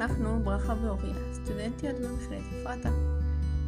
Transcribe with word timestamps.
אנחנו, 0.00 0.40
ברכה 0.44 0.74
ואוריה, 0.82 1.14
סטודנטיות 1.32 1.96
במכללת 1.96 2.42
אפרתה. 2.62 2.88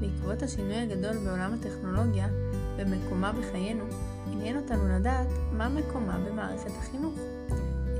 בעקבות 0.01 0.43
השינוי 0.43 0.77
הגדול 0.77 1.19
בעולם 1.25 1.53
הטכנולוגיה 1.55 2.29
ומקומה 2.77 3.33
בחיינו, 3.33 3.85
עניין 4.33 4.57
אותנו 4.57 4.89
לדעת 4.89 5.27
מה 5.53 5.69
מקומה 5.69 6.19
במערכת 6.19 6.71
החינוך. 6.79 7.15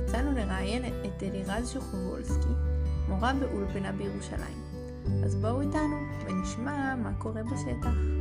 יצאנו 0.03 0.31
לראיין 0.31 0.85
את 0.85 1.23
אלירז 1.23 1.69
שוחובולסקי, 1.69 2.53
מורה 3.09 3.33
באולפנה 3.39 3.91
בירושלים. 3.91 4.57
אז 5.25 5.35
בואו 5.35 5.61
איתנו 5.61 5.97
ונשמע 6.25 6.95
מה 6.95 7.11
קורה 7.17 7.41
בשטח. 7.43 8.20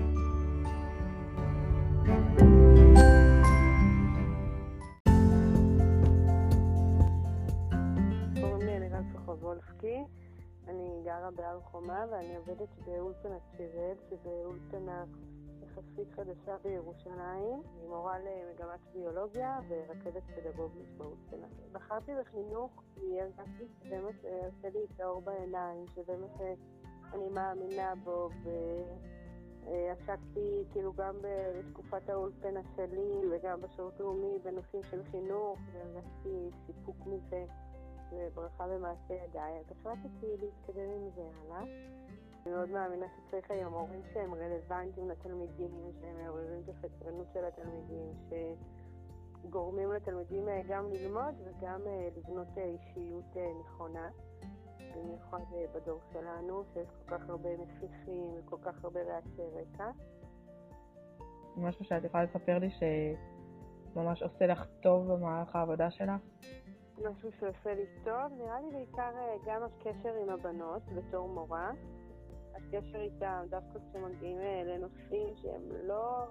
גרה 11.11 11.31
בהר 11.31 11.61
חומה 11.61 12.05
ואני 12.11 12.37
עובדת 12.37 12.69
באולפנת 12.87 13.43
שיראל, 13.57 13.97
שזה 14.11 14.43
אולפנה 14.45 15.05
יחסית 15.63 16.13
חדשה 16.17 16.57
בירושלים. 16.63 17.63
אני 17.75 17.87
מורה 17.89 18.19
למגמת 18.19 18.81
ביולוגיה 18.95 19.59
ורכזת 19.69 20.23
פדגוגית 20.37 20.89
באולפנה. 20.97 21.47
בחרתי 21.73 22.13
בחינוך 22.21 22.83
כי 22.95 23.21
הרגשתי 23.21 23.65
שבאמת 23.83 24.25
אה, 24.25 24.47
עושה 24.47 24.69
לי 24.69 24.85
את 24.85 25.01
האור 25.01 25.21
בעיניים, 25.21 25.87
שבאמת 25.87 26.41
אה, 26.41 26.55
אני 27.15 27.29
מאמינה 27.29 27.95
בו 28.05 28.29
ועסקתי 29.65 30.65
כאילו 30.73 30.93
גם 30.93 31.15
בתקופת 31.23 32.09
האולפנה 32.09 32.61
שלי 32.77 33.13
וגם 33.31 33.61
בשירות 33.61 34.01
לאומי 34.01 34.39
בנושאים 34.43 34.83
של 34.83 35.03
חינוך 35.11 35.59
והרגשתי 35.73 36.51
סיפוק 36.67 36.97
מזה. 37.07 37.45
וברכה 38.13 38.69
במעשה 38.69 39.15
ידיי, 39.15 39.59
אז 39.59 39.65
החלטתי 39.71 40.27
להתקדם 40.41 40.91
עם 40.91 41.11
זה 41.15 41.23
הלאה. 41.23 41.63
אני 42.47 42.55
מאוד 42.55 42.69
מאמינה 42.69 43.07
שצריך 43.17 43.51
היום 43.51 43.75
הורים 43.75 44.01
שהם 44.13 44.35
רלוונטיים 44.35 45.09
לתלמידים, 45.11 45.71
שהם 46.01 46.25
מעוררים 46.25 46.63
את 46.65 46.69
הסקרנות 46.69 47.27
של 47.33 47.45
התלמידים, 47.45 48.13
שגורמים 49.45 49.93
לתלמידים 49.93 50.49
אה, 50.49 50.61
גם 50.69 50.93
ללמוד 50.93 51.35
וגם 51.45 51.81
אה, 51.87 52.09
לבנות 52.17 52.49
אה, 52.59 52.65
אישיות 52.65 53.37
נכונה. 53.61 54.09
במיוחד 54.97 55.41
בדור 55.75 56.01
שלנו, 56.13 56.65
שיש 56.73 56.89
כל 56.89 57.19
כך 57.19 57.29
הרבה 57.29 57.49
מפיחים 57.57 58.31
וכל 58.39 58.57
כך 58.63 58.85
הרבה 58.85 59.01
רעשי 59.03 59.43
רקע. 59.55 59.91
משהו 61.57 61.85
שאת 61.85 62.05
יכולה 62.05 62.25
לספר 62.25 62.59
לי 62.59 62.71
שממש 62.71 64.23
עושה 64.23 64.47
לך 64.47 64.65
טוב 64.83 65.13
במהלך 65.13 65.57
העבודה 65.57 65.91
שלך? 65.91 66.21
משהו 67.01 67.31
שעושה 67.41 67.75
לי 67.75 67.87
טוב, 68.05 68.33
נראה 68.39 68.61
לי 68.61 68.71
בעיקר 68.71 69.13
אה, 69.17 69.37
גם 69.47 69.63
הקשר 69.63 70.15
עם 70.23 70.31
הבנות 70.31 70.83
בתור 70.97 71.29
מורה. 71.29 71.71
הקשר 72.55 73.01
איתם, 73.01 73.45
דווקא 73.51 73.79
כשמגיעים 73.79 74.39
אה, 74.39 74.63
לנושאים 74.65 75.37
שהם 75.37 75.63
לא 75.87 76.27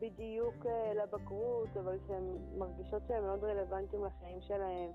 בדיוק 0.00 0.66
אה, 0.66 0.94
לבגרות, 0.94 1.76
אבל 1.76 1.98
שהן 2.06 2.24
מרגישות 2.58 3.02
שהם 3.08 3.22
מאוד 3.24 3.44
רלוונטיים 3.44 4.04
לחיים 4.04 4.40
שלהם. 4.40 4.90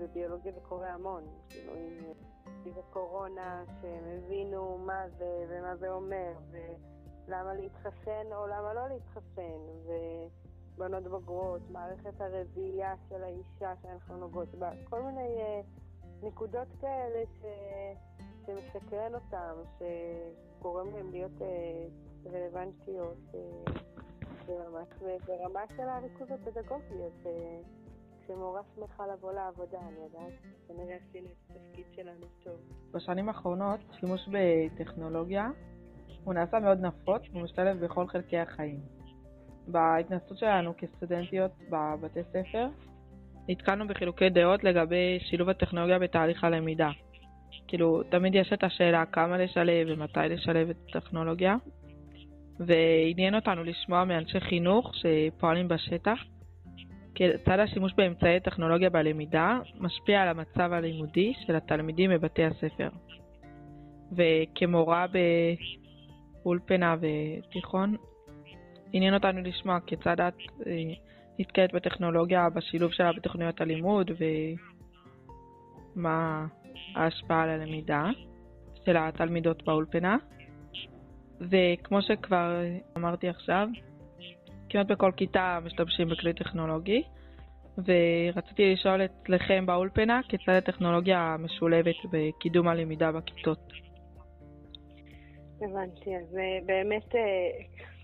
בביולוגיה 0.00 0.52
זה 0.52 0.60
קורה 0.60 0.88
המון, 0.88 1.24
כאילו 1.48 1.72
עם 1.74 2.12
סביב 2.60 2.78
הקורונה, 2.78 3.64
שהם 3.80 4.04
הבינו 4.18 4.78
מה 4.78 5.08
זה 5.18 5.46
ומה 5.48 5.76
זה 5.76 5.92
אומר, 5.92 6.32
ולמה 6.50 7.54
להתחסן 7.54 8.32
או 8.32 8.46
למה 8.46 8.74
לא 8.74 8.88
להתחסן. 8.88 9.60
ו... 9.86 9.92
בנות 10.78 11.02
בוגרות, 11.02 11.60
מערכת 11.70 12.20
הרביעייה 12.20 12.94
של 13.08 13.22
האישה 13.22 13.72
שאנחנו 13.82 14.16
נוגעות 14.16 14.54
בה, 14.54 14.70
כל 14.84 15.02
מיני 15.02 15.38
uh, 15.38 16.26
נקודות 16.26 16.68
כאלה 16.80 17.22
ש... 17.40 17.44
שמשקרן 18.46 19.14
אותם, 19.14 19.54
שגורם 19.78 20.86
להם 20.94 21.10
להיות 21.10 21.32
uh, 21.38 22.28
רלוונטיות 22.32 23.18
uh, 23.32 23.70
ברמה, 24.46 24.80
ברמה 25.26 25.60
של 25.76 25.88
הריכוז 25.88 26.28
הפדגוגי, 26.30 27.02
אז 27.04 27.26
כשמורה 28.24 28.60
שמחה 28.74 29.06
לבוא 29.06 29.32
לעבודה, 29.32 29.78
אני 29.80 30.04
יודעת, 30.04 30.32
כנראה 30.68 30.96
עשינו 30.96 31.26
את 31.26 31.56
התפקיד 31.56 31.84
שלנו 31.92 32.26
טוב. 32.44 32.54
בשנים 32.92 33.28
האחרונות 33.28 33.80
שימוש 34.00 34.28
בטכנולוגיה 34.28 35.50
הוא 36.24 36.34
נעשה 36.34 36.60
מאוד 36.60 36.80
נפוץ 36.80 37.22
ומשתלב 37.32 37.84
בכל 37.84 38.06
חלקי 38.06 38.38
החיים. 38.38 38.80
בהתנסות 39.66 40.38
שלנו 40.38 40.72
כסטודנטיות 40.78 41.50
בבתי 41.70 42.20
ספר, 42.22 42.66
נתקלנו 43.48 43.88
בחילוקי 43.88 44.30
דעות 44.30 44.64
לגבי 44.64 45.18
שילוב 45.20 45.48
הטכנולוגיה 45.48 45.98
בתהליך 45.98 46.44
הלמידה. 46.44 46.90
כאילו, 47.68 48.02
תמיד 48.02 48.34
יש 48.34 48.52
את 48.52 48.64
השאלה 48.64 49.06
כמה 49.06 49.38
לשלב 49.38 49.86
ומתי 49.90 50.20
לשלב 50.28 50.70
את 50.70 50.76
הטכנולוגיה, 50.88 51.56
ועניין 52.60 53.34
אותנו 53.34 53.64
לשמוע 53.64 54.04
מאנשי 54.04 54.40
חינוך 54.40 54.92
שפועלים 54.94 55.68
בשטח, 55.68 56.18
כיצד 57.14 57.58
השימוש 57.58 57.92
באמצעי 57.96 58.40
טכנולוגיה 58.40 58.90
בלמידה 58.90 59.58
משפיע 59.80 60.22
על 60.22 60.28
המצב 60.28 60.72
הלימודי 60.72 61.32
של 61.46 61.56
התלמידים 61.56 62.10
בבתי 62.10 62.44
הספר. 62.44 62.88
וכמורה 64.16 65.06
באולפנה 66.44 66.96
ותיכון, 67.00 67.96
עניין 68.92 69.14
אותנו 69.14 69.40
לשמוע 69.42 69.78
כיצד 69.86 70.20
את 70.20 70.34
אה, 71.58 71.66
בטכנולוגיה, 71.74 72.50
בשילוב 72.50 72.92
שלה 72.92 73.12
בתוכניות 73.12 73.60
הלימוד 73.60 74.10
ומה 75.96 76.46
ההשפעה 76.94 77.42
על 77.42 77.48
הלמידה 77.50 78.10
של 78.84 78.96
התלמידות 78.96 79.62
באולפנה. 79.64 80.16
וכמו 81.40 82.02
שכבר 82.02 82.60
אמרתי 82.96 83.28
עכשיו, 83.28 83.68
כמעט 84.68 84.86
בכל 84.86 85.10
כיתה 85.16 85.58
משתמשים 85.64 86.08
בכלי 86.08 86.32
טכנולוגי, 86.32 87.02
ורציתי 87.78 88.72
לשאול 88.72 89.00
אצלכם 89.04 89.66
באולפנה 89.66 90.20
כיצד 90.28 90.52
הטכנולוגיה 90.52 91.36
משולבת 91.38 91.94
בקידום 92.12 92.68
הלמידה 92.68 93.12
בכיתות. 93.12 93.72
הבנתי, 95.60 96.16
אז 96.16 96.36
אה, 96.36 96.58
באמת 96.66 97.14
אה, 97.14 97.20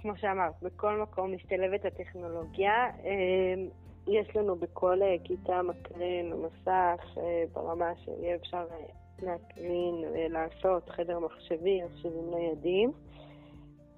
כמו 0.02 0.16
שאמרת, 0.16 0.62
בכל 0.62 1.00
מקום 1.02 1.34
משתלבת 1.34 1.84
הטכנולוגיה. 1.84 2.90
אמ, 3.04 3.68
יש 4.08 4.36
לנו 4.36 4.56
בכל 4.56 5.02
אה, 5.02 5.16
כיתה 5.24 5.62
מקרן 5.62 6.32
או 6.32 6.42
מסך 6.42 7.18
אה, 7.18 7.44
ברמה 7.52 7.92
שיהיה 8.04 8.36
אפשר 8.36 8.66
אה, 8.70 8.86
להקרין 9.22 9.94
ולעשות 10.12 10.88
חדר 10.88 11.18
מחשבי, 11.18 11.80
מחשבים 11.84 12.30
ניידים. 12.30 12.92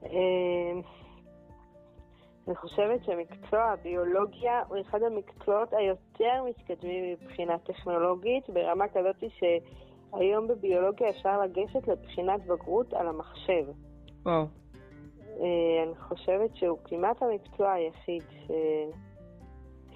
אמ, 0.03 0.81
אני 2.49 2.57
חושבת 2.57 3.05
שמקצוע 3.05 3.63
הביולוגיה 3.63 4.63
הוא 4.69 4.79
אחד 4.81 5.03
המקצועות 5.03 5.73
היותר 5.73 6.45
מתקדמים 6.49 7.13
מבחינה 7.13 7.59
טכנולוגית, 7.59 8.49
ברמה 8.49 8.89
כזאת 8.89 9.25
שהיום 9.39 10.49
בביולוגיה 10.49 11.11
אפשר 11.11 11.41
לגשת 11.43 11.89
לבחינת 11.89 12.47
בגרות 12.47 12.95
על 12.95 13.09
המחשב. 13.09 13.65
וואו. 14.27 14.35
אה, 14.35 14.45
אני 15.87 15.95
חושבת 16.09 16.57
שהוא 16.57 16.79
כמעט 16.85 17.23
המקצוע 17.23 17.73
היחיד 17.73 18.23
ש... 18.31 18.51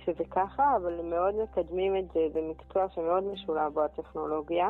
שזה 0.04 0.24
ככה, 0.30 0.76
אבל 0.76 1.00
מאוד 1.02 1.34
מקדמים 1.42 1.96
את 1.96 2.04
זה, 2.14 2.20
זה 2.32 2.40
מקצוע 2.50 2.88
שמאוד 2.88 3.24
משולב 3.24 3.72
בו 3.72 3.82
הטכנולוגיה. 3.82 4.68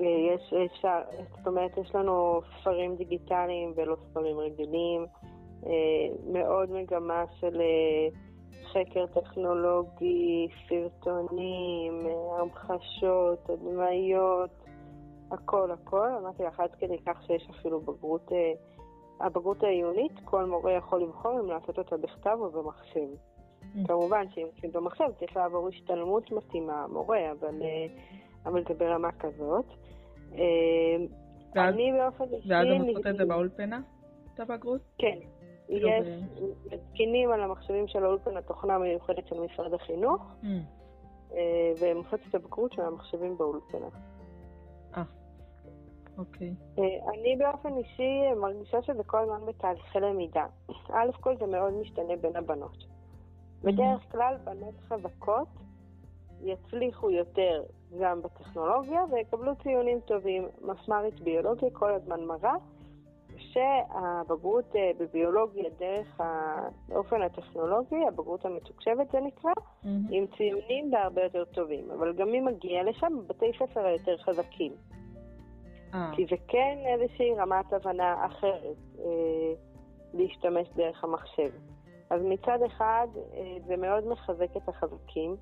אה, 0.00 0.04
יש, 0.04 0.52
אפשר, 0.72 1.00
זאת 1.36 1.46
אומרת, 1.46 1.76
יש 1.76 1.94
לנו 1.94 2.40
ספרים 2.60 2.96
דיגיטליים 2.96 3.72
ולא 3.76 3.96
ספרים 4.10 4.38
רגילים, 4.38 5.06
אה, 5.66 5.72
מאוד 6.32 6.70
מגמה 6.70 7.24
של 7.40 7.60
חקר 8.72 9.06
טכנולוגי, 9.06 10.48
סרטונים, 10.68 12.06
המחשות, 12.38 13.50
הדמיות, 13.50 14.50
הכל 15.30 15.70
הכל. 15.70 16.08
אמרתי 16.20 16.42
לך 16.42 16.60
עד 16.60 16.74
כדי 16.74 16.98
כך 17.06 17.22
שיש 17.26 17.48
אפילו 17.50 17.80
בגרות 17.80 18.32
הבגרות 19.22 19.62
העיונית, 19.62 20.12
כל 20.24 20.44
מורה 20.44 20.72
יכול 20.72 21.02
לבחור 21.02 21.40
אם 21.40 21.46
לעשות 21.46 21.78
אותה 21.78 21.96
בכתב 21.96 22.36
או 22.40 22.50
במחשב. 22.50 23.08
Mm. 23.74 23.88
כמובן 23.88 24.24
שאם 24.34 24.46
עושים 24.56 24.72
במחשב 24.72 25.04
צריך 25.18 25.36
לעבור 25.36 25.68
השתלמות 25.68 26.32
מתאימה, 26.32 26.86
מורה, 26.86 27.30
אבל, 27.32 27.62
אה, 27.62 27.86
אבל 28.46 28.64
זה 28.68 28.74
ברמה 28.74 29.12
כזאת. 29.12 29.64
אה, 30.34 30.96
ואז, 31.54 31.74
אני 31.74 31.92
באופן 31.92 32.24
אישי... 32.34 32.48
ואז 32.48 32.66
הם 32.66 32.82
עושות 32.82 33.06
את 33.06 33.16
זה 33.16 33.24
באולפנה, 33.24 33.80
את 34.34 34.40
הבגרות? 34.40 34.80
כן. 34.98 35.18
כאילו 35.66 35.88
יש, 35.88 36.06
מתקינים 36.72 37.30
על 37.30 37.42
המחשבים 37.42 37.88
של 37.88 38.04
האולפנה 38.04 38.42
תוכנה 38.42 38.78
מיוחדת 38.78 39.28
של 39.28 39.40
משרד 39.40 39.74
החינוך, 39.74 40.22
mm. 40.42 40.46
אה, 41.34 41.72
והם 41.80 41.96
עושות 41.96 42.20
את 42.30 42.34
הבגרות 42.34 42.72
של 42.72 42.82
המחשבים 42.82 43.36
באולפנה. 43.36 43.88
אה, 46.12 46.18
אוקיי. 46.18 46.54
אה, 46.78 47.12
אני 47.14 47.36
באופן 47.36 47.76
אישי 47.76 48.34
מרגישה 48.36 48.82
שזה 48.82 49.02
כל 49.06 49.18
הזמן 49.18 49.46
בתהליכי 49.46 50.00
למידה. 50.00 50.46
א' 50.90 51.10
כל 51.20 51.36
זה 51.36 51.46
מאוד 51.46 51.72
משתנה 51.72 52.16
בין 52.20 52.36
הבנות. 52.36 52.84
בדרך 53.62 54.12
כלל 54.12 54.36
בנות 54.44 54.74
חזקות 54.88 55.48
יצליחו 56.42 57.10
יותר 57.10 57.62
גם 58.00 58.22
בטכנולוגיה 58.22 59.00
ויקבלו 59.12 59.52
ציונים 59.62 60.00
טובים. 60.00 60.48
מפמ"רית 60.62 61.20
ביולוגיה 61.20 61.70
כל 61.72 61.94
הזמן 61.94 62.24
מראה 62.24 62.54
שהבגרות 63.36 64.76
אה, 64.76 64.90
בביולוגיה 64.98 65.70
דרך 65.78 66.20
האופן 66.90 67.22
הטכנולוגי, 67.22 67.96
הבגרות 68.08 68.44
המתוקשבת 68.44 69.10
זה 69.12 69.20
נקרא, 69.20 69.50
mm-hmm. 69.52 69.86
עם 70.10 70.26
ציונים 70.36 70.90
בהרבה 70.90 71.22
יותר 71.22 71.44
טובים. 71.44 71.90
אבל 71.90 72.12
גם 72.12 72.30
מי 72.30 72.40
מגיע 72.40 72.82
לשם, 72.82 73.12
בתי 73.26 73.50
ספר 73.58 73.86
היותר 73.86 74.16
חזקים. 74.16 74.72
אה. 75.94 76.10
כי 76.16 76.26
זה 76.30 76.36
כן 76.48 76.78
איזושהי 76.86 77.34
רמת 77.34 77.72
הבנה 77.72 78.26
אחרת 78.26 78.76
אה, 78.98 79.52
להשתמש 80.14 80.68
דרך 80.76 81.04
המחשב. 81.04 81.50
אז 82.10 82.20
מצד 82.24 82.58
אחד 82.66 83.06
אה, 83.16 83.56
זה 83.66 83.76
מאוד 83.76 84.08
מחזק 84.08 84.56
את 84.56 84.68
החזקים 84.68 85.36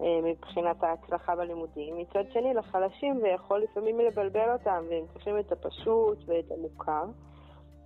אה, 0.00 0.20
מבחינת 0.22 0.82
ההצלחה 0.82 1.36
בלימודים, 1.36 1.98
מצד 1.98 2.24
שני 2.32 2.54
לחלשים 2.54 3.20
זה 3.20 3.28
יכול 3.28 3.62
לפעמים 3.62 4.00
לבלבל 4.00 4.52
אותם 4.52 4.84
והם 4.90 5.04
צריכים 5.12 5.38
את 5.38 5.52
הפשוט 5.52 6.18
ואת 6.26 6.50
המוכר. 6.50 7.04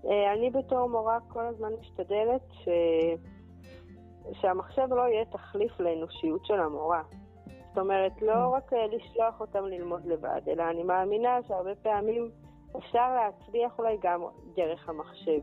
אה, 0.07 0.33
אני 0.33 0.51
בתור 0.51 0.89
מורה 0.89 1.19
כל 1.29 1.47
הזמן 1.47 1.73
משתדלת 1.81 2.43
ש... 2.53 2.69
שהמחשב 4.33 4.89
לא 4.91 5.03
יהיה 5.03 5.25
תחליף 5.25 5.81
לאנושיות 5.81 6.45
של 6.47 6.61
המורה. 6.61 7.03
זאת 7.71 7.79
אומרת, 7.79 8.23
לא 8.23 8.33
mm. 8.33 8.57
רק 8.57 8.73
לשלוח 8.73 9.41
אותם 9.41 9.65
ללמוד 9.65 10.07
לבד, 10.07 10.41
אלא 10.49 10.63
אני 10.71 10.83
מאמינה 10.83 11.39
שהרבה 11.49 11.75
פעמים 11.75 12.31
אפשר 12.79 13.15
להצליח 13.15 13.79
אולי 13.79 13.99
גם 14.03 14.23
דרך 14.57 14.89
המחשב. 14.89 15.41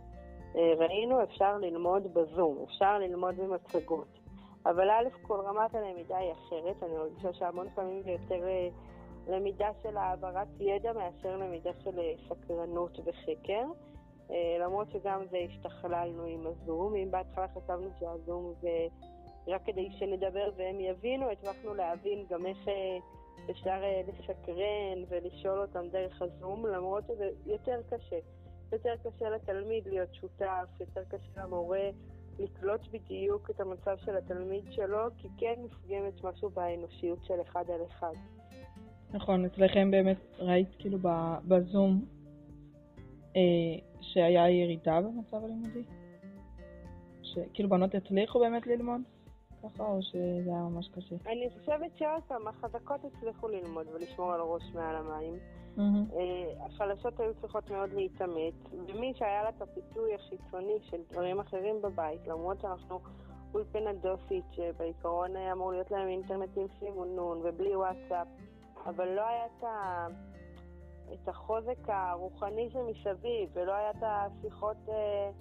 אה, 0.55 0.73
ראינו, 0.77 1.23
אפשר 1.23 1.57
ללמוד 1.57 2.13
בזום, 2.13 2.57
אפשר 2.63 2.97
ללמוד 2.99 3.35
במצגות. 3.35 4.07
אבל 4.65 4.89
א', 4.89 5.07
כל 5.21 5.39
רמת 5.39 5.75
הלמידה 5.75 6.17
היא 6.17 6.31
אחרת, 6.31 6.83
אני 6.83 6.97
מרגישה 6.97 7.33
שהמון 7.33 7.67
פעמים 7.75 8.03
זה 8.03 8.11
יותר 8.11 8.47
אה, 8.47 8.67
למידה 9.27 9.69
של 9.83 9.97
העברת 9.97 10.47
ידע 10.59 10.93
מאשר 10.93 11.37
למידה 11.37 11.71
של 11.83 11.99
אה, 11.99 12.13
סקרנות 12.29 12.99
וחקר. 13.05 13.65
למרות 14.59 14.91
שגם 14.91 15.21
זה 15.29 15.37
השתכללנו 15.37 16.23
עם 16.23 16.47
הזום, 16.47 16.95
אם 16.95 17.11
בהתחלה 17.11 17.47
חשבנו 17.47 17.89
שהזום 17.99 18.53
זה 18.61 18.87
רק 19.47 19.61
כדי 19.65 19.89
שנדבר 19.99 20.49
והם 20.57 20.79
יבינו, 20.79 21.31
הצלחנו 21.31 21.73
להבין 21.73 22.25
גם 22.29 22.45
איך 22.45 22.57
אפשר 23.51 23.81
לסקרן 24.07 25.03
ולשאול 25.09 25.61
אותם 25.61 25.87
דרך 25.91 26.21
הזום, 26.21 26.65
למרות 26.65 27.03
שזה 27.07 27.29
יותר 27.45 27.81
קשה. 27.89 28.19
יותר 28.71 28.93
קשה 29.03 29.29
לתלמיד 29.29 29.87
להיות 29.87 30.13
שותף, 30.13 30.67
יותר 30.79 31.03
קשה 31.03 31.43
למורה 31.43 31.89
לקלוט 32.39 32.81
בדיוק 32.91 33.49
את 33.49 33.59
המצב 33.59 33.97
של 34.05 34.17
התלמיד 34.17 34.63
שלו, 34.71 34.99
כי 35.17 35.27
כן 35.37 35.53
נפגמת 35.63 36.23
משהו 36.23 36.49
באנושיות 36.49 37.19
של 37.25 37.41
אחד 37.41 37.63
על 37.69 37.81
אחד. 37.87 38.13
נכון, 39.13 39.45
אצלכם 39.45 39.91
באמת 39.91 40.17
ראית 40.39 40.67
כאילו 40.79 40.97
בזום 41.47 42.05
אה, 43.35 43.41
שהיה 44.01 44.49
ירידה 44.49 45.01
במצב 45.01 45.43
הלימודי? 45.43 45.83
שכאילו 47.23 47.69
בנות 47.69 47.95
הצליחו 47.95 48.39
באמת 48.39 48.67
ללמוד? 48.67 49.01
ככה, 49.63 49.83
או 49.83 50.01
שזה 50.01 50.49
היה 50.49 50.61
ממש 50.61 50.89
קשה? 50.89 51.15
אני 51.25 51.49
חושבת 51.59 51.97
שעוד 51.97 52.23
פעם, 52.27 52.47
החזקות 52.47 53.01
הצליחו 53.05 53.47
ללמוד 53.47 53.87
ולשמור 53.93 54.33
על 54.33 54.39
הראש 54.39 54.63
מעל 54.73 54.95
המים. 54.95 55.33
Mm-hmm. 55.77 56.13
החלשות 56.65 57.19
היו 57.19 57.33
צריכות 57.41 57.71
מאוד 57.71 57.93
להתאמץ, 57.93 58.53
ומי 58.87 59.13
שהיה 59.15 59.43
לה 59.43 59.49
את 59.49 59.61
הפיתוי 59.61 60.15
החיצוני 60.15 60.79
של 60.81 60.97
דברים 61.11 61.39
אחרים 61.39 61.81
בבית, 61.81 62.27
למרות 62.27 62.61
שאנחנו 62.61 62.99
אולפנה 63.53 63.93
דוסית, 63.93 64.45
שבעיקרון 64.51 65.35
היה 65.35 65.51
אמור 65.51 65.71
להיות 65.71 65.91
להם 65.91 66.07
אינטרנט 66.07 66.57
עם 66.57 66.67
סימונון 66.79 67.41
ובלי 67.43 67.75
וואטסאפ, 67.75 68.27
אבל 68.85 69.07
לא 69.07 69.27
היה 69.27 69.45
את, 69.45 69.63
ה... 69.63 70.07
את 71.13 71.29
החוזק 71.29 71.77
הרוחני 71.87 72.69
שמסביב, 72.69 73.49
ולא 73.53 73.73
היה 73.73 73.89
את 73.89 74.03
השיחות... 74.03 74.77
אה, 74.89 75.31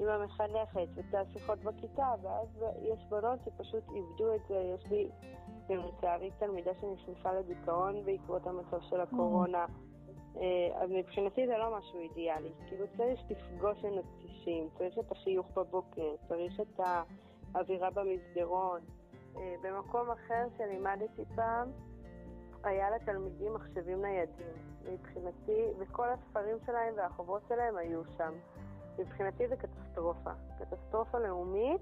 עם 0.00 0.08
המחנכת 0.08 0.88
ואת 0.94 1.14
השיחות 1.14 1.58
בכיתה, 1.58 2.12
ואז 2.22 2.48
יש 2.82 3.04
בנות 3.08 3.38
שפשוט 3.44 3.84
איבדו 3.94 4.34
את 4.34 4.40
זה. 4.48 4.74
יש 4.74 4.90
לי, 4.90 5.08
לצערי, 5.68 6.30
תלמידה 6.38 6.70
שנכנסה 6.80 7.32
לדיכאון 7.32 8.04
בעקבות 8.04 8.46
המצב 8.46 8.80
של 8.80 9.00
הקורונה. 9.00 9.66
אה, 10.36 10.82
אז 10.82 10.90
מבחינתי 10.90 11.46
זה 11.46 11.58
לא 11.58 11.78
משהו 11.78 12.00
אידיאלי. 12.00 12.50
כאילו 12.68 12.86
צריך 12.96 13.20
לפגוש 13.30 13.84
אנשים, 13.84 14.68
צריך 14.78 14.98
את 14.98 15.12
החיוך 15.12 15.46
בבוקר, 15.56 16.14
צריך 16.28 16.60
את 16.60 16.80
האווירה 17.54 17.90
במסדרון. 17.90 18.80
אה, 19.36 19.54
במקום 19.62 20.10
אחר 20.10 20.46
שלימדתי 20.56 21.24
פעם, 21.36 21.68
היה 22.64 22.90
לתלמידים 22.90 23.54
מחשבים 23.54 24.02
ניידים. 24.02 24.70
מבחינתי, 24.92 25.62
וכל 25.78 26.08
הספרים 26.08 26.56
שלהם 26.66 26.94
והחובות 26.96 27.42
שלהם 27.48 27.76
היו 27.76 28.00
שם. 28.16 28.32
מבחינתי 29.00 29.48
זה 29.48 29.56
קטסטרופה. 29.56 30.30
קטסטרופה 30.58 31.18
לאומית, 31.18 31.80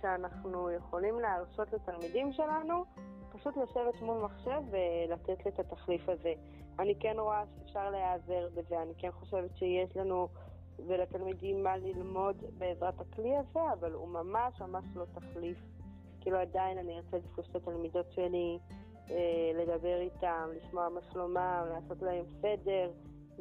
שאנחנו 0.00 0.70
יכולים 0.70 1.20
להרשות 1.20 1.72
לתלמידים 1.72 2.32
שלנו 2.32 2.84
פשוט 3.32 3.56
לשבת 3.56 4.02
מול 4.02 4.18
מחשב 4.18 4.62
ולתת 4.70 5.46
את 5.46 5.58
התחליף 5.58 6.08
הזה. 6.08 6.32
אני 6.78 6.94
כן 7.00 7.16
רואה 7.18 7.42
שאפשר 7.58 7.90
להיעזר 7.90 8.48
בזה, 8.54 8.82
אני 8.82 8.92
כן 8.98 9.10
חושבת 9.10 9.56
שיש 9.56 9.96
לנו 9.96 10.28
ולתלמידים 10.86 11.62
מה 11.62 11.76
ללמוד 11.76 12.36
בעזרת 12.58 13.00
הכלי 13.00 13.36
הזה, 13.36 13.60
אבל 13.72 13.92
הוא 13.92 14.08
ממש 14.08 14.60
ממש 14.60 14.84
לא 14.94 15.04
תחליף. 15.14 15.58
כאילו 16.20 16.36
עדיין 16.36 16.78
אני 16.78 16.96
ארצה 16.96 17.16
לפגוש 17.16 17.48
את 17.50 17.56
התלמידות 17.56 18.12
שלי, 18.12 18.58
אה, 19.10 19.50
לדבר 19.54 20.00
איתם, 20.00 20.48
לשמוע 20.56 20.88
מה 20.88 21.00
שלומם, 21.12 21.64
לעשות 21.74 22.02
להם 22.02 22.24
סדר. 22.42 22.90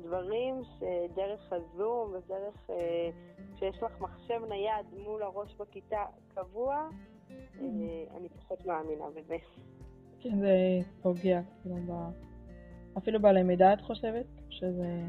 דברים 0.04 0.62
שדרך 0.64 1.54
הזום 1.54 2.14
ודרך, 2.14 2.70
אה, 2.70 3.10
כשיש 3.56 3.84
לך 3.84 4.02
מחשב 4.02 4.42
נייד 4.50 4.86
מול 5.04 5.24
הראש 5.24 5.56
בכיתה 5.56 6.06
קבוע, 6.36 6.90
אה. 7.32 7.66
אני 8.18 8.30
פחות 8.30 8.66
מאמינה 8.66 9.06
בזה. 9.16 9.38
כן, 10.20 10.40
זה 10.40 10.80
פוגע, 11.02 11.42
כאילו, 11.62 11.76
ב... 11.76 11.92
אפילו 12.98 13.22
בלמידה 13.22 13.74
את 13.74 13.82
חושבת? 13.82 14.26
שזה... 14.50 15.02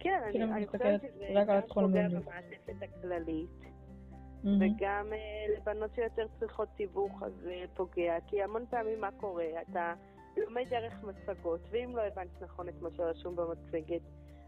כן, 0.00 0.20
אני, 0.24 0.32
כאילו 0.32 0.52
אני 0.52 0.66
חושבת 0.66 1.00
שזה 1.00 1.44
גם 1.46 1.60
פוגע 1.74 2.08
במעטפת 2.08 2.82
הכללית, 2.82 3.50
mm-hmm. 3.60 4.48
וגם 4.60 5.06
uh, 5.12 5.60
לבנות 5.60 5.94
שיותר 5.94 6.26
צריכות 6.38 6.68
תיווך, 6.76 7.22
אז 7.22 7.32
זה 7.42 7.64
פוגע, 7.74 8.16
כי 8.26 8.42
המון 8.42 8.64
פעמים 8.70 9.00
מה 9.00 9.10
קורה? 9.10 9.44
אתה... 9.70 9.94
לומד 10.36 10.66
דרך 10.70 11.04
מצגות, 11.04 11.60
ואם 11.70 11.96
לא 11.96 12.02
הבנת 12.02 12.42
נכון 12.42 12.68
את 12.68 12.82
מה 12.82 12.88
שרשום 12.96 13.36
במצגת, 13.36 14.02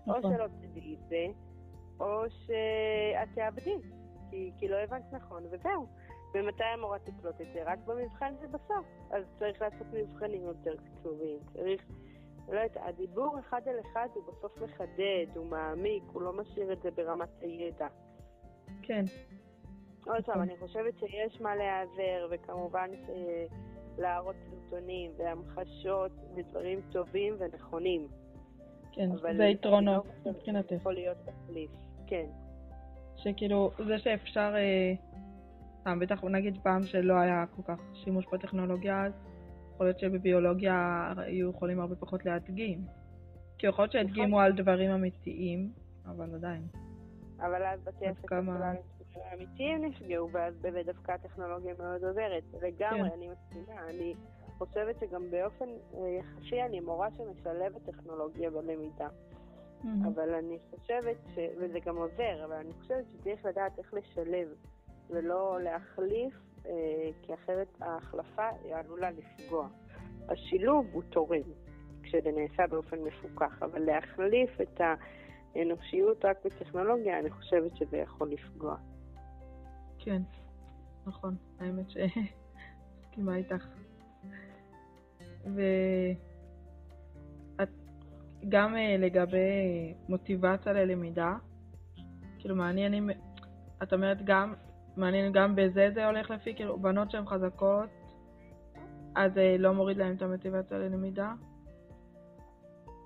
נכון. 0.06 0.24
או 0.24 0.30
שלא 0.30 0.46
תדעי 0.46 0.94
את 0.94 1.08
זה, 1.08 1.26
או 2.00 2.22
שאת 2.30 3.28
תאבדי, 3.34 3.76
כי, 4.30 4.52
כי 4.58 4.68
לא 4.68 4.76
הבנת 4.76 5.12
נכון, 5.12 5.44
וזהו. 5.50 5.86
ומתי 6.34 6.64
המורה 6.64 6.98
תקלוט 6.98 7.40
את 7.40 7.46
זה? 7.54 7.62
רק 7.66 7.78
במבחן 7.78 8.34
זה 8.40 8.48
בסוף. 8.48 8.86
אז 9.10 9.24
צריך 9.38 9.62
לעשות 9.62 9.86
מבחנים 9.92 10.42
יותר 10.42 10.74
קצובים. 10.76 11.38
צריך... 11.52 11.86
לא 12.48 12.60
יודעת, 12.60 12.76
הדיבור 12.76 13.38
אחד 13.38 13.68
על 13.68 13.80
אחד 13.80 14.08
הוא 14.14 14.22
בסוף 14.24 14.58
מחדד, 14.62 15.26
הוא 15.34 15.46
מעמיק, 15.46 16.02
הוא 16.12 16.22
לא 16.22 16.32
משאיר 16.32 16.72
את 16.72 16.82
זה 16.82 16.90
ברמת 16.90 17.28
הידע. 17.40 17.86
כן. 18.82 19.04
עוד 20.06 20.24
פעם, 20.24 20.42
אני 20.42 20.56
חושבת 20.56 20.98
שיש 20.98 21.40
מה 21.40 21.56
להיעזר, 21.56 22.28
וכמובן 22.30 22.90
ש... 22.96 23.10
להראות 23.98 24.36
סרטונים 24.50 25.10
והמחשות 25.18 26.12
ודברים 26.36 26.80
טובים 26.92 27.34
ונכונים. 27.38 28.08
כן, 28.92 29.10
זה 29.36 29.44
יתרונות 29.44 30.06
לא 30.24 30.32
מבחינתך. 30.32 30.72
יכול 30.72 30.94
להיות 30.94 31.16
תחליף, 31.24 31.70
כן. 32.06 32.26
שכאילו, 33.16 33.70
זה 33.86 33.98
שאפשר, 33.98 34.54
אה, 34.56 34.92
אה, 35.86 35.96
בטח 36.00 36.24
נגיד 36.24 36.58
פעם 36.62 36.82
שלא 36.82 37.14
היה 37.14 37.44
כל 37.56 37.62
כך 37.62 37.80
שימוש 37.94 38.26
בטכנולוגיה 38.32 39.06
אז, 39.06 39.12
יכול 39.74 39.86
להיות 39.86 39.98
שבביולוגיה 39.98 41.12
היו 41.16 41.50
יכולים 41.50 41.80
הרבה 41.80 41.96
פחות 41.96 42.24
להדגים. 42.24 42.84
כי 43.58 43.66
יכול 43.66 43.82
להיות 43.82 43.92
שהדגימו 43.92 44.40
על 44.40 44.52
דברים 44.52 44.90
אמיתיים, 44.90 45.72
אבל 46.06 46.34
עדיין. 46.34 46.62
אבל 47.40 47.62
אז 47.62 47.80
בתי 47.84 48.06
הספר 48.06 48.42
שלנו 48.42 48.97
האמיתיים 49.16 49.84
נפגעו, 49.84 50.30
ואז 50.32 50.54
באמת 50.60 50.86
דווקא 50.86 51.12
הטכנולוגיה 51.12 51.74
מאוד 51.78 52.04
עוזרת. 52.04 52.42
לגמרי, 52.62 53.10
כן. 53.10 53.14
אני 53.14 53.28
מסכימה. 53.28 53.88
אני 53.88 54.14
חושבת 54.58 55.00
שגם 55.00 55.30
באופן 55.30 55.68
אה, 55.94 56.08
יחסי 56.08 56.62
אני 56.62 56.80
מורה 56.80 57.08
שמשלבת 57.16 57.82
טכנולוגיה 57.86 58.50
בלמידה. 58.50 59.08
Mm-hmm. 59.08 60.08
אבל 60.14 60.34
אני 60.34 60.58
חושבת, 60.70 61.16
ש... 61.34 61.38
וזה 61.58 61.78
גם 61.84 61.96
עוזר, 61.96 62.44
אבל 62.44 62.54
אני 62.54 62.72
חושבת 62.72 63.04
שצריך 63.10 63.44
לדעת 63.44 63.78
איך 63.78 63.94
לשלב 63.94 64.48
ולא 65.10 65.58
להחליף, 65.60 66.34
אה, 66.66 67.10
כי 67.22 67.34
אחרת 67.34 67.68
ההחלפה 67.80 68.48
עלולה 68.72 69.10
לפגוע. 69.10 69.68
השילוב 70.28 70.86
הוא 70.92 71.02
תורם, 71.10 71.42
כשזה 72.02 72.30
נעשה 72.30 72.66
באופן 72.66 72.96
מפוקח, 72.98 73.62
אבל 73.62 73.80
להחליף 73.80 74.60
את 74.60 74.80
האנושיות 75.54 76.24
רק 76.24 76.36
בטכנולוגיה, 76.44 77.18
אני 77.18 77.30
חושבת 77.30 77.76
שזה 77.76 77.96
יכול 77.96 78.30
לפגוע. 78.30 78.76
כן, 80.08 80.22
נכון, 81.06 81.36
האמת 81.60 81.90
ש... 81.90 81.96
מסכימה 83.00 83.36
איתך. 83.36 83.66
וגם 88.44 88.76
אה, 88.76 88.96
לגבי 88.98 89.94
מוטיבציה 90.08 90.72
ללמידה, 90.72 91.36
כאילו 92.38 92.56
מעניין 92.56 92.94
אם, 92.94 93.10
את 93.82 93.92
אומרת 93.92 94.18
גם, 94.24 94.54
מעניין 94.96 95.32
גם 95.32 95.56
בזה 95.56 95.90
זה 95.94 96.06
הולך 96.06 96.30
לפי, 96.30 96.54
כאילו 96.54 96.78
בנות 96.78 97.10
שהן 97.10 97.26
חזקות, 97.26 97.88
אז 99.14 99.34
זה 99.34 99.56
לא 99.58 99.72
מוריד 99.72 99.96
להן 99.96 100.16
את 100.16 100.22
המוטיבציה 100.22 100.78
ללמידה? 100.78 101.32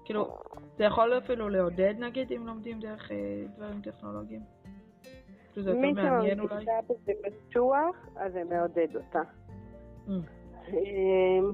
כאילו, 0.05 0.39
זה 0.77 0.85
יכול 0.85 1.19
אפילו 1.19 1.49
לעודד 1.49 1.95
נגיד 1.99 2.33
אם 2.33 2.47
לומדים 2.47 2.81
דרך 2.81 3.11
אה, 3.11 3.45
דברים 3.57 3.81
טכנולוגיים? 3.81 4.62
כאילו 5.53 5.65
זה 5.65 5.71
יותר 5.71 6.03
מעניין 6.03 6.41
אולי? 6.41 6.55
מי 6.55 6.65
שמרגישה 6.65 6.81
בזה 6.89 7.13
בטוח, 7.25 8.07
אז 8.17 8.33
זה 8.33 8.43
מעודד 8.45 8.97
אותה. 8.97 9.23
Mm. 10.07 10.11
אמ, 10.69 11.53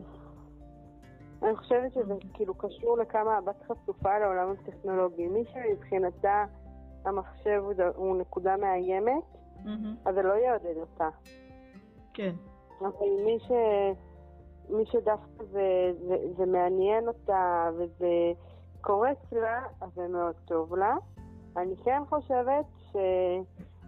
אני 1.42 1.56
חושבת 1.56 1.92
שזה 1.92 2.14
כאילו 2.34 2.54
קשור 2.54 2.98
לכמה 2.98 3.36
הבת 3.36 3.62
חשופה 3.62 4.18
לעולם 4.18 4.50
הטכנולוגי. 4.50 5.26
מי 5.26 5.44
שמבחינתה 5.52 6.44
המחשב 7.04 7.62
הוא 7.96 8.16
נקודה 8.16 8.56
מאיימת, 8.56 9.24
מהמם. 9.64 9.96
אז 10.04 10.14
זה 10.14 10.22
לא 10.22 10.32
יעודד 10.32 10.76
אותה. 10.76 11.08
כן, 12.14 12.32
אבל 12.80 13.06
מי, 13.24 13.38
ש... 13.40 13.50
מי 14.68 14.86
שדווקא 14.86 15.44
זה, 15.44 15.92
זה, 16.08 16.16
זה 16.36 16.46
מעניין 16.46 17.08
אותה 17.08 17.70
וזה 17.78 18.32
קורץ 18.80 19.32
לה, 19.32 19.62
אז 19.80 19.90
זה 19.94 20.08
מאוד 20.08 20.34
טוב 20.44 20.74
לה. 20.74 20.96
אני 21.56 21.76
כן 21.76 22.02
חושבת 22.08 22.64
ש... 22.92 22.96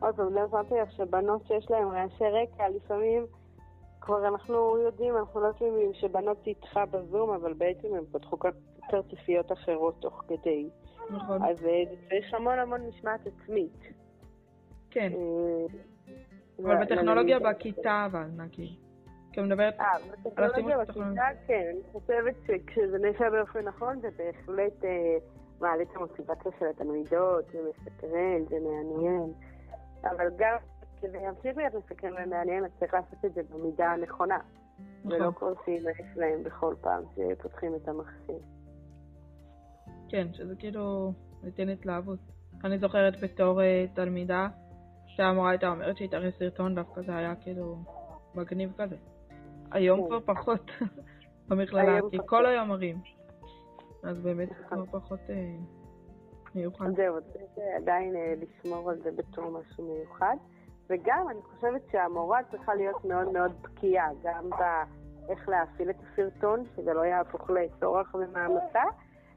עוד 0.01 0.15
פעם, 0.17 0.35
לא 0.35 0.49
שמתי 0.51 0.75
לב 0.75 0.89
שבנות 0.89 1.47
שיש 1.47 1.71
להן 1.71 1.89
רעשי 1.89 2.25
רקע, 2.25 2.69
לפעמים 2.69 3.27
כבר 4.01 4.29
אנחנו 4.29 4.79
יודעים, 4.79 5.17
אנחנו 5.17 5.41
לא 5.41 5.53
תמימים 5.53 5.95
שבנות 5.95 6.39
תדחה 6.45 6.87
בזום, 6.87 7.31
אבל 7.31 7.53
בעצם 7.53 7.89
הן 7.95 8.05
פתחו 8.13 8.37
כרטיסיות 8.91 9.53
אחרות 9.53 9.95
תוך 10.01 10.25
כדי. 10.29 10.71
נכון. 11.11 11.43
אז 11.45 11.65
אה, 11.65 11.83
צריך 12.09 12.35
המון 12.35 12.59
המון 12.59 12.81
משמעת 12.89 13.21
עצמית. 13.27 13.81
כן, 14.91 15.13
אה, 15.13 15.67
אבל 16.65 16.85
בטכנולוגיה. 16.85 17.39
בכיתה 17.39 18.07
אבל 18.11 18.25
נגיד. 18.37 18.71
כי 19.33 19.41
מדברת, 19.41 19.75
אה, 19.81 19.87
בטכנולוגיה 20.25 20.81
השימוש 20.81 21.09
בכיתה, 21.09 21.47
כן. 21.47 21.71
אני 21.71 21.83
חושבת 21.93 22.35
שכשזה 22.47 22.99
נעשה 22.99 23.31
באופן 23.31 23.61
נכון, 23.61 24.01
זה 24.01 24.09
בהחלט 24.17 24.85
מעלה 25.61 25.83
את 25.83 25.97
המוטיבציה 25.97 26.53
של 26.59 26.67
התלמידות, 26.67 27.45
זה 27.53 27.59
מסקרן, 27.71 28.45
זה 28.49 28.57
מעניין. 28.61 29.33
אבל 30.05 30.27
גם 30.39 30.57
כדי 31.01 31.23
להמשיך 31.23 31.57
להיות 31.57 31.75
מסקרן 31.75 32.13
ומעניין, 32.13 32.65
אז 32.65 32.71
צריך 32.79 32.95
לעשות 32.95 33.25
את 33.25 33.35
זה 33.35 33.41
במידה 33.51 33.93
הנכונה. 33.93 34.39
ולא 35.05 35.29
נכון, 35.29 35.33
קורסים 35.33 35.83
אצלם 35.89 36.43
בכל 36.45 36.75
פעם 36.81 37.03
שפותחים 37.15 37.75
את 37.75 37.89
המחשב. 37.89 38.43
כן, 40.09 40.27
שזה 40.33 40.55
כאילו 40.59 41.13
ניתן 41.43 41.69
התלהבות. 41.69 42.19
אני 42.65 42.79
זוכרת 42.79 43.21
בתור 43.21 43.63
אה, 43.63 43.85
תלמידה, 43.95 44.49
שהמורה 45.07 45.51
הייתה 45.51 45.69
אומרת 45.69 45.97
שהיא 45.97 46.11
תראה 46.11 46.31
סרטון, 46.39 46.75
דווקא 46.75 47.03
זה 47.03 47.17
היה 47.17 47.35
כאילו 47.35 47.77
מגניב 48.35 48.73
כזה. 48.79 48.97
היום 49.71 50.01
כן. 50.01 50.07
כבר 50.07 50.35
פחות 50.35 50.71
במכללה, 51.49 51.99
כי. 52.11 52.19
כל 52.27 52.47
היום 52.47 52.69
מראים. 52.69 53.01
אז 54.03 54.17
באמת 54.23 54.49
כבר 54.69 54.87
פחות 54.87 55.21
אה, 55.31 55.57
מיוחד. 56.55 56.85
זהו, 56.97 57.17
צריך 57.33 57.59
אה, 57.59 57.77
עדיין 57.77 58.17
אה, 58.17 58.35
לשמור 58.37 58.91
על 58.91 58.99
זה 59.03 59.11
בתור 59.11 59.51
משהו 59.51 59.85
מיוחד. 59.85 60.37
וגם 60.91 61.27
אני 61.31 61.43
חושבת 61.43 61.83
שהמורה 61.93 62.41
צריכה 62.51 62.75
להיות 62.75 63.05
מאוד 63.05 63.33
מאוד 63.33 63.53
בקיאה, 63.63 64.09
גם 64.23 64.51
באיך 64.51 65.49
להפעיל 65.49 65.91
את 65.91 65.97
הסרטון, 66.13 66.65
שזה 66.77 66.93
לא 66.93 67.01
יהפוך 67.01 67.51
לצורך 67.51 68.15
ומעמסה, 68.15 68.83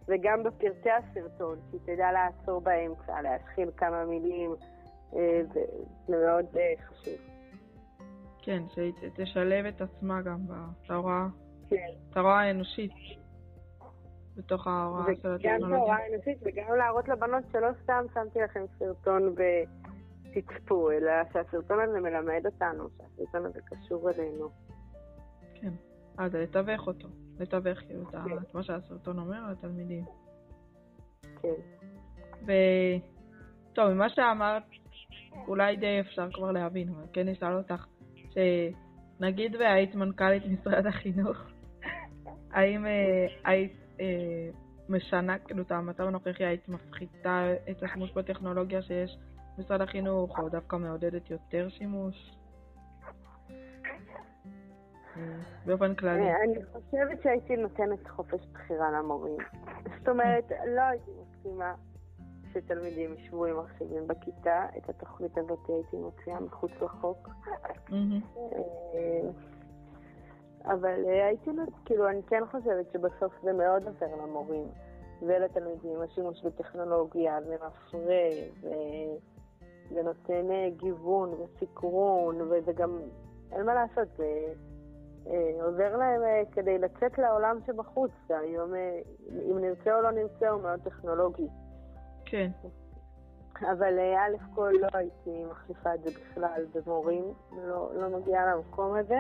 וגם 0.08 0.44
בפרטי 0.44 0.90
הסרטון, 0.92 1.60
שהיא 1.70 1.82
תדע 1.86 2.12
לעצור 2.12 2.62
באמצע, 2.62 3.22
להשחיל 3.22 3.70
כמה 3.78 4.06
מילים, 4.06 4.52
אה, 5.16 5.42
זה 5.54 5.62
מאוד 6.10 6.46
חשוב. 6.88 7.14
כן, 8.42 8.64
שהיא 8.70 8.94
תשלב 9.16 9.66
את 9.66 9.82
עצמה 9.82 10.22
גם 10.22 10.40
בהוראה, 10.88 11.28
כן. 11.70 11.88
האנושית 12.16 12.92
בתוך 14.38 14.68
ההוראה 14.68 15.06
של 15.06 15.28
וגם 15.28 15.36
הטכנולוגיה. 15.36 15.78
בהוראה 15.78 15.98
אנושית, 16.14 16.38
וגם 16.42 16.76
להראות 16.78 17.08
לבנות 17.08 17.44
שלא 17.52 17.68
סתם 17.84 18.06
שמתי 18.14 18.40
לכם 18.40 18.66
סרטון 18.80 19.36
ותצפו, 19.36 20.92
אלא 20.92 21.12
שהסרטון 21.34 21.80
הזה 21.80 22.00
מלמד 22.00 22.46
אותנו, 22.46 22.90
שהסרטון 22.98 23.46
הזה 23.46 23.60
קשור 23.66 24.10
אלינו. 24.10 24.50
כן. 25.54 25.74
אז 26.18 26.32
זה 26.32 26.40
לתווך 26.40 26.88
אותו. 26.88 27.08
לתווך 27.40 27.80
כאילו 27.80 28.06
כן. 28.06 28.18
את 28.18 28.54
מה 28.54 28.64
שהסרטון 28.64 29.20
אומר 29.20 29.52
לתלמידים. 29.52 30.06
כן. 31.42 31.54
ו... 32.46 32.52
טוב, 33.74 33.90
ממה 33.90 34.10
שאמרת, 34.10 34.64
אולי 35.48 35.76
די 35.76 36.00
אפשר 36.00 36.32
כבר 36.34 36.52
להבין, 36.52 36.90
אבל 36.90 37.06
כן 37.14 37.28
אשאל 37.28 37.58
אותך, 37.58 37.86
שנגיד 38.16 39.56
והיית 39.56 39.96
מנכ"לית 39.96 40.44
משרד 40.46 40.86
החינוך, 40.86 41.38
האם 42.56 42.86
אה, 42.86 43.26
היית 43.46 43.72
אה, 43.72 43.83
משנה, 44.90 45.40
כאילו, 45.40 45.64
את 45.64 45.72
המצב 45.72 46.04
הנוכחי, 46.04 46.46
היית 46.46 46.70
מפחיתה 46.70 47.54
את 47.72 47.84
השימוש 47.84 48.12
בטכנולוגיה 48.12 48.82
שיש 48.82 49.18
במשרד 49.58 49.82
החינוך, 49.82 50.40
או 50.40 50.50
דווקא 50.50 50.76
מעודדת 50.76 51.30
יותר 51.30 51.70
שימוש? 51.70 52.36
אה, 55.18 55.22
באופן 55.66 55.96
כללי. 55.96 56.22
אה, 56.22 56.44
אני 56.44 56.66
חושבת 56.66 57.22
שהייתי 57.24 57.56
נותנת 57.56 58.08
חופש 58.08 58.40
בחירה 58.54 58.92
למורים. 58.92 59.38
זאת 60.00 60.10
אומרת, 60.10 60.52
לא 60.76 60.82
הייתי 60.82 61.12
מסכימה 61.22 61.74
שתלמידים 62.54 63.14
ישבו 63.14 63.46
עם 63.46 63.60
מחשבים 63.60 64.08
בכיתה. 64.08 64.66
את 64.78 64.90
התוכנית 64.90 65.38
הזאת 65.38 65.60
הייתי 65.68 65.98
מוציאה 65.98 66.40
מחוץ 66.40 66.72
לחוק. 66.82 67.30
אבל 70.66 71.06
אה, 71.08 71.26
הייתי, 71.28 71.52
כאילו, 71.86 72.10
אני 72.10 72.24
כן 72.24 72.44
חושבת 72.52 72.92
שבסוף 72.94 73.34
זה 73.44 73.54
מאוד 73.54 73.88
עוזר 73.88 74.16
למורים 74.24 74.68
ולתלמידים, 75.22 76.02
השימוש 76.02 76.44
בטכנולוגיה, 76.44 77.42
זה 77.42 77.56
מפרה, 77.56 78.70
זה 79.90 80.04
נותן 80.04 80.52
אה, 80.52 80.70
גיוון 80.78 81.30
וסקרון, 81.30 82.42
וזה 82.42 82.74
גם, 82.74 83.00
אין 83.52 83.66
מה 83.66 83.74
לעשות, 83.74 84.08
זה 84.18 84.54
אה, 85.28 85.66
עוזר 85.66 85.98
להם 85.98 86.22
אה, 86.22 86.42
כדי 86.52 86.78
לצאת 86.78 87.18
לעולם 87.18 87.58
שבחוץ, 87.68 88.12
היום, 88.30 88.76
אה, 88.76 89.00
אם 89.52 89.60
נרצה 89.60 89.96
או 89.96 90.02
לא 90.02 90.12
נרצה, 90.12 90.50
הוא 90.50 90.62
מאוד 90.62 90.80
טכנולוגי. 90.84 91.48
כן. 92.26 92.52
אבל 93.62 94.00
אה, 94.00 94.26
א' 94.26 94.56
כל 94.56 94.72
לא 94.82 94.88
הייתי 94.94 95.46
מחליפה 95.52 95.94
את 95.94 96.04
זה 96.04 96.10
בכלל 96.10 96.66
במורים, 96.74 97.24
לא, 97.52 97.90
לא 97.96 98.20
מגיעה 98.20 98.56
למקום 98.56 98.96
הזה, 98.96 99.20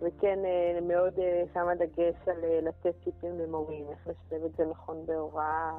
וכן 0.00 0.38
אה, 0.44 0.80
מאוד 0.80 1.18
אה, 1.18 1.42
שמה 1.54 1.74
דגש 1.74 2.28
על 2.28 2.44
אה, 2.44 2.60
לתת 2.62 2.94
טיפים 3.04 3.38
למורים, 3.38 3.86
איך 3.90 4.08
לשלב 4.08 4.44
את 4.44 4.56
זה 4.56 4.64
נכון 4.70 5.06
בהוראה, 5.06 5.72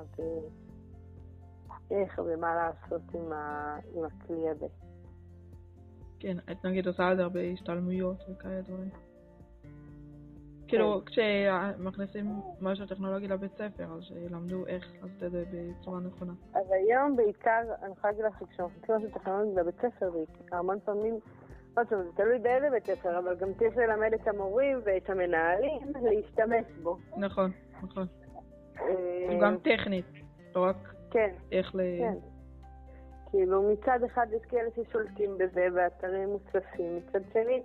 ואיך 1.89 2.19
ומה 2.25 2.55
לעשות 2.55 3.01
עם, 3.13 3.31
ה, 3.31 3.77
עם 3.95 4.03
הכלי 4.03 4.49
הזה. 4.49 4.67
כן, 6.19 6.37
את 6.51 6.65
נגיד 6.65 6.87
עושה 6.87 7.07
על 7.07 7.15
זה 7.15 7.23
הרבה 7.23 7.39
השתלמויות 7.41 8.23
וכאלה 8.29 8.61
דברים. 8.61 8.89
כאילו, 10.67 11.01
כשמכניסים 11.05 12.41
משהו 12.61 12.85
טכנולוגי 12.85 13.27
לבית 13.27 13.51
ספר, 13.53 13.83
אז 13.83 14.03
שילמדו 14.03 14.65
איך 14.65 14.91
לעשות 15.01 15.23
את 15.23 15.31
זה 15.31 15.43
בצורה 15.51 15.99
נכונה. 15.99 16.33
אז 16.53 16.71
היום 16.71 17.15
בעיקר, 17.15 17.61
אני 17.83 17.91
יכולה 17.91 18.13
להגיד 18.13 18.25
לך 18.25 18.39
שכשמכניסים 18.39 18.95
משהו 18.95 19.09
טכנולוגי 19.09 19.55
לבית 19.55 19.75
ספר, 19.75 20.11
המון 20.51 20.79
פעמים, 20.85 21.19
עוד 21.77 21.87
פעם, 21.87 22.03
זה 22.03 22.09
תלוי 22.15 22.39
באיזה 22.39 22.69
בית 22.69 22.85
ספר, 22.85 23.19
אבל 23.19 23.35
גם 23.35 23.53
צריך 23.53 23.77
ללמד 23.77 24.13
את 24.13 24.27
המורים 24.27 24.79
ואת 24.83 25.09
המנהלים 25.09 25.81
להשתמש 26.01 26.65
בו. 26.83 26.97
נכון, 27.17 27.51
נכון. 27.83 28.07
אה, 28.79 29.39
גם 29.41 29.57
טכנית, 29.57 30.05
לא 30.55 30.63
רק 30.63 30.93
כן, 31.11 31.29
איך 31.51 31.75
ל... 31.75 31.79
כן. 31.99 32.13
כאילו 33.31 33.73
מצד 33.73 33.99
אחד 34.05 34.27
יש 34.35 34.41
כאלה 34.45 34.69
ששולטים 34.75 35.37
בזה 35.37 35.67
ואתרים 35.73 36.29
מוצלפים, 36.29 36.97
מצד 36.97 37.19
שני 37.33 37.63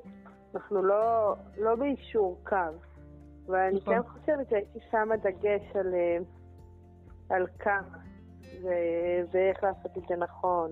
אנחנו 0.54 0.82
לא, 0.82 1.34
לא 1.58 1.74
באישור 1.76 2.38
קו. 2.44 2.56
ואני 3.46 3.76
נכון. 3.76 3.94
כן 3.94 4.02
חושבת 4.02 4.48
שהייתי 4.50 4.78
שמה 4.90 5.16
דגש 5.16 5.76
על, 5.76 5.94
אה, 5.94 6.18
על 7.28 7.46
כמה, 7.58 7.98
ו- 8.62 9.24
ואיך 9.30 9.64
לעשות 9.64 9.98
את 9.98 10.02
זה 10.08 10.16
נכון, 10.16 10.70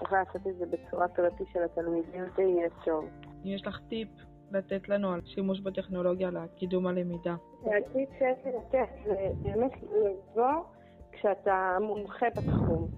ואיך 0.00 0.12
לעשות 0.12 0.46
את 0.46 0.56
זה 0.58 0.66
בצורה 0.66 1.08
כזאת 1.08 1.32
שלתלמידים 1.52 2.24
זה 2.36 2.42
יהיה 2.42 2.68
טוב. 2.84 3.08
יש 3.44 3.66
לך 3.66 3.80
טיפ 3.88 4.08
לתת 4.50 4.88
לנו 4.88 5.12
על 5.12 5.20
שימוש 5.24 5.60
בטכנולוגיה 5.60 6.30
לקידום 6.30 6.86
הלמידה. 6.86 7.34
הטיפ 7.60 8.08
שיש 8.18 8.38
לי 8.44 8.52
לתת 8.52 8.88
זה 9.04 9.28
באמת 9.42 9.72
לבוא 9.82 10.64
כשאתה 11.12 11.78
מומחה 11.80 12.26
בתחום. 12.36 12.88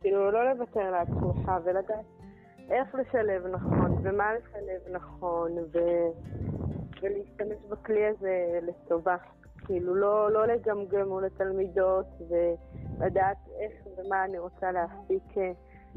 כאילו, 0.00 0.30
לא 0.30 0.50
לוותר 0.50 0.90
לעצמך 0.90 1.50
ולדעת 1.64 2.04
איך 2.70 2.94
לשלב 2.94 3.46
נכון, 3.46 3.96
ומה 4.02 4.34
לשלב 4.34 4.94
נכון, 4.96 5.52
ו... 5.52 5.78
ולהשתמש 7.02 7.64
בכלי 7.70 8.06
הזה 8.06 8.58
לטובה. 8.62 9.16
כאילו, 9.64 9.94
לא, 9.94 10.30
לא 10.30 10.46
לגמגם 10.46 11.08
מול 11.08 11.24
התלמידות 11.24 12.06
ולדעת 12.28 13.36
איך 13.60 13.72
ומה 13.86 14.24
אני 14.24 14.38
רוצה 14.38 14.72
להפיק 14.72 15.22
אה, 15.38 15.52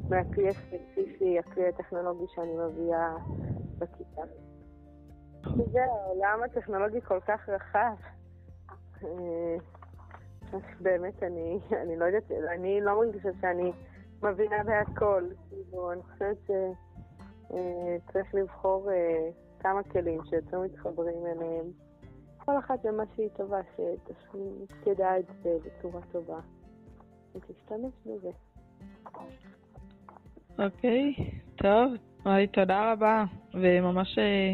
מהכלי 0.09 0.49
הספציפי, 0.49 1.39
הכלי 1.39 1.67
הטכנולוגי 1.67 2.25
שאני 2.35 2.57
מביאה 2.57 3.15
בכיתה. 3.77 4.21
זה 5.71 5.83
העולם 5.85 6.39
הטכנולוגי 6.45 7.01
כל 7.01 7.19
כך 7.19 7.49
רחב. 7.49 7.95
אה, 9.03 9.55
באמת, 10.81 11.23
אני, 11.23 11.59
אני 11.81 11.97
לא 11.97 12.05
יודעת, 12.05 12.31
אני 12.31 12.81
לא 12.81 12.95
מרגישה 12.95 13.29
שאני 13.41 13.71
מבינה 14.23 14.63
בהכל. 14.63 15.23
כאילו, 15.49 15.91
אני 15.91 16.01
חושבת 16.03 16.37
שצריך 16.43 18.35
אה, 18.35 18.39
לבחור 18.39 18.89
כמה 19.59 19.83
כלים 19.83 20.19
שיותר 20.25 20.59
מתחברים 20.59 21.25
אליהם. 21.25 21.65
כל 22.45 22.57
אחת 22.57 22.79
במה 22.85 23.03
שהיא 23.15 23.29
טובה, 23.37 23.59
שתדע 24.81 25.19
את 25.19 25.25
זה 25.43 25.57
בצורה 25.65 26.01
טובה. 26.11 26.39
ותשתמש 27.35 27.93
בזה. 28.05 28.31
אוקיי, 30.59 31.13
טוב. 31.55 31.93
וואי, 32.25 32.47
תודה 32.47 32.91
רבה. 32.91 33.23
וממש 33.53 34.17
אה, 34.17 34.53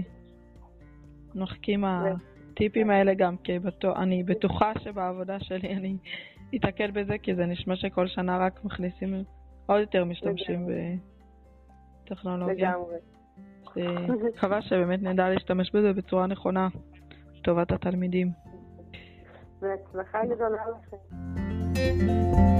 מחכים 1.35 1.83
הטיפים 1.85 2.89
האלה 2.89 3.13
גם, 3.13 3.37
כי 3.37 3.59
אני 3.95 4.23
בטוחה 4.23 4.71
שבעבודה 4.79 5.39
שלי 5.39 5.73
אני 5.77 5.97
אתקל 6.55 6.91
בזה, 6.91 7.17
כי 7.17 7.35
זה 7.35 7.45
נשמע 7.45 7.75
שכל 7.75 8.07
שנה 8.07 8.37
רק 8.37 8.63
מכניסים 8.63 9.23
עוד 9.65 9.79
יותר 9.79 10.05
משתמשים 10.05 10.67
בטכנולוגיה. 12.05 12.71
לגמרי. 12.71 12.97
מקווה 14.35 14.61
שבאמת 14.61 15.01
נדע 15.01 15.29
להשתמש 15.29 15.71
בזה 15.71 15.93
בצורה 15.93 16.27
נכונה, 16.27 16.67
לטובת 17.35 17.71
התלמידים. 17.71 18.31
בהצלחה 19.61 20.19
גדולה 20.25 20.63
לכם. 20.69 22.58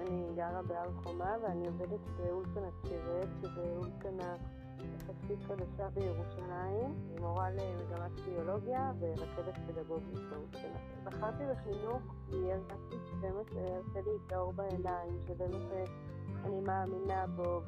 אני 0.00 0.26
גרה 0.36 0.62
בהר 0.62 0.90
חומה 1.02 1.36
ואני 1.42 1.66
עובדת 1.66 2.00
באולפנת 2.16 2.72
צירת, 2.82 3.28
שזה 3.42 3.76
אולפנה 3.76 4.34
יחסית 4.78 5.42
חדשה 5.42 5.88
בירושלים, 5.88 6.94
מורה 7.20 7.50
למגמת 7.50 8.20
ביולוגיה 8.20 8.92
ורכבת 8.98 9.58
פדגוגית 9.66 10.18
באולפנה. 10.30 10.78
בחרתי 11.04 11.44
בחינוך 11.52 12.02
כי 12.26 12.52
הרגשתי 12.52 12.96
שבאמת 13.10 13.50
עושה 13.50 14.00
לי 14.00 14.10
את 14.26 14.32
האור 14.32 14.52
בעיניים, 14.52 15.20
שבאמת 15.26 15.88
אני 16.44 16.60
מאמינה 16.60 17.26
בו 17.26 17.60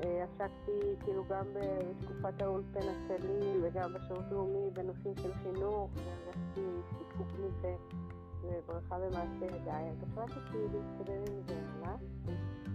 ועסקתי 0.00 0.96
כאילו 1.04 1.24
גם 1.28 1.44
בתקופת 1.54 2.42
האולפן 2.42 2.80
הצליל 2.80 3.60
וגם 3.62 3.94
בשירות 3.94 4.24
לאומי 4.30 4.70
בנושאים 4.72 5.14
של 5.16 5.32
חינוך 5.34 5.90
והרגשתי 5.94 6.60
סיפוק 6.98 7.28
מזה 7.40 7.76
וברכה 8.46 8.98
במעשה 8.98 9.56
ידיי, 9.56 9.90
אז 9.90 9.96
החלטתי 10.02 10.58
להתקדם 10.72 11.22
עם 11.28 11.42
זה 11.46 11.54
הלאה. 11.54 11.94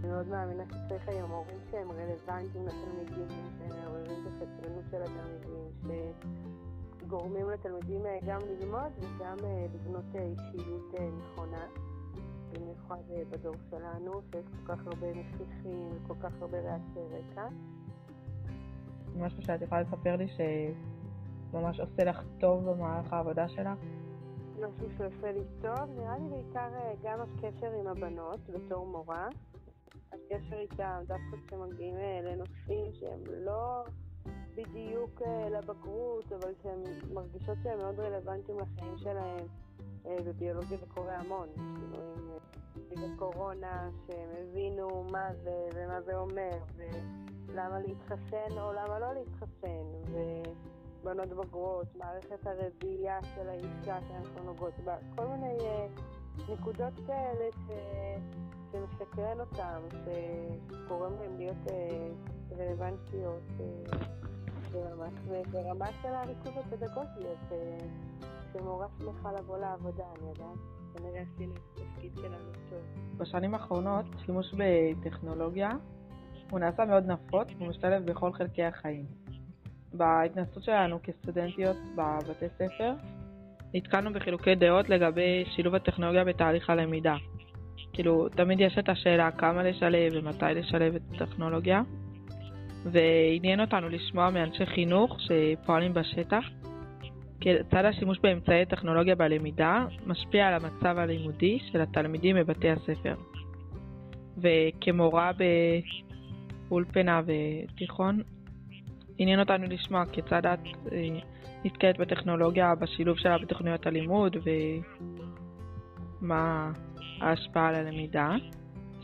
אני 0.00 0.08
מאוד 0.08 0.28
מאמינה 0.28 0.64
שצריך 0.66 1.08
היום 1.08 1.30
הורים 1.30 1.58
שהם 1.70 1.90
רלוונטיים 1.90 2.66
לתלמידים, 2.66 3.28
שמעוררים 3.58 4.26
את 4.26 4.32
הסקרנות 4.32 4.84
של 4.90 5.02
התלמידים, 5.02 5.70
שגורמים 7.00 7.50
לתלמידים 7.50 8.06
אה, 8.06 8.18
גם 8.26 8.38
ללמוד 8.48 8.92
וגם 8.98 9.36
אה, 9.44 9.66
לבנות 9.74 10.04
אה, 10.14 10.22
אישיות 10.22 10.94
נכונה. 11.18 11.66
במיוחד 12.52 13.00
בדור 13.30 13.54
שלנו, 13.70 14.12
שיש 14.30 14.44
כל 14.66 14.76
כך 14.76 14.86
הרבה 14.86 15.06
נסיכים 15.10 15.88
וכל 15.92 16.14
כך 16.20 16.32
הרבה 16.40 16.58
רעשי 16.60 17.00
רקע. 17.10 17.48
משהו 19.16 19.42
שאת 19.42 19.62
יכולה 19.62 19.80
לספר 19.80 20.16
לי 20.16 20.26
שממש 20.28 21.80
עושה 21.80 22.04
לך 22.04 22.22
טוב 22.40 22.70
במהלך 22.70 23.12
העבודה 23.12 23.48
שלך? 23.48 23.78
משהו 24.60 24.88
שעושה 24.98 25.32
לי 25.32 25.44
טוב, 25.62 25.90
נראה 25.96 26.18
לי 26.18 26.28
בעיקר 26.28 26.68
גם 27.02 27.18
הקשר 27.20 27.72
עם 27.80 27.86
הבנות 27.86 28.40
בתור 28.50 28.86
מורה. 28.86 29.28
הקשר 30.12 30.56
איתם, 30.56 31.00
דווקא 31.06 31.46
כשמגיעים 31.46 31.94
אה, 31.96 32.20
לנושאים 32.22 32.92
שהם 32.92 33.20
לא 33.44 33.84
בדיוק 34.54 35.22
אה, 35.22 35.48
לבגרות, 35.50 36.32
אבל 36.32 36.54
שהן 36.62 36.82
מרגישות 37.14 37.58
שהם 37.62 37.78
מאוד 37.78 38.00
רלוונטיים 38.00 38.58
לחיים 38.58 38.98
שלהם. 38.98 39.46
אה, 40.06 40.16
בביולוגיה 40.26 40.78
זה 40.78 40.86
קורה 40.88 41.16
המון, 41.16 41.48
כאילו 41.54 42.38
עם 42.90 43.18
שהם 44.06 44.28
הבינו 44.38 45.04
מה 45.10 45.34
זה 45.42 45.68
ומה 45.74 46.02
זה 46.02 46.16
אומר, 46.16 46.58
ולמה 46.76 47.78
להתחסן 47.78 48.58
או 48.58 48.72
למה 48.72 48.98
לא 48.98 49.14
להתחסן, 49.14 49.86
ובנות 51.00 51.28
בוגרות, 51.28 51.86
מערכת 51.96 52.46
הרביעייה 52.46 53.18
של 53.34 53.48
האישה 53.48 53.98
שאנחנו 54.08 54.44
נוגעות 54.44 54.74
בה, 54.84 54.96
כל 55.16 55.26
מיני 55.26 55.56
נקודות 56.48 56.94
כאלה 57.06 57.48
ש... 57.52 57.70
שמסקרן 58.72 59.40
אותם, 59.40 59.80
שגורם 59.90 61.12
להם 61.20 61.36
להיות 61.36 61.56
אה, 61.70 62.08
רלוונטיות 62.58 63.42
אה, 63.60 63.94
ברמת 65.50 65.92
של 66.02 66.08
הריכוז 66.08 66.52
הפדגוגי, 66.56 67.28
אז 67.28 67.52
אה, 67.52 67.78
שמורה 68.52 68.86
שמחה 68.98 69.32
לבוא 69.32 69.58
לעבודה, 69.58 70.04
אני 70.18 70.28
יודעת. 70.28 70.58
בשנים 73.16 73.54
האחרונות 73.54 74.06
שימוש 74.24 74.54
בטכנולוגיה 74.54 75.70
הוא 76.50 76.58
נעשה 76.58 76.84
מאוד 76.84 77.06
נפוץ 77.06 77.48
ומשתלב 77.60 78.10
בכל 78.10 78.32
חלקי 78.32 78.64
החיים. 78.64 79.06
בהתנסות 79.94 80.62
שלנו 80.62 80.98
כסטודנטיות 81.02 81.76
בבתי 81.96 82.46
ספר 82.58 82.92
נתקלנו 83.74 84.12
בחילוקי 84.12 84.54
דעות 84.54 84.88
לגבי 84.88 85.44
שילוב 85.54 85.74
הטכנולוגיה 85.74 86.24
בתהליך 86.24 86.70
הלמידה. 86.70 87.16
כאילו, 87.92 88.28
תמיד 88.28 88.60
יש 88.60 88.78
את 88.78 88.88
השאלה 88.88 89.30
כמה 89.30 89.62
לשלב 89.62 90.12
ומתי 90.14 90.44
לשלב 90.54 90.94
את 90.94 91.02
הטכנולוגיה, 91.14 91.82
ועניין 92.84 93.60
אותנו 93.60 93.88
לשמוע 93.88 94.30
מאנשי 94.30 94.66
חינוך 94.66 95.18
שפועלים 95.20 95.94
בשטח, 95.94 96.44
כיצד 97.40 97.84
השימוש 97.84 98.18
באמצעי 98.18 98.66
טכנולוגיה 98.66 99.14
בלמידה 99.14 99.84
משפיע 100.06 100.48
על 100.48 100.54
המצב 100.54 100.98
הלימודי 100.98 101.58
של 101.72 101.80
התלמידים 101.80 102.36
בבתי 102.36 102.70
הספר. 102.70 103.14
וכמורה 104.38 105.30
באולפנה 106.68 107.20
ותיכון, 107.26 108.22
עניין 109.22 109.40
אותנו 109.40 109.66
לשמוע 109.66 110.04
כיצד 110.12 110.46
את 110.46 110.58
אה, 110.92 110.98
נתקלת 111.64 111.98
בטכנולוגיה 111.98 112.74
בשילוב 112.74 113.18
שלה 113.18 113.38
בתוכניות 113.38 113.86
הלימוד 113.86 114.36
ומה 116.22 116.72
ההשפעה 117.20 117.68
על 117.68 117.74
הלמידה 117.74 118.30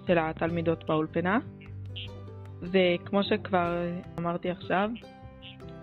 של 0.06 0.18
התלמידות 0.18 0.84
באולפנה. 0.86 1.38
וכמו 2.62 3.24
שכבר 3.24 3.82
אמרתי 4.18 4.50
עכשיו, 4.50 4.90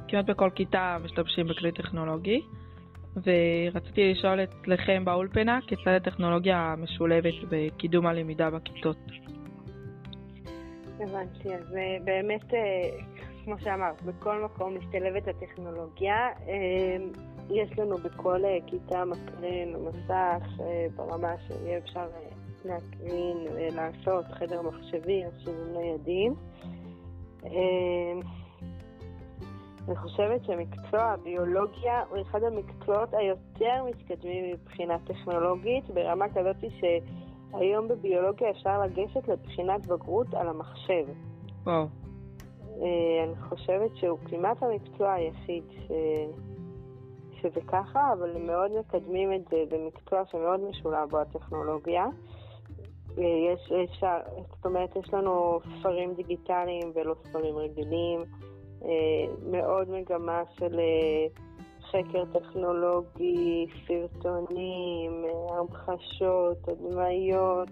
כמעט 0.07 0.25
בכל 0.25 0.49
כיתה 0.55 0.97
משתמשים 1.03 1.47
בכלי 1.47 1.71
טכנולוגי, 1.71 2.41
ורציתי 3.15 4.11
לשאול 4.11 4.39
אצלכם 4.43 5.05
באולפנה 5.05 5.59
כיצד 5.67 5.87
הטכנולוגיה 5.87 6.75
משולבת 6.77 7.33
בקידום 7.49 8.05
הלמידה 8.05 8.49
בכיתות. 8.49 8.97
הבנתי, 10.99 11.55
אז 11.55 11.75
אה, 11.75 11.97
באמת, 12.03 12.53
אה, 12.53 12.59
כמו 13.45 13.59
שאמרת, 13.59 14.01
בכל 14.01 14.43
מקום 14.43 14.77
משתלבת 14.77 15.27
הטכנולוגיה. 15.27 16.15
אה, 16.47 16.97
יש 17.49 17.79
לנו 17.79 17.97
בכל 17.97 18.41
כיתה 18.67 19.05
מקרין 19.05 19.75
מסך 19.75 20.47
ברמה 20.95 21.33
שיהיה 21.47 21.77
אפשר 21.77 22.07
להקרין, 22.65 23.37
לעשות 23.75 24.25
חדר 24.25 24.61
מחשבי, 24.61 25.23
מחשבים 25.25 25.73
ניידים. 25.73 26.33
אני 29.87 29.95
חושבת 29.95 30.45
שמקצוע 30.45 31.01
הביולוגיה 31.01 32.03
הוא 32.09 32.21
אחד 32.21 32.39
המקצועות 32.43 33.13
היותר 33.13 33.83
מתקדמים 33.89 34.53
מבחינה 34.53 34.97
טכנולוגית, 34.99 35.89
ברמה 35.89 36.25
כזאת 36.29 36.55
שהיום 36.79 37.87
בביולוגיה 37.87 38.49
אפשר 38.49 38.81
לגשת 38.81 39.27
לבחינת 39.27 39.85
בגרות 39.87 40.33
על 40.33 40.47
המחשב. 40.47 41.05
וואו. 41.63 42.02
אני 43.23 43.35
חושבת 43.49 43.95
שהוא 43.95 44.19
כמעט 44.29 44.63
המקצוע 44.63 45.13
היחיד 45.13 45.63
ש... 45.69 45.91
שזה 47.41 47.61
ככה, 47.67 48.13
אבל 48.13 48.37
מאוד 48.37 48.71
מקדמים 48.79 49.33
את 49.33 49.41
זה 49.51 49.63
במקצוע 49.69 50.25
שמאוד 50.31 50.59
משולב 50.69 51.09
בו 51.09 51.19
הטכנולוגיה. 51.19 52.05
יש, 53.17 53.71
יש, 53.71 54.03
זאת 54.55 54.65
אומרת, 54.65 54.95
יש 54.95 55.13
לנו 55.13 55.59
ספרים 55.79 56.13
דיגיטליים 56.13 56.91
ולא 56.95 57.15
ספרים 57.23 57.57
רגילים, 57.57 58.23
אה, 58.85 58.89
מאוד 59.51 59.89
מגמה 59.89 60.41
של 60.59 60.79
אה, 60.79 61.27
חקר 61.81 62.39
טכנולוגי, 62.39 63.67
סרטונים, 63.87 65.25
אה, 65.25 65.59
המחשות, 65.59 66.67
הדמיות, 66.67 67.69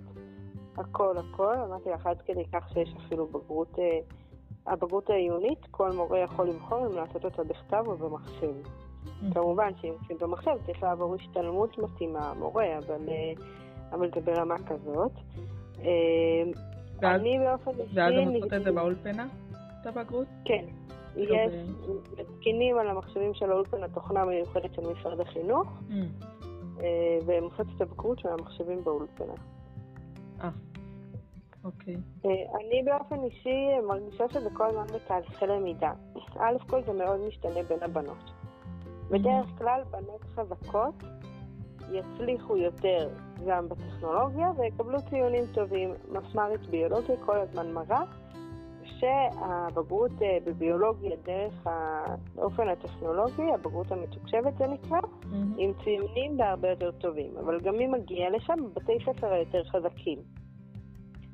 הכל, 0.78 1.16
הכל. 1.18 1.56
אמרתי 1.56 1.90
לך, 1.90 2.08
עד 2.08 2.22
כדי 2.22 2.46
כך 2.54 2.70
שיש 2.74 2.96
אפילו 3.06 3.28
בגרות, 3.28 3.80
אה, 3.80 4.00
הבגרות 4.68 5.10
העיונית, 5.10 5.66
כל 5.72 5.92
מורה 5.92 6.20
יכול 6.20 6.48
לבחור 6.48 6.88
אם 6.88 6.96
לעשות 6.96 7.26
אותה 7.26 7.44
בכתב 7.44 7.84
או 7.88 7.98
במחשב. 7.98 8.54
כמובן 9.34 9.72
שאם 9.82 9.94
עושים 10.02 10.18
במחשב 10.20 10.52
צריך 10.66 10.84
לעבור 10.84 11.16
השתלמות 11.16 11.78
מתאימה, 11.78 12.34
מורה, 12.40 12.78
אבל, 12.78 13.10
אה, 13.10 13.34
אבל 13.92 14.10
זה 14.16 14.22
ברמה 14.22 14.56
כזאת. 14.58 15.12
אה, 15.80 17.14
אני 17.16 17.40
באופן 17.40 17.72
אישי... 17.82 18.00
ואז 18.00 18.14
הם 18.18 18.28
עושות 18.28 18.54
את 18.54 18.64
זה 18.64 18.72
באולפנה, 18.72 19.28
את 19.82 19.88
הבגרות? 19.88 20.28
כן. 20.46 20.66
כאילו 21.14 21.36
יש, 21.36 21.54
מתקינים 22.20 22.78
על 22.78 22.88
המחשבים 22.88 23.34
של 23.34 23.52
האולפנה 23.52 23.88
תוכנה 23.88 24.26
מיוחדת 24.26 24.74
של 24.74 24.82
משרד 24.82 25.20
החינוך, 25.20 25.68
Mm. 25.90 25.94
אה, 26.80 27.18
והם 27.26 27.44
עושות 27.44 27.68
את 27.76 27.82
הבגרות 27.82 28.26
מהמחשבים 28.26 28.84
באולפנה. 28.84 29.34
אה, 30.42 30.50
אוקיי. 31.64 31.96
אה, 32.26 32.30
אני 32.60 32.84
באופן 32.86 33.24
אישי 33.24 33.80
מרגישה 33.88 34.30
שזה 34.30 34.50
כל 34.54 34.66
הזמן 34.66 34.86
בתהליכי 34.96 35.48
למידה. 35.48 35.92
א' 36.40 36.58
כל 36.70 36.84
זה 36.84 36.94
מאוד 36.94 37.20
משתנה 37.28 37.64
בין 37.70 37.80
הבנות. 37.82 38.32
בדרך 39.10 39.46
כלל 39.58 39.82
בנות 39.92 40.24
חזקות 40.24 41.04
יצליחו 41.92 42.58
יותר 42.58 43.10
גם 43.48 43.70
בטכנולוגיה 43.70 44.52
ויקבלו 44.58 45.02
ציונים 45.10 45.44
טובים. 45.54 45.94
מפמ"רית 46.12 46.62
ביולוגיה 46.62 47.16
כל 47.26 47.38
הזמן 47.38 47.72
מראה 47.72 48.04
שהבגרות 48.84 50.12
אה, 50.22 50.38
בביולוגיה 50.46 51.16
דרך 51.24 51.68
האופן 52.38 52.70
הטכנולוגי, 52.70 53.54
הבגרות 53.54 53.92
המתוקשבת 53.92 54.58
זה 54.58 54.68
נקרא, 54.68 55.00
מהמם. 55.26 55.54
עם 55.58 55.72
ציונים 55.84 56.38
בהרבה 56.38 56.70
יותר 56.70 56.92
טובים. 56.92 57.38
אבל 57.38 57.60
גם 57.60 57.76
מי 57.76 57.88
מגיע 57.88 58.30
לשם? 58.30 58.54
בתי 58.74 58.98
ספר 59.06 59.34
היותר 59.34 59.64
חזקים. 59.64 60.41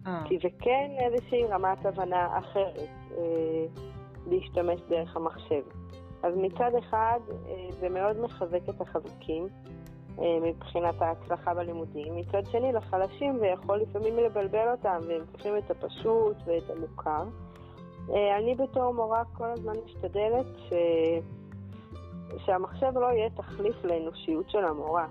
אה, 0.08 0.22
כי 0.26 0.38
זה 0.43 0.50
כן 0.60 0.91
איזושהי 1.00 1.46
רמת 1.46 1.86
הבנה 1.86 2.38
אחרת 2.38 2.89
אה, 3.17 3.65
להשתמש 4.28 4.82
דרך 4.89 5.15
המחשב. 5.15 5.62
אז 6.24 6.34
מצד 6.38 6.72
אחד 6.80 7.20
אה, 7.30 7.72
זה 7.80 7.89
מאוד 7.89 8.20
מחזק 8.20 8.70
את 8.70 8.82
החזקים 8.82 9.48
מבחינת 10.41 11.02
ההצלחה 11.02 11.54
בלימודים, 11.54 12.15
מצד 12.15 12.46
שני 12.52 12.74
לחלשים 12.74 13.38
זה 13.39 13.48
יכול 13.48 13.78
לפעמים 13.78 14.17
לבלבל 14.17 14.72
אותם 14.72 15.00
והם 15.08 15.22
צריכים 15.32 15.58
את 15.58 15.72
הפשוט 15.72 16.38
ואת 16.46 16.70
המוכר. 16.70 17.24
אני 18.38 18.56
בתור 18.56 18.93
מורה 18.93 19.24
כל 19.34 19.46
הזמן 19.52 19.74
משתדלת 19.86 20.46
ש... 20.58 20.74
שהמחשב 22.46 22.91
לא 22.96 23.06
יהיה 23.06 23.30
תחליף 23.30 23.84
לאנושיות 23.84 24.50
של 24.50 24.65
המורה. 24.65 25.08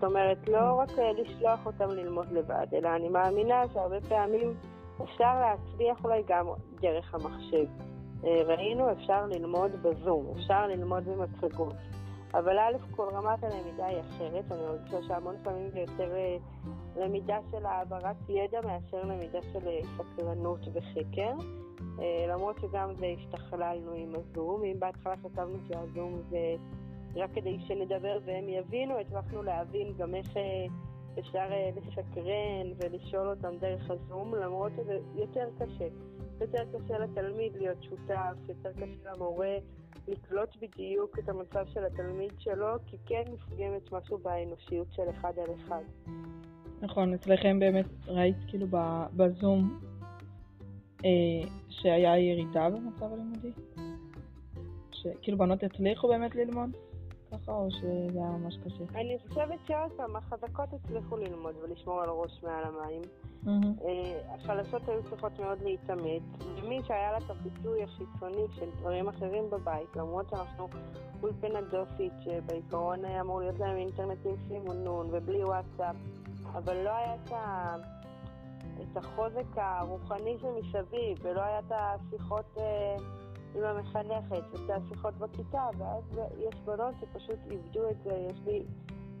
זאת 0.00 0.04
אומרת, 0.04 0.48
לא 0.48 0.74
רק 0.78 0.98
אה, 0.98 1.12
לשלוח 1.12 1.66
אותם 1.66 1.90
ללמוד 1.90 2.32
לבד, 2.32 2.66
אלא 2.72 2.88
אני 2.96 3.08
מאמינה 3.08 3.62
שהרבה 3.72 4.00
פעמים 4.00 4.54
אפשר 5.02 5.40
להצליח 5.40 6.04
אולי 6.04 6.22
גם 6.28 6.46
דרך 6.80 7.14
המחשב. 7.14 7.64
אה, 8.24 8.42
ראינו, 8.46 8.92
אפשר 8.92 9.26
ללמוד 9.26 9.70
בזום, 9.82 10.26
אפשר 10.36 10.66
ללמוד 10.66 11.04
במצגות. 11.04 11.74
אבל 12.34 12.58
א', 12.58 12.76
כל 12.96 13.08
רמת 13.12 13.44
הלמידה 13.44 13.86
היא 13.86 14.00
אחרת, 14.00 14.52
אני 14.52 14.60
מרגישה 14.62 15.02
שהמון 15.08 15.36
פעמים 15.42 15.70
זה 15.70 15.78
יותר 15.78 16.16
אה, 16.16 16.36
למידה 16.96 17.38
של 17.50 17.66
העברת 17.66 18.16
ידע 18.28 18.60
מאשר 18.60 19.02
למידה 19.04 19.38
של 19.52 19.68
סקרנות 19.96 20.60
וחקר. 20.72 21.32
למרות 22.28 22.56
שגם 22.60 22.94
זה 22.94 23.06
השתכללנו 23.06 23.92
עם 23.94 24.12
הזום, 24.14 24.62
אם 24.64 24.76
בהתחלה 24.78 25.14
חשבנו 25.16 25.58
שהזום 25.68 26.22
זה 26.30 26.38
רק 27.18 27.30
כדי 27.34 27.58
שנדבר 27.66 28.18
והם 28.24 28.48
יבינו, 28.48 28.98
הצלחנו 28.98 29.42
להבין 29.42 29.92
גם 29.98 30.14
איך 30.14 30.36
אה, 30.36 30.66
אפשר 31.18 31.46
אה, 31.50 31.70
לסקרן 31.76 32.72
ולשאול 32.76 33.28
אותם 33.28 33.56
דרך 33.60 33.90
הזום, 33.90 34.34
למרות 34.34 34.72
שזה 34.76 34.98
יותר 35.14 35.48
קשה. 35.58 35.88
יותר 36.40 36.64
קשה 36.72 36.98
לתלמיד 36.98 37.52
להיות 37.56 37.82
שותף, 37.82 38.34
יותר 38.48 38.72
קשה 38.72 39.12
למורה 39.12 39.56
לקלוט 40.08 40.56
בדיוק 40.60 41.18
את 41.18 41.28
המצב 41.28 41.66
של 41.74 41.84
התלמיד 41.84 42.32
שלו, 42.38 42.76
כי 42.86 42.96
כן 43.06 43.22
נפגמת 43.32 43.92
משהו 43.92 44.18
באנושיות 44.18 44.86
של 44.92 45.02
אחד 45.10 45.32
על 45.38 45.54
אחד. 45.54 45.82
נכון, 46.82 47.14
אצלכם 47.14 47.58
באמת 47.58 47.86
ראית 48.06 48.36
כאילו 48.48 48.66
בזום 49.16 49.80
אה, 51.04 51.48
שהיה 51.68 52.18
ירידה 52.18 52.70
במצב 52.70 53.12
הלימודי? 53.12 53.50
שכאילו 54.92 55.38
בנות 55.38 55.62
הצליחו 55.62 56.08
באמת 56.08 56.34
ללמוד 56.34 56.70
ככה, 57.48 57.56
או 57.56 57.70
שזה 57.70 58.18
היה 58.18 58.30
ממש 58.30 58.54
קשה? 58.64 58.84
אני 58.94 59.16
חושבת 59.28 59.58
שעוד 59.66 59.92
פעם, 59.96 60.16
החזקות 60.16 60.68
הצליחו 60.72 61.16
ללמוד 61.16 61.54
ולשמור 61.62 62.02
על 62.02 62.08
הראש 62.08 62.42
מעל 62.42 62.64
המים. 62.64 63.02
אה, 63.48 64.34
החלשות 64.34 64.88
היו 64.88 65.02
צריכות 65.10 65.38
מאוד 65.38 65.62
להתאמץ, 65.62 66.22
ומי 66.56 66.80
שהיה 66.86 67.12
לה 67.12 67.18
את 67.18 67.30
הפיתוי 67.30 67.82
החיצוני 67.82 68.46
של 68.52 68.70
דברים 68.80 69.08
אחרים 69.08 69.50
בבית, 69.50 69.96
למרות 69.96 70.30
שאנחנו 70.30 70.68
אולפנה 71.22 71.60
דוסית, 71.60 72.12
שבעיקרון 72.24 73.04
היה 73.04 73.20
אמור 73.20 73.40
להיות 73.40 73.58
להם 73.58 73.76
אינטרנט 73.76 74.26
עם 74.26 74.34
סימונון 74.48 75.06
ובלי 75.10 75.44
וואטסאפ, 75.44 75.96
אבל 76.52 76.76
לא 76.84 76.90
היה 76.90 77.14
את, 77.14 77.32
ה... 77.32 77.74
את 78.82 78.96
החוזק 78.96 79.56
הרוחני 79.56 80.36
שמסביב, 80.40 81.18
ולא 81.22 81.40
היה 81.40 81.58
את 81.58 81.72
השיחות 81.72 82.58
אה, 82.58 82.96
עם 83.54 83.64
המחנכת, 83.64 84.44
ואת 84.50 84.70
השיחות 84.70 85.14
בכיתה, 85.14 85.68
ואז 85.78 86.20
יש 86.38 86.54
בנות 86.64 86.94
שפשוט 87.00 87.38
איבדו 87.50 87.90
את 87.90 87.96
זה, 88.04 88.26
יש 88.30 88.40
לי... 88.46 88.64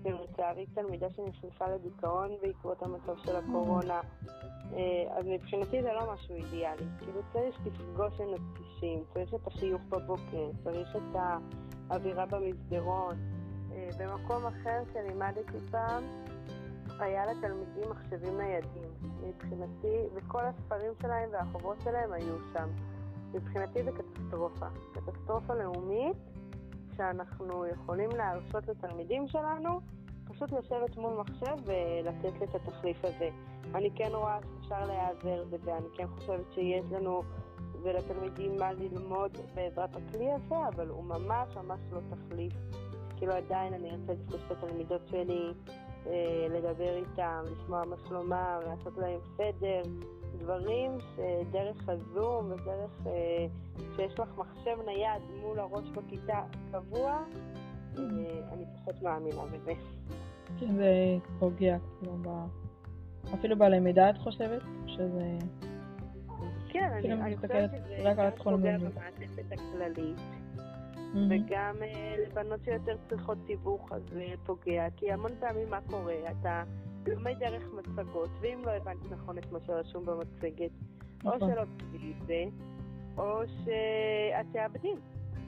לצערי 0.04 0.66
תלמידה 0.74 1.06
שנכנסה 1.10 1.68
לדיכאון 1.68 2.30
בעקבות 2.42 2.82
המצב 2.82 3.16
של 3.16 3.36
הקורונה. 3.36 4.00
אה, 4.72 5.18
אז 5.18 5.26
מבחינתי 5.26 5.82
זה 5.82 5.92
לא 5.92 6.12
משהו 6.12 6.34
אידיאלי. 6.34 6.84
כאילו 6.98 7.20
צריך 7.32 7.58
לפגוש 7.66 8.20
אנשים, 8.20 9.04
צריך 9.14 9.34
את 9.34 9.46
החיוך 9.46 9.82
בבוקר, 9.88 10.50
צריך 10.64 10.96
את 10.96 11.20
האווירה 11.90 12.26
במסדרון. 12.26 13.16
אה, 13.72 13.88
במקום 13.98 14.46
אחר 14.46 14.82
שלימדתי 14.92 15.58
פעם, 15.70 16.04
היה 17.00 17.26
לתלמידים 17.26 17.90
מחשבים 17.90 18.38
ניידים. 18.38 18.90
מבחינתי, 19.22 19.96
וכל 20.14 20.44
הספרים 20.44 20.92
שלהם 21.02 21.28
והחוברות 21.32 21.76
שלהם 21.84 22.12
היו 22.12 22.34
שם. 22.52 22.68
מבחינתי 23.34 23.82
זה 23.82 23.90
קטסטרופה. 23.92 24.66
קטסטרופה 24.92 25.54
לאומית, 25.54 26.16
שאנחנו 26.96 27.66
יכולים 27.66 28.10
להרשות 28.10 28.68
לתלמידים 28.68 29.28
שלנו 29.28 29.80
פשוט 30.28 30.52
לשבת 30.52 30.96
מול 30.96 31.14
מחשב 31.14 31.56
ולתת 31.64 32.42
את 32.42 32.54
התחליף 32.54 33.04
הזה. 33.04 33.28
אני 33.74 33.90
כן 33.96 34.10
רואה 34.14 34.38
שאפשר 34.42 34.86
להיעזר 34.86 35.44
בזה, 35.50 35.76
אני 35.76 35.86
כן 35.96 36.06
חושבת 36.06 36.52
שיש 36.54 36.92
לנו 36.92 37.22
ולתלמידים 37.82 38.56
מה 38.56 38.72
ללמוד 38.72 39.38
בעזרת 39.54 39.90
הכלי 39.96 40.32
הזה, 40.32 40.68
אבל 40.74 40.88
הוא 40.88 41.04
ממש 41.04 41.56
ממש 41.56 41.80
לא 41.92 42.00
תחליף. 42.10 42.52
כאילו 43.16 43.32
עדיין 43.32 43.74
אני 43.74 43.90
ארצה 43.90 44.12
לפגוש 44.12 44.40
את 44.46 44.50
התלמידות 44.50 45.08
שלי, 45.08 45.52
אה, 46.06 46.46
לדבר 46.50 46.96
איתם, 46.96 47.42
לשמוע 47.44 47.84
מה 47.84 47.96
שלומם, 48.08 48.58
לעשות 48.66 48.98
להם 48.98 49.20
סדר, 49.36 49.82
דברים 50.38 50.90
שדרך 51.00 51.88
הזום 51.88 52.50
ודרך 52.50 53.06
אה, 53.06 53.46
שיש 53.96 54.20
לך 54.20 54.28
מחשב 54.36 54.78
נייד 54.86 55.22
מול 55.40 55.58
הראש 55.58 55.88
בכיתה 55.90 56.42
קבוע, 56.72 57.10
אה, 57.98 58.02
אני 58.52 58.64
פחות 58.74 59.02
מאמינה 59.02 59.42
בזה. 59.46 59.72
כן, 60.60 60.74
זה 60.76 61.16
פוגע 61.38 61.76
כאילו 61.98 62.16
ב... 62.22 62.28
אפילו 63.34 63.58
בלמידה 63.58 64.10
את 64.10 64.18
חושבת? 64.18 64.62
שזה... 64.86 65.38
כן, 66.68 66.90
כאילו, 67.00 67.14
אני, 67.14 67.22
אני 67.22 67.34
מסתכלת 67.34 67.70
חושבת 67.70 67.84
שזה 67.86 68.10
רק 68.10 68.18
על 68.18 68.30
גם 68.30 68.36
פוגע. 68.44 68.78
במעטפת 68.78 69.52
הכללית, 69.52 70.16
מהמם. 70.96 71.28
וגם 71.30 71.74
אה, 71.82 72.14
לבנות 72.26 72.60
שיותר 72.64 72.96
צריכות 73.08 73.38
תיווך, 73.46 73.92
אז 73.92 74.02
זה 74.12 74.26
פוגע. 74.46 74.86
כי 74.96 75.12
המון 75.12 75.30
פעמים 75.40 75.70
מה 75.70 75.78
קורה? 75.90 76.14
אתה 76.40 76.62
לומד 77.08 77.38
דרך 77.38 77.62
מצגות, 77.72 78.30
ואם 78.40 78.62
לא 78.64 78.70
הבנת 78.70 79.10
נכון 79.10 79.38
את 79.38 79.52
מה 79.52 79.58
שרשום 79.66 80.06
במצגת, 80.06 80.70
או 81.24 81.36
נכון. 81.36 81.40
שלא 81.40 81.62
תדעי 81.76 82.12
את 82.12 82.26
זה, 82.26 82.44
או 83.18 83.40
שאת 83.46 84.46
תאבדי, 84.52 84.94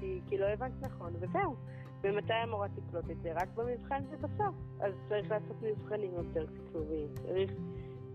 כי, 0.01 0.21
כי 0.29 0.39
לא 0.39 0.47
הבנת 0.47 0.83
נכון, 0.83 1.13
וזהו. 1.21 1.57
ומתי 2.03 2.33
המורה 2.33 2.69
תקלוט 2.69 3.11
את 3.11 3.23
זה? 3.23 3.33
רק 3.33 3.49
במבחן 3.55 4.03
זה 4.11 4.17
בסוף. 4.17 4.55
אז 4.81 4.93
צריך 5.09 5.31
לעשות 5.31 5.57
מבחנים 5.63 6.11
יותר 6.15 6.47
קצובים. 6.47 7.09
צריך, 7.15 7.53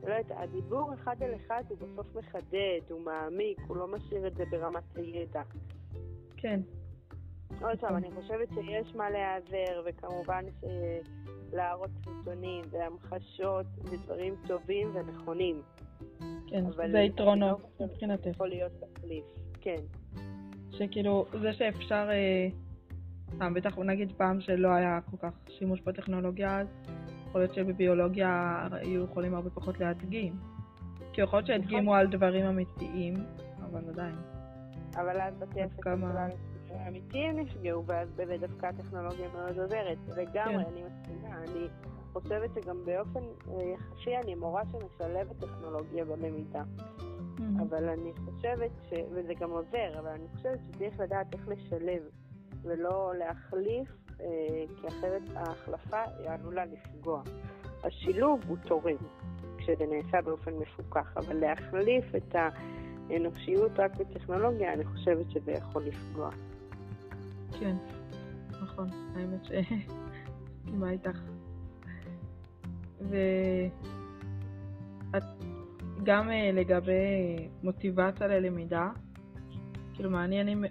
לא 0.04 0.14
יודעת, 0.14 0.38
הדיבור 0.38 0.94
אחד 0.94 1.24
על 1.24 1.36
אחד 1.36 1.64
הוא 1.70 1.78
בסוף 1.78 2.16
מחדד, 2.16 2.80
הוא 2.90 3.02
מעמיק, 3.02 3.60
הוא 3.68 3.78
לא 3.78 3.88
משאיר 3.88 4.28
את 4.28 4.36
זה 4.36 4.44
ברמת 4.52 4.84
הידע. 4.96 5.42
כן. 6.38 6.60
עוד 7.62 7.80
פעם, 7.80 7.96
אני 7.96 8.12
חושבת 8.12 8.50
שיש 8.54 8.96
מה 8.96 9.10
להיעזר, 9.10 9.82
וכמובן 9.86 10.46
שלהראות 11.56 11.90
סרטונים 12.06 12.64
והמחשות 12.72 13.66
זה 13.84 13.98
דברים 13.98 14.36
טובים 14.48 14.88
ונכונים. 14.96 15.62
כן, 16.48 16.66
אבל 16.66 16.92
זה 16.92 17.00
יתרונות 17.00 17.60
לא 17.80 17.86
מבחינתך. 17.86 18.26
יכול 18.26 18.48
להיות 18.50 18.72
תחליף. 18.94 19.26
כן. 19.62 19.76
שכאילו, 20.72 21.26
זה 21.42 21.54
שאפשר, 21.54 22.08
אה, 22.12 22.48
סתם, 23.36 23.54
בטח 23.54 23.78
נגיד 23.78 24.12
פעם 24.18 24.42
שלא 24.42 24.68
היה 24.68 25.00
כל 25.12 25.18
כך 25.18 25.34
שימוש 25.50 25.82
בטכנולוגיה 25.82 26.60
אז, 26.60 26.68
יכול 27.28 27.42
להיות 27.42 27.54
שבביולוגיה 27.54 28.68
היו 28.72 29.04
יכולים 29.04 29.36
הרבה 29.36 29.50
פחות 29.50 29.80
להדגים. 29.80 30.34
כי 31.14 31.22
יכול 31.22 31.38
להיות 31.40 31.48
שהדגימו 31.48 31.96
על 31.96 32.08
דברים 32.08 32.46
אמיתיים, 32.46 33.14
אבל 33.64 33.90
עדיין. 33.90 34.16
אבל 34.96 35.22
אז 35.22 35.34
בתי 35.40 35.62
הספר 35.62 35.82
כמה- 35.82 36.28
שלנו 36.76 36.86
האמיתיים 36.86 37.40
נפגעו, 37.40 37.86
ואז 37.86 38.10
באמת 38.16 38.40
דווקא 38.40 38.66
הטכנולוגיה 38.66 39.30
מאוד 39.34 39.60
עוברת. 39.60 39.98
לגמרי, 40.18 40.64
כן. 40.64 40.72
אני 40.72 40.84
מסכימה. 40.84 41.38
אני 41.38 41.68
חושבת 42.14 42.50
שגם 42.56 42.86
באופן 42.86 43.20
אה, 43.52 43.64
יחסי 43.64 44.18
אני 44.24 44.36
מורה 44.36 44.64
שמשלבת 44.72 45.40
טכנולוגיה 45.40 46.06
בלמידה. 46.06 46.64
מהמם. 47.40 47.62
אבל 47.62 47.90
אני 47.90 48.12
חושבת 48.26 48.72
ש... 48.90 48.94
וזה 49.12 49.34
גם 49.34 49.52
עובר, 49.52 50.00
אבל 50.00 50.10
אני 50.10 50.28
חושבת 50.36 50.60
שצריך 50.64 51.00
לדעת 51.00 51.34
איך 51.34 51.48
לשלב, 51.48 52.02
ולא 52.62 53.14
להחליף, 53.18 53.90
אה, 54.22 54.26
כי 54.82 54.88
אחרת 54.88 55.22
ההחלפה 55.36 56.02
עלולה 56.28 56.66
לפגוע. 56.66 57.22
השילוב 57.84 58.42
הוא 58.48 58.58
תורם, 58.58 58.98
כשזה 59.58 59.86
נעשה 59.86 60.22
באופן 60.22 60.52
מפוקח, 60.54 61.18
אבל 61.18 61.36
להחליף 61.36 62.16
את 62.16 62.36
האנושיות 63.10 63.80
רק 63.80 63.96
בטכנולוגיה, 63.96 64.74
אני 64.74 64.86
חושבת 64.86 65.32
שזה 65.32 65.52
יכול 65.52 65.84
לפגוע. 65.84 66.30
כן, 67.60 67.76
נכון, 68.62 68.90
האמת 69.16 69.46
ש... 69.46 69.52
מסכימה 70.66 70.90
איתך. 70.90 71.20
ואת 75.12 75.24
גם 76.04 76.30
אה, 76.30 76.52
לגבי 76.54 77.48
מוטיבציה 77.64 78.28
ללמידה, 78.28 78.90
כאילו 79.94 80.10
מעניין 80.10 80.48
אם... 80.48 80.64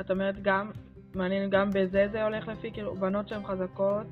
את 0.00 0.10
אומרת 0.10 0.42
גם, 0.42 0.70
מעניין 1.14 1.50
גם 1.50 1.70
בזה 1.70 2.08
זה 2.12 2.24
הולך 2.24 2.48
לפי, 2.48 2.70
כאילו 2.72 2.94
בנות 2.94 3.28
שהן 3.28 3.44
חזקות, 3.44 4.06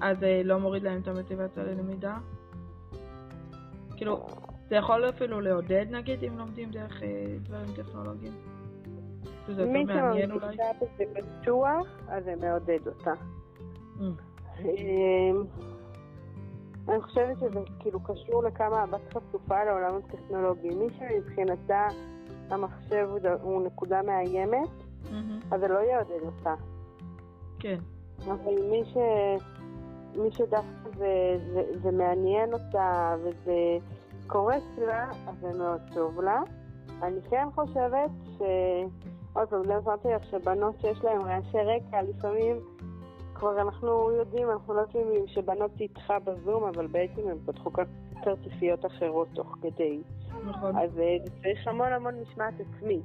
אז 0.00 0.22
אה, 0.22 0.42
לא 0.44 0.58
מוריד 0.58 0.82
להן 0.82 1.00
את 1.00 1.08
המוטיבציה 1.08 1.64
ללמידה? 1.64 2.18
כאילו, 3.96 4.26
זה 4.68 4.76
יכול 4.76 5.08
אפילו 5.08 5.40
לעודד 5.40 5.86
נגיד 5.90 6.24
אם 6.24 6.38
לומדים 6.38 6.70
דרך 6.70 7.02
אה, 7.02 7.36
דברים 7.42 7.66
טכנולוגיים? 7.76 8.32
שזה 9.46 9.62
יותר 9.62 9.72
מי 9.72 9.84
מעניין 9.84 10.30
אולי? 10.30 10.40
שמרגישה 10.40 10.64
בזה 10.80 11.04
בטוח, 11.14 11.86
אז 12.08 12.24
זה 12.24 12.34
מעודד 12.40 12.86
אותה. 12.86 13.12
Mm, 13.98 14.02
אמ, 14.60 15.44
אני 16.88 17.00
חושבת 17.02 17.36
שזה 17.40 17.60
כאילו 17.78 18.00
קשור 18.00 18.42
לכמה 18.44 18.82
הבת 18.82 19.00
חשופה 19.14 19.64
לעולם 19.64 19.94
הטכנולוגי. 19.96 20.68
מי 20.68 20.86
שמבחינתה 20.98 21.88
המחשב 22.50 23.08
הוא 23.42 23.66
נקודה 23.66 24.02
מאיימת, 24.02 24.68
אז 25.50 25.60
זה 25.60 25.68
לא 25.68 25.78
יעודד 25.78 26.22
אותה. 26.24 26.54
כן, 27.58 27.78
אבל 28.24 28.54
מי, 28.70 28.82
ש... 28.84 28.96
מי 30.16 30.30
שדווקא 30.30 30.98
זה, 30.98 31.38
זה, 31.52 31.62
זה 31.82 31.90
מעניין 31.90 32.52
אותה 32.52 33.14
וזה 33.22 33.78
קורץ 34.26 34.62
לה, 34.78 35.10
אז 35.28 35.34
זה 35.40 35.58
מאוד 35.58 35.80
טוב 35.94 36.20
לה. 36.20 36.42
אני 37.02 37.20
כן 37.30 37.46
חושבת 37.54 38.10
ש... 38.38 38.42
עוד 39.36 39.48
פעם, 39.48 39.62
לא 39.64 39.74
אמרתי 39.84 40.08
לך 40.08 40.24
שבנות 40.24 40.74
שיש 40.80 41.04
להן 41.04 41.20
רעשי 41.20 41.58
רקע, 41.58 42.02
לפעמים 42.02 42.56
כבר 43.34 43.60
אנחנו 43.60 44.10
יודעים, 44.12 44.50
אנחנו 44.50 44.74
לא 44.74 44.82
תמימים 44.92 45.26
שבנות 45.26 45.70
איתך 45.80 46.12
בזום, 46.24 46.64
אבל 46.64 46.86
בעצם 46.86 47.28
הן 47.28 47.36
פתחו 47.46 47.70
כרטיסיות 48.24 48.86
אחרות 48.86 49.28
תוך 49.34 49.56
כדי. 49.62 50.00
נכון, 50.46 50.76
אז 50.78 50.98
אה, 50.98 51.16
צריך 51.42 51.66
המון 51.68 51.92
המון 51.92 52.14
משמעת 52.20 52.54
עצמית. 52.60 53.04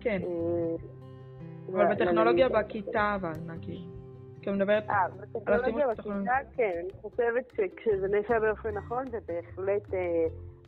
כן. 0.00 0.20
אה, 0.22 0.76
אבל 1.72 1.84
ל- 1.84 1.94
בטכנולוגיה. 1.94 2.48
בכיתה 2.48 3.16
אבל, 3.20 3.32
נגיד. 3.46 3.80
כי 4.42 4.50
אני 4.50 4.56
מדברת, 4.56 4.84
אה, 4.90 5.04
השימוש 5.04 5.82
בטכנולוגיה 5.92 6.36
כן. 6.56 6.72
אני 6.80 6.90
חושבת 7.02 7.44
שכשזה 7.56 8.08
נעשה 8.08 8.40
באופן 8.40 8.70
נכון, 8.70 9.10
זה 9.10 9.18
בהחלט 9.28 9.82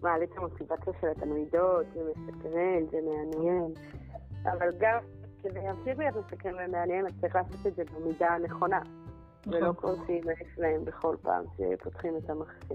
מעלה 0.02 0.24
את 0.24 0.30
המוטיבציה 0.36 0.92
של 1.00 1.06
התלמידות, 1.16 1.86
זה 1.94 2.00
מסקרן, 2.10 2.86
זה 2.90 2.98
מעניין. 3.10 3.72
אבל 4.46 4.68
גם 4.80 4.98
כדי 5.42 5.60
להמשיך 5.64 5.98
להיות 5.98 6.14
מסקרן 6.16 6.54
ומעניין, 6.54 7.06
אז 7.06 7.20
צריך 7.20 7.36
לעשות 7.36 7.66
את 7.66 7.74
זה 7.74 7.82
במידה 7.94 8.28
הנכונה. 8.28 8.80
ולא 9.46 9.70
נכון, 9.70 9.96
כל 9.96 10.06
שיימאס 10.06 10.58
להם 10.58 10.84
בכל 10.84 11.16
פעם 11.22 11.44
שפותחים 11.56 12.16
את 12.16 12.30
המחשב. 12.30 12.74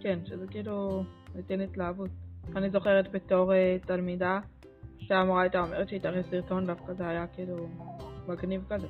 כן, 0.00 0.18
שזה 0.24 0.46
כאילו 0.46 1.02
נותן 1.34 1.60
התלהבות. 1.60 2.10
אני 2.56 2.70
זוכרת 2.70 3.12
בתור 3.12 3.54
אה, 3.54 3.76
תלמידה, 3.86 4.40
שהמורה 4.98 5.42
הייתה 5.42 5.60
אומרת 5.60 5.88
שהיא 5.88 6.00
תראה 6.00 6.22
סרטון, 6.30 6.66
דווקא 6.66 6.92
זה 6.92 7.08
היה 7.08 7.26
כאילו 7.26 7.56
מגניב 8.28 8.64
כזה. 8.70 8.86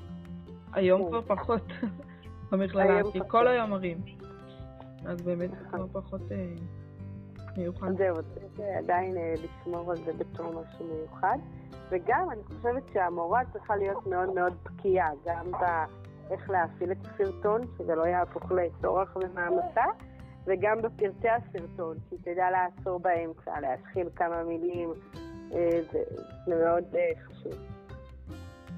היום 0.73 1.03
כן. 1.03 1.09
כבר 1.09 1.23
פחות 1.23 1.63
במכללה, 2.51 3.01
כי. 3.13 3.19
כל 3.29 3.49
היום 3.49 3.71
מראים. 3.71 3.99
אז 5.07 5.23
באמת 5.23 5.51
זה 5.51 5.57
נכון. 5.67 5.89
כבר 5.89 6.01
פחות 6.01 6.33
אה, 6.33 6.55
מיוחד. 7.59 7.97
זהו, 7.97 8.15
צריך 8.35 8.61
אה, 8.61 8.79
עדיין 8.79 9.17
אה, 9.17 9.35
לשמור 9.35 9.91
על 9.91 9.97
זה 9.97 10.13
בתור 10.13 10.47
משהו 10.47 10.87
מיוחד. 10.95 11.39
וגם 11.91 12.29
אני 12.31 12.43
חושבת 12.45 12.83
שהמורה 12.93 13.43
צריכה 13.53 13.77
להיות 13.77 14.07
מאוד 14.07 14.35
מאוד 14.35 14.53
בקיאה, 14.65 15.09
גם 15.27 15.47
באיך 15.51 16.51
להפעיל 16.51 16.93
את 16.93 16.97
הסרטון, 17.07 17.61
שזה 17.79 17.95
לא 17.95 18.07
יהפוך 18.07 18.53
לצורך 18.53 19.17
ומעמסה, 19.17 19.85
וגם 20.47 20.83
בפרטי 20.83 21.29
הסרטון, 21.29 21.97
שהיא 22.09 22.19
תדע 22.23 22.51
לעצור 22.51 22.99
באמצע, 22.99 23.61
להתחיל 23.61 24.09
כמה 24.17 24.43
מילים, 24.45 24.91
אה, 25.53 25.69
זה 25.93 26.03
זה 26.47 26.55
מאוד 26.65 26.85
חשוב. 27.27 27.53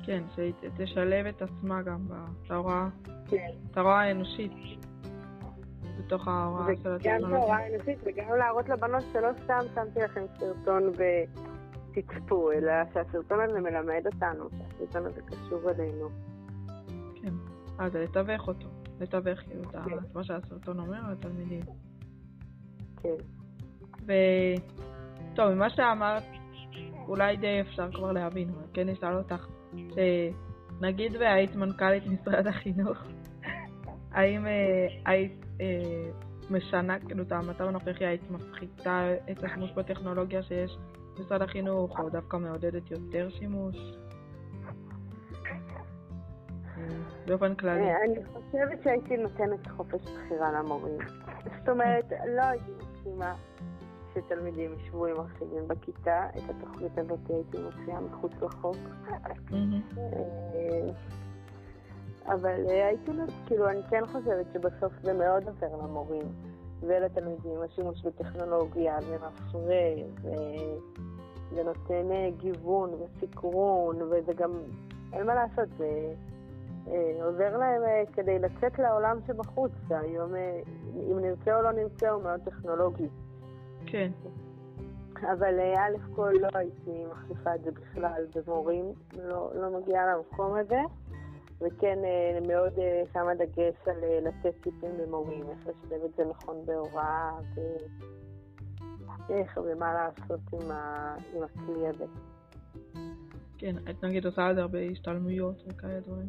כן, 0.07 0.23
שהיא 0.35 0.53
ת- 0.53 0.81
תשלב 0.81 1.27
את 1.27 1.43
עצמה 1.43 1.83
גם 1.83 2.09
ב- 2.09 2.49
בהוראה, 2.49 2.89
כן. 3.29 3.47
האנושית 3.75 4.53
בתוך 6.07 6.29
ההוראה 6.29 6.67
של 6.67 6.89
וגם 6.89 6.95
הטכנולוגיה. 6.95 7.39
בהוראה 7.39 7.69
אנושית, 7.69 7.99
וגם 8.05 8.37
להראות 8.39 8.69
לבנות 8.69 9.05
שלא 9.13 9.29
סתם 9.45 9.61
שמתי 9.75 10.01
לכם 10.01 10.25
סרטון 10.39 10.83
ותצפו, 10.89 12.53
אלא 12.53 12.73
שהסרטון 12.95 13.41
הזה 13.41 13.61
מלמד 13.61 14.07
אותנו, 14.07 14.49
שהסרטון 14.51 15.07
הזה 15.07 15.21
קשור 15.23 15.71
אלינו. 15.71 16.09
כן. 17.23 17.33
אז 17.79 17.93
זה 17.93 18.03
לתווך 18.03 18.49
אותו, 18.49 18.69
לתווך 19.01 19.41
כאילו 19.41 19.63
את 19.63 19.67
כן. 19.67 19.99
את 19.99 20.15
מה 20.15 20.25
שהסרטון 20.25 20.79
אומר 20.79 21.01
לתלמידים. 21.13 21.65
כן. 23.03 23.17
ו... 24.07 24.13
טוב, 25.35 25.51
ממה 25.51 25.71
שאמרת, 25.71 26.23
אולי 27.09 27.37
די 27.37 27.61
אפשר 27.61 27.93
כבר 27.93 28.13
להבין, 28.13 28.49
אבל 28.49 28.67
כן 28.73 28.89
אשאל 28.89 29.15
אותך, 29.15 29.47
שנגיד 29.73 31.17
והיית 31.17 31.57
מנכ"לית 31.57 32.07
משרד 32.07 32.47
החינוך, 32.47 32.99
האם 34.17 34.47
אה, 34.47 34.87
היית 35.07 35.46
משנה, 36.51 36.99
כאילו, 37.01 37.23
את 37.23 37.33
המצב 37.33 37.65
הנוכחי, 37.65 38.07
היית 38.07 38.31
מפחיתה 38.31 39.15
את 39.31 39.45
השימוש 39.45 39.73
בטכנולוגיה 39.73 40.43
שיש 40.43 40.79
במשרד 41.19 41.43
החינוך, 41.43 41.99
או 42.01 42.11
דווקא 42.11 42.37
מעודדת 42.37 42.91
יותר 42.91 43.29
שימוש? 43.31 43.77
אה, 46.77 46.83
באופן 47.27 47.55
כללי. 47.55 47.81
אה, 47.81 48.05
אני 48.05 48.25
חושבת 48.25 48.83
שהייתי 48.85 49.17
נותנת 49.17 49.69
חופש 49.69 50.01
בחירה 50.01 50.53
למורים. 50.53 50.99
זאת 51.59 51.69
אומרת, 51.69 52.13
לא 52.37 52.43
הייתי 52.43 52.71
מסכימה 52.79 53.35
שתלמידים 54.15 54.75
ישבו 54.75 55.07
עם 55.07 55.17
מחשבים 55.21 55.69
בכיתה, 55.69 56.27
את 56.37 56.51
התוכנית 56.51 56.99
הזאת 56.99 57.21
הייתי 57.29 57.59
מוציאה 57.59 58.01
מחוץ 58.01 58.33
לחוק. 58.43 58.77
אבל 62.29 62.65
אה, 62.69 62.87
הייתי, 62.87 63.13
נוט- 63.13 63.31
כאילו, 63.47 63.69
אני 63.69 63.81
כן 63.91 64.07
חושבת 64.07 64.47
שבסוף 64.53 64.93
זה 65.03 65.13
מאוד 65.13 65.49
עוזר 65.49 65.77
למורים 65.85 66.23
ולתלמידים, 66.81 67.63
השימוש 67.63 68.03
בטכנולוגיה, 68.05 69.01
זה 69.01 69.17
מפרה, 69.17 70.33
זה 71.55 71.63
נותן 71.65 72.11
אה, 72.13 72.29
גיוון 72.37 72.91
וסקרון, 72.95 74.03
וזה 74.03 74.33
גם, 74.37 74.51
אין 75.13 75.27
מה 75.27 75.35
לעשות, 75.35 75.69
זה 75.79 76.15
אה, 76.89 77.25
עוזר 77.25 77.57
להם 77.57 77.83
כדי 78.13 78.39
לצאת 78.39 78.79
לעולם 78.79 79.19
שבחוץ, 79.27 79.73
שהיום, 79.89 80.35
אה, 80.35 80.61
אם 81.13 81.19
נרצה 81.19 81.57
או 81.57 81.63
לא 81.63 81.73
נרצה, 81.73 82.11
הוא 82.11 82.23
מאוד 82.23 82.41
טכנולוגי. 82.45 83.09
כן, 83.87 84.11
אבל 85.23 85.61
א' 85.61 86.15
כל 86.17 86.33
לא 86.41 86.49
הייתי 86.55 87.05
מחליפה 87.13 87.55
את 87.55 87.61
זה 87.65 87.71
בכלל 87.71 88.23
במורים, 88.35 88.85
לא, 89.23 89.51
לא 89.55 89.79
מגיעה 89.81 90.15
למקום 90.17 90.55
הזה, 90.55 90.81
וכן 91.61 91.99
אה, 92.05 92.39
מאוד 92.47 92.79
אה, 92.79 93.03
שמה 93.13 93.35
דגש 93.35 93.75
על 93.87 94.05
אה, 94.05 94.21
לתת 94.21 94.55
טיפים 94.63 94.91
למורים, 94.99 95.45
איך 95.51 95.59
לשלב 95.59 96.05
את 96.05 96.11
זה 96.17 96.25
נכון 96.25 96.67
בהוראה, 96.67 97.31
ואיך 99.29 99.59
ומה 99.65 99.95
לעשות 99.95 100.41
עם, 100.53 100.71
ה... 100.71 101.15
עם 101.35 101.43
הכלי 101.43 101.87
הזה. 101.87 102.05
כן, 103.59 103.77
את 103.91 104.05
נגיד 104.05 104.27
עושה 104.27 104.51
את 104.51 104.55
זה 104.55 104.61
הרבה 104.63 104.79
השתלמויות 104.79 105.63
וכאלה 105.67 106.01
דברים. 106.01 106.27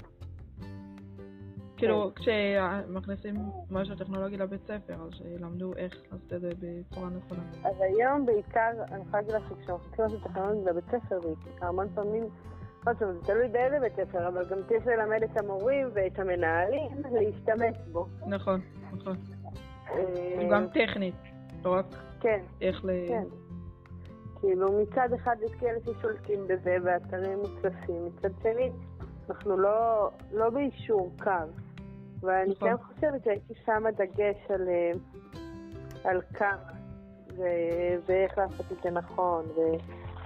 כאילו, 1.78 2.12
כשמכניסים 2.16 3.36
משהו 3.72 3.96
טכנולוגי 3.96 4.38
לבית 4.38 4.62
ספר, 4.64 4.94
אז 4.94 5.10
שילמדו 5.14 5.76
איך 5.76 5.94
לעשות 6.12 6.34
את 6.34 6.42
זה 6.42 6.50
בצורה 6.60 7.10
נכונה. 7.10 7.42
אז 7.64 7.76
היום 7.80 8.26
בעיקר, 8.26 8.72
אני 8.92 9.02
יכולה 9.02 9.22
להגיד 9.22 9.36
לך 9.36 9.44
שכשמכניסים 9.50 10.06
משהו 10.06 10.20
טכנולוגי 10.20 10.66
לבית 10.70 10.86
ספר, 10.86 11.20
המון 11.62 11.88
פעמים, 11.96 12.24
עוד 12.88 12.98
פעם, 12.98 13.14
זה 13.14 13.26
תלוי 13.26 13.48
באיזה 13.48 13.80
בית 13.80 13.96
ספר, 13.96 14.28
אבל 14.28 14.46
גם 14.50 14.58
צריך 14.68 14.88
ללמד 14.88 15.24
את 15.24 15.42
המורים 15.42 15.90
ואת 15.94 16.20
המנהלים 16.20 16.92
להשתמש 17.12 17.78
בו. 17.92 18.06
נכון, 18.28 18.62
נכון. 18.94 19.16
גם 20.52 20.68
טכנית, 20.74 21.16
לא 21.66 21.74
רק 21.74 21.86
כן, 22.20 22.40
איך 22.62 22.86
ל... 22.86 22.90
כן. 23.08 23.24
כאילו 24.40 24.82
מצד 24.82 25.14
אחד 25.14 25.36
יש 25.46 25.52
כאלה 25.60 25.80
ששולטים 25.80 26.48
בזה 26.48 26.78
באתרים 26.84 27.40
מוצלפים, 27.40 28.06
מצד 28.06 28.30
שני 28.44 28.72
אנחנו 29.30 29.58
לא, 29.58 30.10
לא 30.32 30.50
באישור 30.50 31.12
קו. 31.24 31.32
ואני 32.22 32.52
נכון. 32.52 32.70
כן 32.70 32.78
חושבת 32.78 33.24
שהייתי 33.24 33.54
שמה 33.66 33.92
דגש 33.92 34.36
על, 34.50 34.68
אה, 34.68 34.92
על 36.04 36.22
כמה 36.34 36.72
ו- 37.38 37.96
ואיך 38.06 38.38
לעשות 38.38 38.72
את 38.72 38.78
זה 38.84 38.90
נכון 38.90 39.46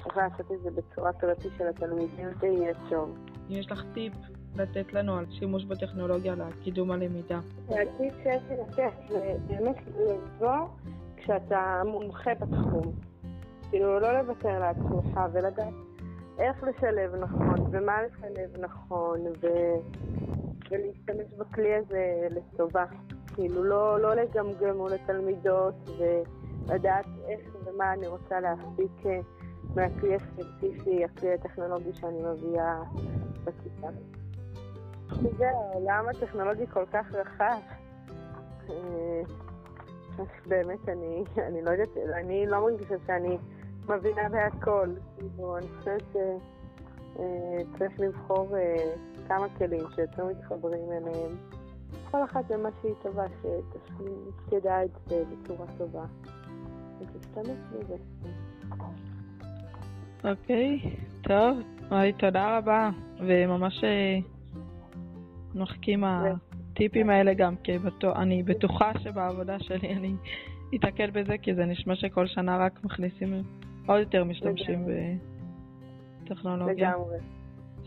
ואיך 0.06 0.18
לעשות 0.18 0.52
את 0.52 0.62
זה 0.64 0.70
בצורה 0.72 1.14
כזאת 1.14 1.42
שלתלמידים 1.58 2.28
זה 2.40 2.48
יהיה 2.48 2.74
טוב. 2.90 3.18
אם 3.50 3.56
יש 3.56 3.72
לך 3.72 3.84
טיפ 3.94 4.14
לתת 4.56 4.94
לנו 4.94 5.18
על 5.18 5.26
שימוש 5.30 5.66
בטכנולוגיה 5.66 6.36
לקידום 6.36 6.92
הלמידה. 6.92 7.40
והטיפ 7.68 8.14
שיש 8.24 8.44
לי 8.50 8.56
לתת 8.58 8.94
זה 9.10 9.36
באמת 9.48 9.78
לבוא 10.00 10.68
כשאתה 11.18 11.82
מומחה 11.86 12.34
בתחום. 12.34 12.94
כאילו 13.70 14.00
לא 14.00 14.20
לוותר 14.20 14.60
לעצמך 14.60 15.20
ולדעת 15.34 15.74
איך 16.38 16.64
לשלב 16.64 17.16
נכון 17.16 17.56
ומה 17.72 17.98
לשלב 18.04 18.58
נכון 18.60 19.20
ו... 19.42 19.48
ולהשתמש 20.72 21.34
בכלי 21.38 21.76
הזה 21.76 22.28
לטובה. 22.30 22.86
כאילו 23.36 23.64
לא, 23.64 24.00
לא 24.00 24.14
לגמגם 24.16 24.78
מול 24.78 24.94
התלמידות 24.94 25.90
ולדעת 25.98 27.06
איך 27.28 27.56
ומה 27.66 27.94
אני 27.94 28.08
רוצה 28.08 28.40
להפיק 28.40 28.92
מהכלי 29.76 30.16
הספציפי, 30.16 31.06
הכלי 31.06 31.34
הטכנולוגי 31.34 31.94
שאני 31.94 32.22
מביאה 32.24 32.82
בכיתה. 33.44 33.88
זה 35.38 35.50
העולם 35.50 36.06
הטכנולוגי 36.10 36.68
כל 36.68 36.86
כך 36.94 37.12
רחב. 37.12 37.60
אה, 38.70 39.22
באמת, 40.48 40.90
אני, 40.90 41.24
אני 41.38 41.62
לא 41.62 41.70
יודעת, 41.70 41.98
אני 42.14 42.46
לא 42.46 42.62
מרגישה 42.62 42.96
שאני 43.08 43.38
מבינה 43.90 44.30
בהכל. 44.30 44.90
כאילו, 45.18 45.58
אני 45.58 45.68
חושבת 45.78 46.04
שצריך 47.14 48.00
לבחור 48.00 48.58
אה, 48.58 48.94
כמה 49.28 49.48
כלים 49.58 49.86
שיותר 49.96 50.26
מתחברים 50.26 50.92
אליהם. 50.92 51.38
כל 52.12 52.24
אחת 52.24 52.52
במה 52.52 52.70
שהיא 52.82 52.94
טובה, 53.02 53.26
שתדע 54.48 54.84
את 54.84 54.92
זה 55.08 55.24
בצורה 55.26 55.66
טובה. 55.78 56.06
ותשתמש 57.00 57.60
בזה. 57.72 57.96
אוקיי, 60.24 60.80
טוב. 61.22 61.58
היי, 61.92 62.14
תודה 62.14 62.58
רבה. 62.58 62.90
וממש 63.20 63.84
אה, 63.84 64.18
מחכים 65.56 66.04
הטיפים 66.04 67.10
האלה 67.10 67.34
גם, 67.34 67.56
כי 67.64 67.78
בטוח- 67.78 68.18
אני 68.18 68.44
בטוחה 68.44 68.92
שבעבודה 69.00 69.60
שלי 69.60 69.94
אני 69.96 70.14
אתקל 70.76 71.10
בזה, 71.12 71.38
כי 71.38 71.56
זה 71.56 71.66
נשמע 71.66 71.96
שכל 71.96 72.28
שנה 72.28 72.58
רק 72.58 72.84
מכניסים 72.84 73.44
עוד 73.88 74.00
יותר 74.00 74.24
משתמשים 74.24 74.86
בטכנולוגיה. 76.26 76.92
לגמרי. 76.92 77.18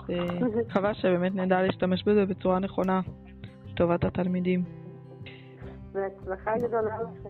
מקווה 0.68 0.94
שבאמת 0.94 1.34
נדע 1.34 1.62
להשתמש 1.62 2.02
בזה 2.02 2.26
בצורה 2.26 2.58
נכונה, 2.58 3.00
לטובת 3.70 4.04
התלמידים. 4.04 4.64
והצלחה 5.92 6.58
גדולה 6.58 6.96
לכם. 7.02 7.28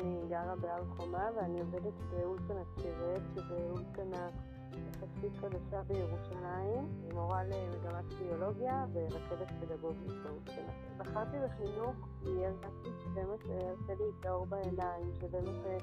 אני 0.00 0.20
גרה 0.28 0.56
בהר 0.56 0.84
חומה 0.96 1.28
ואני 1.36 1.60
עובדת 1.60 1.92
באולפנת 2.10 2.66
קירת, 2.76 3.22
שזה 3.34 3.68
אולפנה 3.70 4.28
יחסית 4.72 5.36
חדשה 5.36 5.82
בירושלים, 5.82 6.88
היא 7.02 7.12
מורה 7.14 7.44
למגמת 7.44 8.04
ביולוגיה 8.18 8.86
ורכזת 8.92 9.50
פדגוגית 9.60 10.12
באולפנה. 10.24 10.72
בחרתי 10.98 11.36
בחינוך 11.44 11.96
כי 12.20 12.46
הרגשתי 12.46 12.88
שבאמת 13.04 13.50
אה, 13.50 13.70
עושה 13.70 13.94
לי 13.94 14.04
את 14.20 14.26
האור 14.26 14.46
בעיניים, 14.46 15.12
שבאמת 15.20 15.66
אה, 15.66 15.78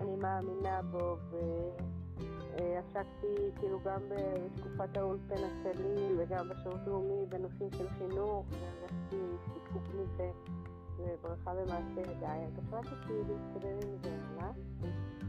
אני 0.00 0.16
מאמינה 0.16 0.82
בו 0.82 1.16
ועסקתי 2.58 3.50
כאילו 3.60 3.80
גם 3.84 4.00
בתקופת 4.08 4.96
האולפנה 4.96 5.48
שלי 5.62 6.08
וגם 6.18 6.48
בשירות 6.48 6.80
לאומי 6.86 7.26
בנושאים 7.28 7.70
של 7.72 7.88
חינוך 7.88 8.46
והרגשתי 8.50 9.16
סיפוק 9.54 9.82
מזה 9.94 10.30
וברכה 11.04 11.54
במעשה 11.54 12.00
ידיי. 12.00 12.44
אז 12.44 12.52
החלטתי 12.58 13.12
להתקדם 13.28 13.76
עם 13.82 13.96
זה 14.02 14.18
הלאה. 14.30 14.50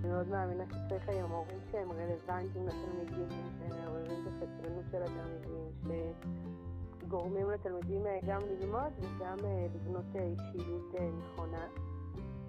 אני 0.03 0.11
מאוד 0.11 0.27
מאמינה 0.27 0.63
שצריך 0.65 1.09
היום 1.09 1.31
הורים 1.31 1.59
שהם 1.71 1.91
רלוונטיים 1.91 2.67
לתלמידים, 2.67 3.27
שמעוררים 3.59 4.27
את 4.27 4.27
הסקרנות 4.27 4.85
של 4.91 5.01
התלמידים, 5.03 6.13
שגורמים 7.01 7.49
לתלמידים 7.49 8.05
אה, 8.05 8.19
גם 8.27 8.41
ללמוד 8.41 8.91
וגם 8.99 9.37
אה, 9.45 9.67
לבנות 9.75 10.05
אה, 10.15 10.23
אישיות 10.23 10.95
נכונה. 11.17 11.67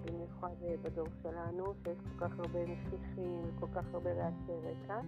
במיוחד 0.05 0.55
בדור 0.81 1.07
שלנו, 1.23 1.65
שיש 1.83 1.97
כל 2.19 2.27
כך 2.27 2.39
הרבה 2.39 2.59
נסיכים 2.63 3.41
וכל 3.43 3.67
כך 3.75 3.85
הרבה 3.93 4.09
רעשי 4.13 4.51
רקע. 4.63 4.99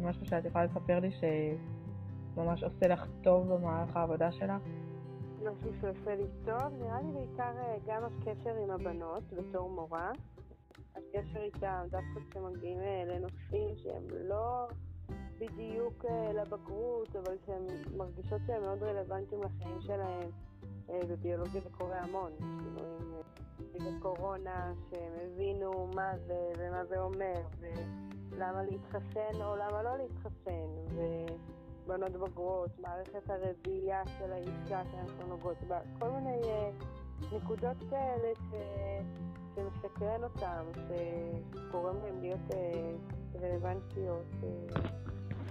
משהו 0.00 0.26
שאת 0.26 0.44
יכולה 0.44 0.64
לספר 0.64 1.00
לי 1.00 1.10
שממש 1.10 2.62
עושה 2.62 2.88
לך 2.88 3.06
טוב 3.22 3.54
במהלך 3.54 3.96
העבודה 3.96 4.32
שלך? 4.32 4.62
משהו 5.46 5.70
שעושה 5.80 6.14
לי 6.14 6.26
טוב, 6.44 6.72
נראה 6.78 7.00
לי 7.02 7.12
בעיקר 7.12 7.58
אה, 7.58 7.76
גם 7.86 8.02
הקשר 8.04 8.56
עם 8.56 8.70
הבנות 8.70 9.22
בתור 9.32 9.70
מורה. 9.70 10.12
הקשר 10.96 11.42
איתם, 11.42 11.82
דווקא 11.90 12.20
כשמגיעים 12.30 12.78
אה, 12.78 13.04
לנושאים 13.06 13.76
שהם 13.76 14.04
לא 14.28 14.68
בדיוק 15.38 16.04
אה, 16.04 16.32
לבגרות, 16.32 17.16
אבל 17.16 17.36
שהן 17.46 17.66
מרגישות 17.96 18.40
שהם 18.46 18.62
מאוד 18.62 18.82
רלוונטיים 18.82 19.40
לחיים 19.42 19.80
שלהם. 19.80 20.30
בביולוגיה 21.08 21.60
זה 21.60 21.70
קורה 21.70 21.98
המון, 21.98 22.32
כאילו 22.38 22.80
עם 23.74 23.98
בקורונה, 23.98 24.72
שהם 24.90 25.12
הבינו 25.24 25.86
מה 25.94 26.12
זה 26.26 26.52
ומה 26.58 26.84
זה 26.84 27.00
אומר, 27.00 27.42
ולמה 27.60 28.62
להתחסן 28.62 29.42
או 29.42 29.56
למה 29.56 29.82
לא 29.82 29.96
להתחסן, 29.98 30.68
ובנות 31.86 32.12
בוגרות, 32.12 32.70
מערכת 32.80 33.30
הרביעייה 33.30 34.02
של 34.18 34.32
האישה 34.32 34.82
שאנחנו 34.90 35.26
נוגעות 35.28 35.56
בה, 35.68 35.78
כל 35.98 36.10
מיני 36.10 36.42
אה, 36.44 36.70
נקודות 37.32 37.76
כאלה 37.90 38.32
ש... 38.34 38.54
שמסקרן 39.56 40.24
אותם, 40.24 40.64
שגורם 40.72 41.96
להם 42.04 42.20
להיות 42.20 42.54
אה, 42.54 42.92
רלוונטיות 43.40 44.26
אה, 44.42 44.82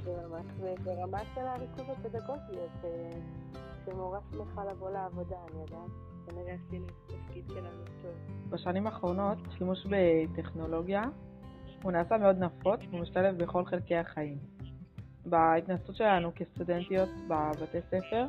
ברמה, 0.03 0.39
ברמה 0.83 1.19
של 1.35 1.41
הריכוז 1.41 1.85
הפדגוגי, 1.89 2.59
אז 2.61 2.85
אה, 2.85 3.09
שמורה 3.85 4.19
שמחה 4.31 4.65
לבוא 4.65 4.89
לעבודה, 4.89 5.37
אני 5.51 5.61
יודעת. 5.61 5.89
כנראה 6.25 6.55
עשינו 6.67 6.85
את 6.85 7.13
התפקיד 7.13 7.43
שלנו 7.47 7.83
טוב. 8.01 8.11
בשנים 8.49 8.87
האחרונות 8.87 9.37
שימוש 9.57 9.87
בטכנולוגיה 9.89 11.03
הוא 11.83 11.91
נעשה 11.91 12.17
מאוד 12.17 12.37
נפוץ 12.37 12.79
ומשתלב 12.91 13.43
בכל 13.43 13.65
חלקי 13.65 13.95
החיים. 13.95 14.54
בהתנסות 15.25 15.95
שלנו 15.95 16.31
כסטודנטיות 16.35 17.09
בבתי 17.27 17.77
ספר 17.88 18.25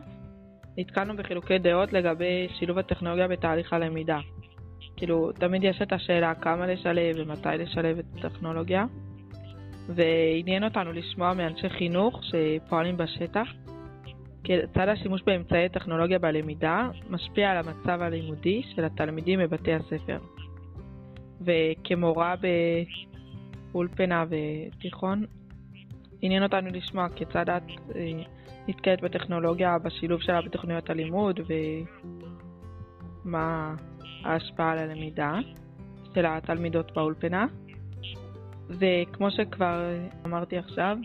נתקלנו 0.78 1.16
בחילוקי 1.16 1.58
דעות 1.58 1.92
לגבי 1.92 2.48
שילוב 2.58 2.78
הטכנולוגיה 2.78 3.28
בתהליך 3.28 3.72
הלמידה. 3.72 4.18
כאילו, 4.96 5.32
תמיד 5.32 5.64
יש 5.64 5.82
את 5.82 5.92
השאלה 5.92 6.34
כמה 6.34 6.66
לשלב 6.66 7.16
ומתי 7.18 7.48
לשלב 7.58 7.98
את 7.98 8.24
הטכנולוגיה, 8.24 8.84
ועניין 9.88 10.64
אותנו 10.64 10.92
לשמוע 10.92 11.34
מאנשי 11.34 11.68
חינוך 11.68 12.20
שפועלים 12.24 12.96
בשטח 12.96 13.48
כיצד 14.44 14.88
השימוש 14.88 15.22
באמצעי 15.22 15.68
טכנולוגיה 15.68 16.18
בלמידה 16.18 16.88
משפיע 17.10 17.50
על 17.50 17.56
המצב 17.56 18.02
הלימודי 18.02 18.62
של 18.74 18.84
התלמידים 18.84 19.40
בבתי 19.40 19.72
הספר. 19.72 20.18
וכמורה 21.40 22.34
באולפנה 23.72 24.24
ותיכון, 24.28 25.24
עניין 26.22 26.42
אותנו 26.42 26.70
לשמוע 26.72 27.08
כיצד 27.08 27.50
את 27.50 27.62
אה, 27.96 28.10
נתקלת 28.68 29.00
בטכנולוגיה 29.00 29.78
בשילוב 29.78 30.22
שלה 30.22 30.42
בתוכניות 30.42 30.90
הלימוד 30.90 31.40
ומה 33.24 33.74
ההשפעה 34.24 34.72
על 34.72 34.78
הלמידה 34.78 35.38
של 36.14 36.26
התלמידות 36.26 36.92
באולפנה. 36.94 37.46
וכמו 38.68 39.30
שכבר 39.30 39.94
אמרתי 40.26 40.58
עכשיו, 40.58 40.96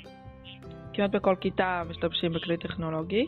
כמעט 0.93 1.12
בכל 1.12 1.36
כיתה 1.39 1.84
משתמשים 1.89 2.34
בכלי 2.34 2.57
טכנולוגי, 2.57 3.28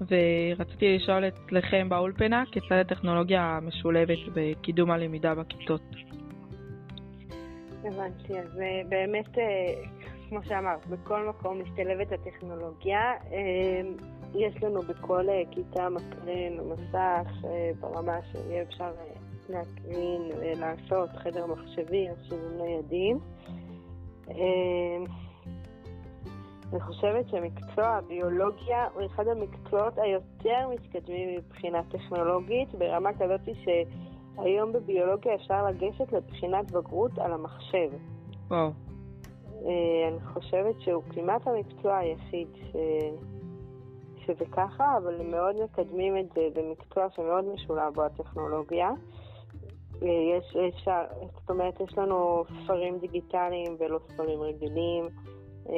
ורציתי 0.00 0.96
לשאול 0.96 1.24
אצלכם 1.28 1.88
באולפנה 1.88 2.44
כיצד 2.52 2.72
הטכנולוגיה 2.72 3.58
משולבת 3.62 4.18
בקידום 4.34 4.90
הלמידה 4.90 5.34
בכיתות. 5.34 5.82
הבנתי, 7.84 8.38
אז 8.38 8.60
אה, 8.60 8.82
באמת, 8.88 9.38
אה, 9.38 9.99
כמו 10.30 10.42
שאמרת, 10.44 10.86
בכל 10.86 11.28
מקום 11.28 11.62
משתלבת 11.62 12.12
הטכנולוגיה. 12.12 13.00
אה, 13.32 13.80
יש 14.34 14.62
לנו 14.62 14.80
בכל 14.80 15.24
כיתה 15.50 15.88
מקרן 15.88 16.58
או 16.58 16.64
מסך 16.64 17.30
ברמה 17.80 18.18
שיהיה 18.32 18.62
אפשר 18.62 18.90
להקרין, 19.48 20.22
לעשות 20.60 21.10
חדר 21.10 21.46
מחשבי, 21.46 22.06
מחשבים 22.10 22.56
ניידים. 22.56 23.18
אה, 24.28 25.04
אני 26.72 26.80
חושבת 26.80 27.28
שמקצוע 27.28 27.86
הביולוגיה 27.86 28.86
הוא 28.94 29.06
אחד 29.06 29.24
המקצועות 29.28 29.98
היותר 29.98 30.68
מתקדמים 30.74 31.38
מבחינה 31.38 31.82
טכנולוגית, 31.90 32.74
ברמה 32.74 33.10
כזאת 33.12 33.56
שהיום 33.64 34.72
בביולוגיה 34.72 35.34
אפשר 35.34 35.66
לגשת 35.66 36.12
לבחינת 36.12 36.70
בגרות 36.70 37.18
על 37.18 37.32
המחשב. 37.32 37.90
וואו. 38.50 38.66
אה, 38.66 38.89
אני 40.08 40.20
חושבת 40.32 40.80
שהוא 40.80 41.02
כמעט 41.14 41.46
המקצוע 41.46 41.96
היחיד 41.96 42.48
ש... 42.54 42.76
שזה 44.26 44.44
ככה, 44.52 44.96
אבל 44.96 45.22
מאוד 45.22 45.56
מקדמים 45.64 46.18
את 46.18 46.26
זה, 46.34 46.40
זה 46.54 46.60
מקצוע 46.70 47.06
שמאוד 47.10 47.44
משולב 47.44 47.94
בו 47.94 48.02
הטכנולוגיה. 48.02 48.90
אה, 50.02 50.08
יש, 50.08 50.56
יש, 50.56 50.88
זאת 51.40 51.50
אומרת, 51.50 51.80
יש 51.80 51.98
לנו 51.98 52.44
ספרים 52.64 52.98
דיגיטליים 52.98 53.76
ולא 53.78 53.98
ספרים 54.08 54.42
רגילים, 54.42 55.08
אה, 55.68 55.74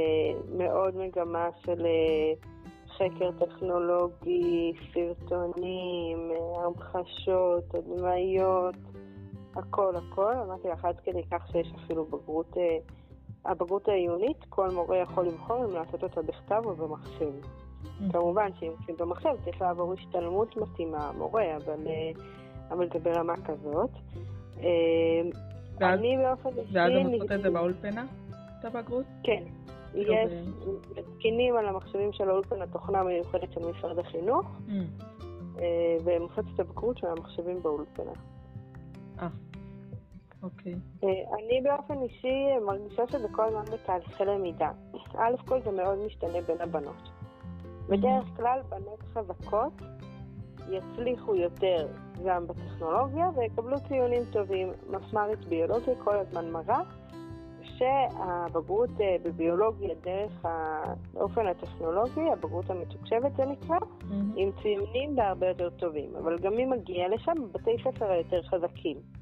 מאוד 0.56 0.96
מגמה 0.96 1.48
של 1.64 1.86
חקר 2.88 3.30
טכנולוגי, 3.46 4.72
סרטונים, 4.94 6.30
המחשות, 6.56 7.74
הדמיות, 7.74 8.74
הכל 9.56 9.96
הכל. 9.96 10.34
אמרתי 10.46 10.68
לך 10.68 10.84
עד 10.84 11.00
כדי 11.00 11.22
כך 11.30 11.48
שיש 11.52 11.72
אפילו 11.84 12.04
בגרות 12.04 12.56
הבגרות 13.44 13.88
העיונית, 13.88 14.36
כל 14.48 14.70
מורה 14.70 14.96
יכול 14.98 15.26
לבחור 15.26 15.64
אם 15.64 15.70
לעשות 15.70 16.02
אותה 16.02 16.22
בכתב 16.22 16.62
או 16.64 16.74
במחשב. 16.74 17.32
Mm-hmm. 17.32 18.12
כמובן 18.12 18.48
שאם 18.60 18.70
עושים 18.80 18.94
במחשב 18.98 19.30
צריך 19.44 19.60
לעבור 19.60 19.92
השתלמות 19.92 20.56
מתאימה, 20.56 21.12
מורה, 21.18 21.56
אבל, 21.56 21.86
אה, 21.86 22.10
אבל 22.70 22.88
זה 22.92 22.98
ברמה 22.98 23.34
כזאת. 23.44 23.90
אה, 24.58 24.66
ואז, 25.80 25.98
אני 25.98 26.16
באופן 26.16 26.48
אישי... 26.48 26.78
ואז 26.78 26.92
הם 27.00 27.06
עושות 27.06 27.32
את 27.32 27.42
זה 27.42 27.50
באולפנה, 27.50 28.06
את 28.60 28.64
הבגרות? 28.64 29.04
כן. 29.22 29.42
יש, 29.94 30.32
מתקינים 30.96 31.56
על 31.56 31.66
המחשבים 31.66 32.12
של 32.12 32.30
האולפנה 32.30 32.66
תוכנה 32.66 33.02
מיוחדת 33.02 33.52
של 33.52 33.60
משרד 33.70 33.98
החינוך, 33.98 34.46
mm. 34.46 34.72
אה, 35.58 35.96
והם 36.04 36.22
עושות 36.22 36.44
את 36.54 36.60
הבגרות 36.60 36.98
של 36.98 37.06
המחשבים 37.06 37.62
באולפנה. 37.62 38.12
אה. 39.20 39.28
אוקיי. 40.42 40.72
אה, 41.04 41.08
אני 41.08 41.60
באופן 41.62 42.02
אישי 42.02 42.58
מרגישה 42.66 43.02
שזה 43.08 43.28
כל 43.28 43.44
הזמן 43.44 43.64
בתהליכי 43.72 44.24
למידה. 44.24 44.70
א' 45.14 45.34
כל 45.48 45.62
זה 45.62 45.70
מאוד 45.70 45.98
משתנה 46.06 46.40
בין 46.46 46.60
הבנות. 46.60 47.08
בדרך 47.88 48.24
כלל 48.36 48.60
בנות 48.68 49.02
חזקות 49.02 49.72
יצליחו 50.68 51.34
יותר 51.34 51.88
גם 52.24 52.46
בטכנולוגיה 52.46 53.30
ויקבלו 53.36 53.76
ציונים 53.88 54.22
טובים. 54.32 54.68
מפמ"רית 54.90 55.44
ביולוגיה 55.44 55.94
כל 56.04 56.16
הזמן 56.16 56.50
מראה 56.50 56.80
שהבגרות 57.62 58.90
אה, 59.00 59.16
בביולוגיה 59.22 59.94
דרך 59.94 60.44
האופן 60.44 61.46
הטכנולוגי, 61.46 62.30
הבגרות 62.32 62.70
המתוקשבת 62.70 63.36
זה 63.36 63.46
נקרא, 63.46 63.76
mm-hmm. 63.76 64.14
עם 64.36 64.50
ציונים 64.62 65.16
בהרבה 65.16 65.48
יותר 65.48 65.70
טובים. 65.70 66.16
אבל 66.16 66.38
גם 66.38 66.52
מי 66.56 66.64
מגיע 66.64 67.08
לשם, 67.08 67.32
בתי 67.52 67.70
ספר 67.84 68.10
היותר 68.10 68.42
חזקים. 68.42 69.21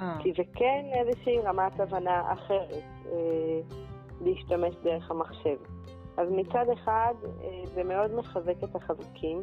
אה. 0.00 0.16
כי 0.22 0.32
זה 0.36 0.42
כן 0.54 0.84
איזושהי 0.92 1.40
רמת 1.40 1.80
הבנה 1.80 2.32
אחרת 2.32 2.82
אה, 3.06 3.60
להשתמש 4.20 4.74
דרך 4.82 5.10
המחשב. 5.10 5.56
אז 6.16 6.28
מצד 6.30 6.64
אחד 6.72 7.14
אה, 7.24 7.62
זה 7.74 7.84
מאוד 7.84 8.14
מחזק 8.14 8.64
את 8.64 8.76
החזקים 8.76 9.42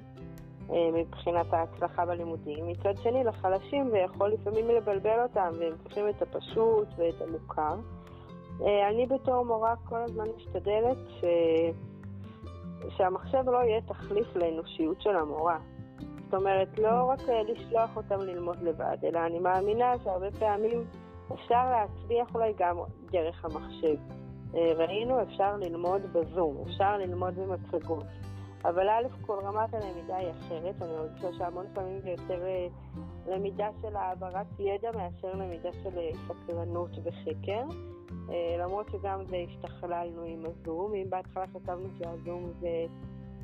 מבחינת 0.94 1.54
ההצלחה 1.54 2.06
בלימודים, 2.06 2.68
מצד 2.68 2.98
שני 3.04 3.24
לחלשים 3.24 3.90
זה 3.90 3.98
יכול 3.98 4.30
לפעמים 4.30 4.68
לבלבל 4.68 5.20
אותם 5.24 5.50
והם 5.60 5.74
צריכים 5.84 6.10
את 6.10 6.22
הפשוט 6.22 6.88
ואת 6.98 7.22
המוכר. 7.22 7.76
אני 8.90 9.06
בתור 9.06 9.46
מורה 9.46 9.74
כל 9.86 9.98
הזמן 9.98 10.26
משתדלת 10.38 10.98
ש... 11.10 11.24
שהמחשב 12.90 13.44
לא 13.50 13.58
יהיה 13.58 13.82
תחליף 13.82 14.36
לאנושיות 14.36 15.02
של 15.02 15.16
המורה. 15.16 15.58
זאת 16.32 16.40
אומרת, 16.40 16.80
לא 16.80 17.04
רק 17.04 17.20
אה, 17.30 17.44
לשלוח 17.44 17.90
אותם 17.96 18.20
ללמוד 18.22 18.62
לבד, 18.62 18.98
אלא 19.04 19.20
אני 19.26 19.40
מאמינה 19.40 19.94
שהרבה 20.04 20.32
פעמים 20.32 20.84
אפשר 21.34 21.66
להצליח 21.70 22.36
אולי 22.36 22.54
גם 22.60 22.78
דרך 23.12 23.46
המחשב. 23.46 23.96
אה, 24.56 24.74
ראינו, 24.74 25.22
אפשר 25.22 25.58
ללמוד 25.58 26.02
בזום, 26.14 26.58
אפשר 26.68 26.98
ללמוד 26.98 27.36
במצגות. 27.36 28.04
אבל 28.66 28.90
א', 28.90 29.08
כל 29.22 29.40
רמת 29.44 29.74
הלמידה 29.74 30.16
היא 30.16 30.32
אחרת, 30.32 30.82
אני 30.82 30.94
מרגישה 30.94 31.34
שהמון 31.38 31.66
פעמים 31.74 32.00
זה 32.02 32.10
יותר 32.10 32.46
אה, 32.46 32.68
למידה 33.28 33.68
של 33.82 33.96
העברת 33.96 34.48
ידע 34.60 34.90
מאשר 34.92 35.34
למידה 35.34 35.70
של 35.84 36.00
סקרנות 36.28 36.92
וחקר. 37.04 37.64
למרות 38.60 38.86
שגם 38.92 39.26
זה 39.26 39.38
השתכללנו 39.48 40.24
עם 40.24 40.44
הזום, 40.46 40.94
אם 40.94 41.10
בהתחלה 41.10 41.46
חשבנו 41.48 41.88
שהזום 42.00 42.52
זה 42.60 42.86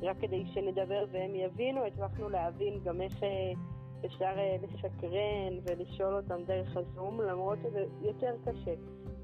רק 0.01 0.17
כדי 0.21 0.43
שנדבר 0.53 1.05
והם 1.11 1.35
יבינו, 1.35 1.85
הצלחנו 1.85 2.29
להבין 2.29 2.79
גם 2.83 3.01
איך 3.01 3.23
אה, 3.23 3.51
אפשר 4.05 4.33
אה, 4.37 4.55
לשקרן 4.61 5.53
ולשאול 5.63 6.15
אותם 6.15 6.43
דרך 6.47 6.77
הזום, 6.77 7.21
למרות 7.21 7.59
שזה 7.63 7.85
יותר 8.01 8.35
קשה. 8.45 8.73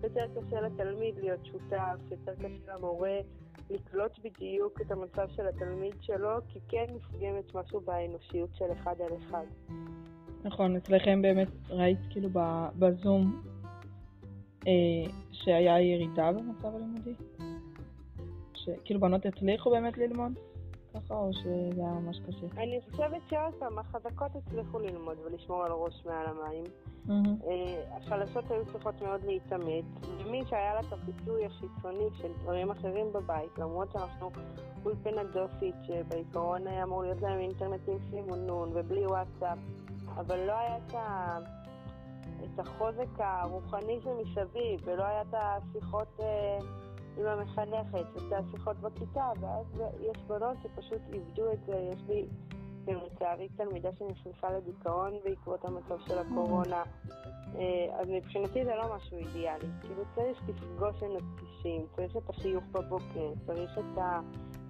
יותר 0.04 0.26
קשה 0.36 0.62
לתלמיד 0.62 1.16
להיות 1.18 1.46
שותף, 1.46 2.12
יותר 2.12 2.36
קשה 2.36 2.74
למורה 2.76 3.20
לקלוט 3.70 4.20
בדיוק 4.24 4.82
את 4.82 4.92
המצב 4.92 5.28
של 5.36 5.48
התלמיד 5.48 5.96
שלו, 6.02 6.30
כי 6.50 6.60
כן 6.70 6.86
נפגמת 6.96 7.56
משהו 7.56 7.82
באנושיות 7.82 8.50
של 8.56 8.66
אחד 8.72 8.96
על 9.02 9.18
אחד. 9.18 9.46
נכון, 10.44 10.76
אצלכם 10.76 11.22
באמת 11.22 11.48
ראית 11.70 12.00
כאילו 12.10 12.30
בזום 12.80 13.42
אה, 14.68 15.12
שהיה 15.32 15.82
ירידה 15.82 16.32
במצב 16.32 16.76
הלימודי? 16.76 17.14
שכאילו 18.54 19.00
בנות 19.00 19.26
הצליחו 19.26 19.70
באמת 19.70 19.98
ללמוד? 19.98 20.32
ככה, 20.94 21.16
או 21.16 21.34
שזה 21.34 21.82
היה 21.82 21.94
ממש 21.94 22.20
קשה? 22.20 22.62
אני 22.62 22.80
חושבת 22.92 23.22
שעוד 23.30 23.54
פעם, 23.60 23.80
החזקות 23.80 24.32
הצליחו 24.36 24.80
ללמוד 24.80 25.18
ולשמור 25.26 25.64
על 25.64 25.72
הראש 25.72 26.06
מעל 26.06 26.26
המים. 26.26 26.64
אה, 27.10 27.98
החלשות 27.98 28.52
היו 28.52 28.66
צריכות 28.72 29.02
מאוד 29.02 29.24
להתאמץ, 29.26 29.86
ומי 30.18 30.44
שהיה 30.50 30.74
לה 30.74 30.80
את 30.80 30.94
הפיצוי 30.94 31.46
החיצוני 31.46 32.08
של 32.18 32.32
דברים 32.42 32.72
אחרים 32.72 33.14
בבית, 33.14 33.58
למרות 33.58 33.92
שאנחנו 33.92 34.30
אולפנה 34.86 35.24
דוסית, 35.24 35.76
שבעיקרון 35.84 36.68
היה 36.68 36.84
אמור 36.84 37.04
להיות 37.04 37.22
להם 37.22 37.40
אינטרנט 37.40 37.88
עם 37.88 37.98
סימונון 38.10 38.70
ובלי 38.74 39.06
וואטסאפ, 39.06 39.58
אבל 40.16 40.46
לא 40.46 40.54
היה 40.54 40.78
את 40.78 40.94
ה... 40.94 41.38
את 42.44 42.60
החוזק 42.60 43.20
הרוחני 43.20 44.00
שמסביב, 44.04 44.80
ולא 44.84 45.04
היה 45.04 45.22
את 45.22 45.34
השיחות... 45.34 46.20
אה, 46.20 46.60
עם 47.18 47.26
המחנכת, 47.26 48.06
את 48.18 48.34
השיחות 48.34 48.78
בכיתה, 48.78 49.32
ואז 49.42 49.66
יש 50.00 50.18
בנות 50.28 50.58
שפשוט 50.64 51.02
איבדו 51.14 51.52
את 51.54 51.60
זה. 51.66 51.90
יש 51.94 52.02
לי, 52.08 52.28
לצערי, 52.88 53.50
תלמידה 53.50 53.90
שנכנסה 54.00 54.50
לדיכאון 54.58 55.14
בעקבות 55.24 55.66
המצב 55.66 56.00
של 56.08 56.18
הקורונה. 56.18 56.84
אה, 57.56 58.00
אז 58.00 58.08
מבחינתי 58.10 58.66
זה 58.66 58.76
לא 58.76 58.96
משהו 58.96 59.18
אידיאלי. 59.18 59.68
כאילו 59.82 60.04
צריך 60.16 60.42
לפגוש 60.48 60.96
אנשים, 61.04 61.86
צריך 61.96 62.18
את 62.18 62.30
החיוך 62.30 62.64
בבוקר, 62.72 63.34
צריך 63.46 63.78
את 63.78 64.02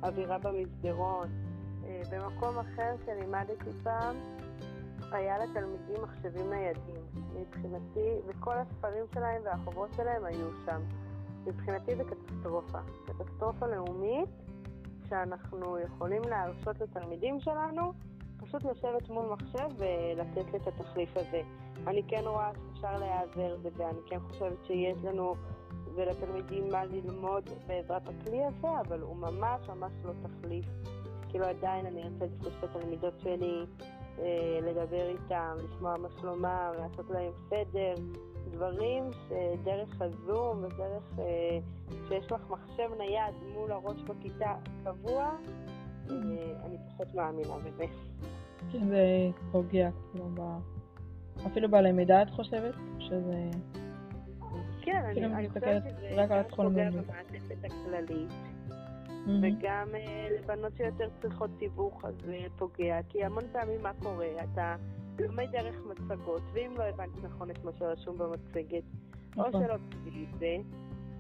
האווירה 0.02 0.38
במסדרון. 0.38 1.28
אה, 1.86 2.02
במקום 2.12 2.58
אחר 2.60 2.96
שלימדתי 3.06 3.72
פעם, 3.84 4.16
היה 5.12 5.38
לתלמידים 5.38 6.04
מחשבים 6.04 6.50
ניידים. 6.50 7.04
מבחינתי, 7.36 8.10
וכל 8.28 8.58
הספרים 8.58 9.06
שלהם 9.14 9.42
והחובות 9.46 9.90
שלהם 9.94 10.26
היו 10.26 10.48
שם. 10.66 10.82
מבחינתי 11.48 11.96
זה 11.96 12.04
קטסטרופה. 12.04 12.80
קטסטרופה 13.06 13.68
לאומית 13.68 14.30
שאנחנו 15.10 15.80
יכולים 15.80 16.22
להרשות 16.30 16.82
לתלמידים 16.82 17.40
שלנו 17.40 17.94
פשוט 18.38 18.64
לשבת 18.64 19.10
מול 19.10 19.26
מחשב 19.26 19.68
ולתת 19.78 20.56
את 20.56 20.68
התחליף 20.68 21.18
הזה. 21.18 21.42
אני 21.88 22.04
כן 22.08 22.22
רואה 22.26 22.52
שאפשר 22.54 23.00
להיעזר 23.00 23.58
בזה, 23.62 23.90
אני 23.90 24.00
כן 24.10 24.20
חושבת 24.20 24.66
שיש 24.66 24.98
לנו 25.04 25.36
ולתלמידים 25.96 26.70
מה 26.72 26.86
ללמוד 26.86 27.50
בעזרת 27.68 28.02
הכלי 28.08 28.46
הזה, 28.46 28.68
אבל 28.88 29.02
הוא 29.02 29.16
ממש 29.16 29.70
ממש 29.70 29.92
לא 30.06 30.12
תחליף. 30.24 30.66
כאילו 31.30 31.46
עדיין 31.46 31.86
אני 31.86 32.04
ארצה 32.04 32.26
לפגוש 32.26 32.54
את 32.60 32.64
התלמידות 32.64 33.14
שלי, 33.20 33.66
אה, 34.20 34.60
לדבר 34.62 35.08
איתם, 35.08 35.56
לשמוע 35.58 35.98
מה 35.98 36.08
שלומם, 36.22 36.72
לעשות 36.80 37.10
להם 37.10 37.32
סדר, 37.50 37.94
דברים 38.52 39.04
שדרך 39.28 40.02
הזום 40.02 40.64
ודרך 40.64 41.20
אה, 41.20 41.60
שיש 42.08 42.32
לך 42.32 42.42
מחשב 42.50 42.90
נייד 42.98 43.34
מול 43.54 43.72
הראש 43.72 44.02
בכיתה 44.02 44.54
קבוע, 44.84 45.32
אה, 46.10 46.16
אני 46.66 46.78
פחות 46.88 47.16
מאמינה 47.16 47.58
בזה. 47.58 47.86
כן, 48.72 48.88
זה 48.88 49.30
פוגע, 49.52 49.90
כאילו, 50.12 50.26
ב... 50.34 50.58
אפילו 51.48 51.70
בלמידה 51.70 52.22
את 52.22 52.30
חושבת? 52.30 52.76
שזה... 53.00 53.50
כן, 54.82 55.04
אני, 55.06 55.26
אני 55.26 55.50
חושבת 55.50 55.84
שזה 55.84 56.16
רק 56.16 56.32
על 56.32 56.44
פוגע 56.44 56.90
במעטפת 56.90 57.66
הכללית. 57.66 58.32
Mm-hmm. 59.26 59.30
וגם 59.42 59.88
uh, 59.94 60.34
לבנות 60.34 60.74
שיותר 60.78 61.10
צריכות 61.22 61.50
תיווך 61.60 62.06
אז 62.06 62.14
זה 62.26 62.38
פוגע, 62.58 63.00
כי 63.10 63.24
המון 63.24 63.44
פעמים 63.52 63.82
מה 63.84 63.92
קורה? 64.00 64.28
אתה 64.54 64.76
לומד 65.20 65.52
דרך 65.52 65.76
מצגות, 65.86 66.42
ואם 66.54 66.74
לא 66.78 66.84
הבנתי 66.84 67.22
נכון 67.24 67.52
את 67.52 67.64
מה 67.64 67.72
שרשום 67.80 68.18
במצגת, 68.18 68.84
או 69.38 69.48
נכון. 69.48 69.52
שלא 69.52 69.76
תגידי 69.90 70.26
את 70.26 70.40
זה, 70.40 70.58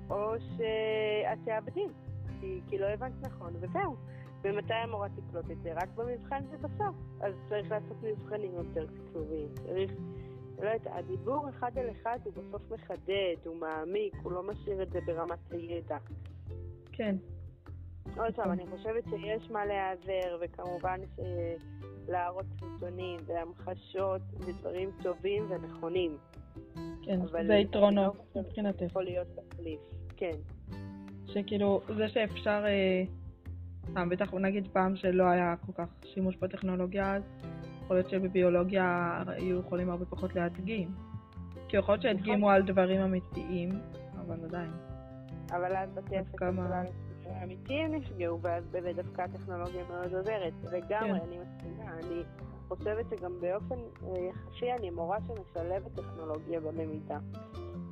או 0.10 0.34
שאת 0.40 1.40
תאבדי, 1.46 1.86
כי, 2.40 2.62
כי 2.70 2.78
לא 2.78 2.86
הבנת 2.86 3.22
נכון, 3.22 3.54
וזהו. 3.60 3.96
ומתי 4.44 4.74
המורה 4.74 5.08
תקלוט 5.10 5.52
את 5.52 5.58
זה? 5.64 5.74
רק 5.74 5.90
במבחן 5.96 6.44
ובסוף. 6.52 6.96
אז 7.22 7.34
צריך 7.50 7.72
לעשות 7.72 7.98
מבחנים 8.04 8.52
יותר 8.54 8.86
קצובים. 8.88 9.48
צריך, 9.56 9.92
לא 10.62 10.70
יודעת, 10.70 10.88
הדיבור 10.98 11.50
אחד 11.50 11.78
על 11.78 11.90
אחד 11.92 12.20
הוא 12.24 12.34
בסוף 12.34 12.72
מחדד, 12.72 13.36
הוא 13.46 13.56
מעמיק, 13.56 14.16
הוא 14.24 14.32
לא 14.32 14.44
משאיר 14.44 14.84
את 14.84 14.92
זה 14.92 15.00
ברמת 15.06 15.40
הידע. 15.52 15.98
כן. 16.92 17.16
עוד 18.18 18.36
פעם, 18.36 18.52
אני 18.52 18.66
חושבת 18.68 19.04
שיש 19.10 19.52
מה 19.52 19.66
להיעזר, 19.66 20.38
וכמובן 20.42 21.00
שלהראות 22.06 22.46
סרטונים 22.60 23.20
והמחשות 23.26 24.22
זה 24.40 24.52
דברים 24.60 24.90
טובים 25.04 25.44
ונכונים. 25.50 26.18
כן, 27.02 27.20
זה 27.48 27.54
יתרונות 27.54 28.16
לא 28.36 28.42
מבחינתך. 28.42 28.82
יכול 28.82 29.04
להיות 29.04 29.28
תחליף, 29.50 29.80
כן. 30.18 30.32
שכאילו, 31.26 31.82
זה 31.98 32.08
שאפשר, 32.10 32.64
אה, 33.96 34.06
בטח 34.06 34.34
נגיד 34.34 34.68
פעם 34.68 34.96
שלא 34.96 35.24
היה 35.24 35.56
כל 35.66 35.72
כך 35.72 35.88
שימוש 36.04 36.36
בטכנולוגיה 36.36 37.16
אז, 37.16 37.24
יכול 37.84 37.96
להיות 37.96 38.10
שבביולוגיה 38.10 39.24
היו 39.28 39.60
יכולים 39.60 39.90
הרבה 39.90 40.06
פחות 40.06 40.36
להדגים. 40.36 40.88
כי 41.68 41.78
יכול 41.78 41.94
להיות 41.94 42.02
שהדגימו 42.02 42.50
על 42.50 42.62
דברים 42.62 43.02
אמיתיים, 43.02 43.70
אבל 44.22 44.46
עדיין. 44.46 44.72
אבל 45.52 45.76
אז 45.76 45.90
בתי 45.94 46.18
הספר 46.18 46.38
כמה- 46.38 46.84
שלנו 47.24 47.36
האמיתיים 47.36 47.96
נפגעו, 47.96 48.42
ואז 48.42 48.64
באמת 48.72 48.96
דווקא 48.96 49.22
הטכנולוגיה 49.22 49.84
מאוד 49.90 50.14
עוזרת. 50.14 50.54
לגמרי, 50.64 51.20
כן. 51.20 51.26
אני 51.26 51.38
מסכימה. 51.40 51.92
אני 51.94 52.24
חושבת 52.68 53.06
שגם 53.10 53.32
באופן 53.42 53.76
אה, 53.76 54.20
יחסי 54.20 54.72
אני 54.72 54.90
מורה 54.90 55.18
שמשלבת 55.28 55.96
טכנולוגיה 55.96 56.60
בלמידה. 56.60 57.20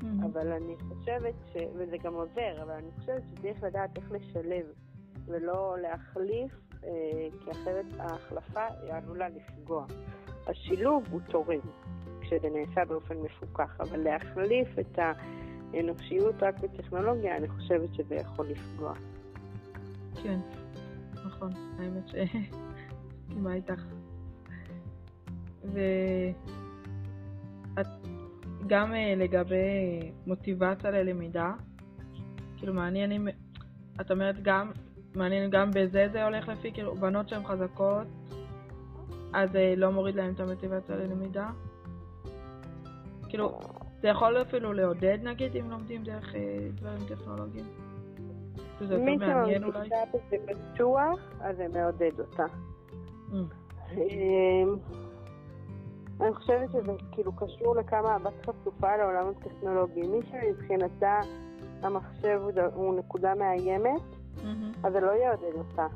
מהמם. 0.01 0.23
אבל 0.23 0.51
אני 0.51 0.75
חושבת 0.77 1.33
ש... 1.53 1.57
וזה 1.75 1.97
גם 1.97 2.13
עוזר, 2.13 2.63
אבל 2.63 2.73
אני 2.73 2.91
חושבת 2.99 3.23
שצריך 3.29 3.63
לדעת 3.63 3.97
איך 3.97 4.11
לשלב, 4.11 4.65
ולא 5.25 5.75
להחליף, 5.81 6.51
אה, 6.83 6.89
כי 7.43 7.51
אחרת 7.51 7.85
ההחלפה 7.99 8.65
עלולה 8.89 9.29
לפגוע. 9.29 9.85
השילוב 10.47 11.03
הוא 11.11 11.21
תורם, 11.29 11.59
כשזה 12.21 12.47
נעשה 12.49 12.85
באופן 12.85 13.17
מפוקח, 13.17 13.77
אבל 13.79 13.99
להחליף 13.99 14.79
את 14.79 14.99
האנושיות 15.73 16.43
רק 16.43 16.59
בטכנולוגיה, 16.59 17.37
אני 17.37 17.47
חושבת 17.47 17.93
שזה 17.93 18.15
יכול 18.15 18.47
לפגוע. 18.47 18.93
כן, 20.23 20.39
נכון, 21.25 21.51
האמת 21.79 22.07
ש... 22.07 22.15
מסכימה 23.31 23.53
איתך. 23.53 23.83
ואת 27.73 27.87
גם 28.67 28.93
אה, 28.93 29.13
לגבי 29.17 30.11
מוטיבציה 30.27 30.91
ללמידה, 30.91 31.53
כאילו 32.57 32.73
מעניין 32.73 33.27
את 34.01 34.11
אומרת 34.11 34.35
גם, 34.41 34.71
מעניין 35.15 35.49
גם 35.49 35.71
בזה 35.71 36.07
זה 36.11 36.25
הולך 36.25 36.47
לפי, 36.47 36.71
כאילו 36.71 36.95
בנות 36.95 37.29
שהן 37.29 37.43
חזקות, 37.43 38.07
אז 39.33 39.55
אה, 39.55 39.73
לא 39.77 39.91
מוריד 39.91 40.15
להן 40.15 40.33
את 40.33 40.39
המוטיבציה 40.39 40.95
ללמידה? 40.95 41.49
כאילו, 43.29 43.59
זה 44.01 44.07
יכול 44.07 44.41
אפילו 44.41 44.73
לעודד 44.73 45.17
נגיד 45.23 45.55
אם 45.55 45.71
לומדים 45.71 46.03
דרך 46.03 46.35
אה, 46.35 46.67
דברים 46.75 47.05
טכנולוגיים? 47.07 47.65
זה 48.87 48.97
מי 48.97 49.11
יותר 49.11 49.27
מעניין 49.27 49.63
אולי? 49.63 49.73
שמרגישה 49.73 50.03
בזה 50.13 50.37
בטוח, 50.45 51.19
אז 51.41 51.57
זה 51.57 51.67
מעודד 51.73 52.19
אותה. 52.19 52.45
Mm, 53.31 53.35
אמ, 53.97 54.75
אני 56.21 56.33
חושבת 56.33 56.71
שזה 56.71 56.91
כאילו 57.11 57.31
קשור 57.35 57.75
לכמה 57.75 58.15
הבת 58.15 58.45
חשופה 58.45 58.95
לעולם 58.95 59.27
הטכנולוגי. 59.29 60.01
מי 60.01 60.19
שמבחינתה 60.31 61.19
המחשב 61.83 62.41
הוא 62.73 62.99
נקודה 62.99 63.35
מאיימת. 63.35 64.01
אז 64.83 64.93
זה 64.93 64.99
לא 64.99 65.11
יעודד 65.11 65.57
אותה. 65.57 65.87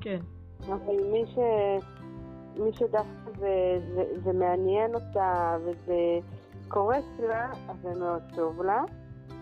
כן, 0.00 0.18
אבל 0.66 1.10
מי, 1.12 1.24
ש... 1.26 1.38
מי 2.58 2.72
שדווקא 2.72 3.30
זה, 3.38 3.80
זה, 3.94 4.04
זה 4.24 4.32
מעניין 4.32 4.94
אותה 4.94 5.56
וזה 5.64 6.18
קורץ 6.68 7.04
לה, 7.18 7.50
אז 7.68 7.76
זה 7.82 8.00
מאוד 8.00 8.22
טוב 8.36 8.62
לה. 8.62 8.82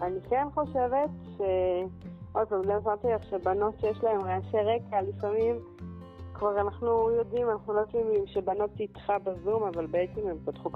אני 0.03 0.21
כן 0.31 0.47
חושבת 0.55 1.11
ש... 1.37 1.41
עוד 2.39 2.49
פעם, 2.49 2.63
לא 2.65 2.77
אמרתי 2.77 3.07
לך 3.09 3.25
שבנות 3.25 3.75
שיש 3.81 3.99
להן 4.03 4.21
רעשי 4.21 4.57
רקע, 4.57 5.01
לפעמים 5.03 5.57
כבר 6.35 6.61
אנחנו 6.61 7.11
יודעים, 7.11 7.51
אנחנו 7.51 7.73
לא 7.73 7.81
יודעים 7.81 8.27
שבנות 8.27 8.71
איתך 8.81 9.13
בזום, 9.25 9.63
אבל 9.63 9.87
בעצם 9.87 10.21
הן 10.29 10.37
פתחו 10.45 10.71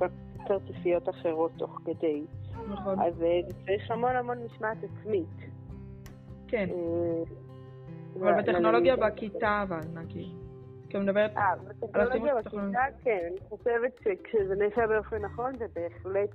כרטיסיות 0.47 1.09
אחרות 1.09 1.51
תוך 1.57 1.81
כדי. 1.85 2.25
נכון. 2.69 3.01
אז 3.01 3.23
אה, 3.23 3.41
צריך 3.67 3.91
המון 3.91 4.17
המון 4.17 4.39
משמעת 4.45 4.77
עצמית. 4.85 5.37
כן, 6.49 6.69
אה, 6.71 7.23
אבל 8.21 8.43
בטכנולוגיה. 8.43 8.97
בכיתה 8.97 9.65
אבל, 9.69 9.81
נגיד. 9.95 10.29
כי 10.89 10.99
מדברת, 10.99 11.37
אה, 11.37 11.55
בטכנולוגיה 11.69 12.39
השימוש 12.39 12.65
בכיתה, 12.65 13.03
כן. 13.05 13.29
אני 13.31 13.49
חושבת 13.49 13.93
שכשזה 13.99 14.55
נעשה 14.55 14.87
באופן 14.87 15.17
נכון, 15.17 15.59
זה 15.59 15.67
בהחלט 15.75 16.31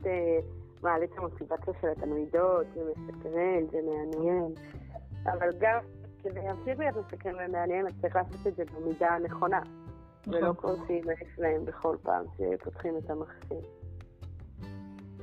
מעלה 0.83 1.05
את 1.05 1.17
המוטיבציה 1.17 1.73
של 1.81 1.87
התלמידות, 1.87 2.65
זה 2.75 2.81
מסקרן, 2.95 3.67
זה 3.71 3.77
מעניין. 3.85 4.53
אבל 5.25 5.49
גם 5.59 5.79
כדי 6.23 6.41
להמשיך 6.43 6.79
להיות 6.79 6.95
מסקרן 6.97 7.35
ומעניין, 7.49 7.87
אז 7.87 7.93
צריך 8.01 8.15
לעשות 8.15 8.47
את 8.47 8.55
זה 8.55 8.63
במידה 8.75 9.09
הנכונה. 9.09 9.59
ולא 10.27 10.39
נכון, 10.39 10.55
קורסים 10.55 11.03
אצלם 11.03 11.65
בכל 11.65 11.97
פעם 12.03 12.25
שפותחים 12.37 12.97
את 12.97 13.09
המחשב. 13.09 13.67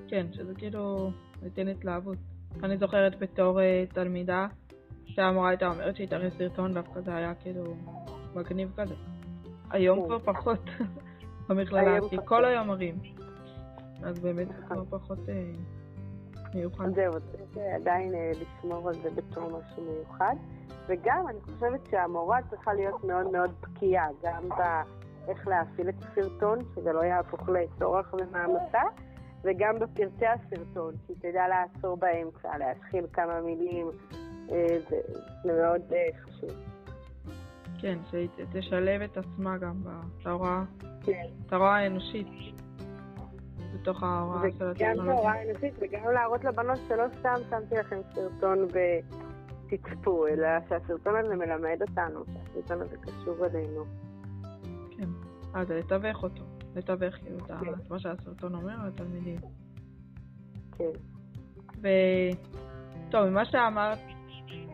כן, 0.08 0.26
שזה 0.32 0.54
כאילו 0.54 1.10
נותן 1.42 1.68
התלהבות. 1.68 2.18
אני 2.62 2.78
זוכרת 2.78 3.18
בתור 3.18 3.60
אה, 3.60 3.84
תלמידה, 3.88 4.46
שהמורה 5.06 5.48
הייתה 5.48 5.66
אומרת 5.66 5.96
שהיא 5.96 6.08
תראה 6.08 6.30
סרטון, 6.30 6.74
דווקא 6.74 7.00
זה 7.00 7.14
היה 7.14 7.34
כאילו 7.34 7.74
מגניב 8.34 8.72
כזה. 8.76 8.94
היום 9.70 9.98
כן. 9.98 10.04
כבר 10.04 10.18
פחות 10.18 10.60
במכללה, 11.48 11.98
כי. 12.10 12.16
כל 12.24 12.44
היום 12.44 12.68
מראים. 12.68 12.98
אז 14.02 14.18
באמת 14.18 14.48
כבר 14.66 14.84
פחות 14.90 15.28
אה, 15.28 15.52
מיוחד. 16.54 16.94
זהו, 16.94 17.12
צריך 17.12 17.58
אה, 17.58 17.74
עדיין 17.74 18.14
אה, 18.14 18.30
לשמור 18.30 18.88
על 18.88 18.94
זה 18.94 19.10
בתור 19.10 19.44
משהו 19.44 19.82
מיוחד. 19.82 20.34
וגם 20.86 21.28
אני 21.28 21.40
חושבת 21.40 21.86
שהמורה 21.90 22.38
צריכה 22.50 22.74
להיות 22.74 23.04
מאוד 23.04 23.32
מאוד 23.32 23.50
בקיאה, 23.60 24.06
גם 24.22 24.48
באיך 24.48 25.48
להפעיל 25.48 25.88
את 25.88 25.94
הסרטון, 25.98 26.58
שזה 26.74 26.92
לא 26.92 27.04
יהפוך 27.04 27.48
לצורך 27.48 28.14
ומעמסה, 28.14 28.82
וגם 29.44 29.78
בפרטי 29.78 30.26
הסרטון, 30.26 30.94
שהיא 31.06 31.16
תדע 31.20 31.48
לעצור 31.48 31.96
באמצע, 31.96 32.58
להתחיל 32.58 33.06
כמה 33.12 33.40
מילים, 33.40 33.86
אה, 34.52 34.66
זה, 34.90 34.96
זה 35.42 35.52
מאוד 35.52 35.82
חשוב. 36.20 36.50
כן, 37.80 37.98
שהיא 38.10 38.28
תשלב 38.52 39.02
את 39.02 39.16
עצמה 39.16 39.58
גם 39.58 39.74
בהוראה, 40.24 40.62
כן. 41.02 41.22
האנושית 41.50 42.26
בתוך 43.74 44.02
ההוראה 44.02 44.50
של 44.58 44.64
וגם 44.64 44.70
הטכנולוגיה. 44.70 45.14
בהוראה 45.14 45.42
אנושית, 45.42 45.74
וגם 45.80 46.12
להראות 46.12 46.44
לבנות 46.44 46.78
שלא 46.88 47.04
סתם 47.18 47.34
שמתי 47.50 47.74
לכם 47.74 48.00
סרטון 48.14 48.58
ותצפו, 48.68 50.26
אלא 50.26 50.48
שהסרטון 50.68 51.16
הזה 51.16 51.34
מלמד 51.34 51.82
אותנו, 51.88 52.24
שהסרטון 52.24 52.82
הזה 52.82 52.96
קשור 52.96 53.46
אלינו. 53.46 53.84
כן. 54.90 55.08
אה, 55.56 55.64
זה 55.64 55.78
לתווך 55.78 56.22
אותו. 56.22 56.42
לתווך 56.76 57.14
כאילו 57.14 57.38
את 57.38 57.42
כן. 57.42 57.72
מה 57.90 57.98
שהסרטון 57.98 58.54
אומר 58.54 58.76
לתלמידים. 58.86 59.38
כן. 60.78 60.90
ו... 61.82 61.88
טוב, 63.10 63.26
ממה 63.26 63.44
שאמרת, 63.44 63.98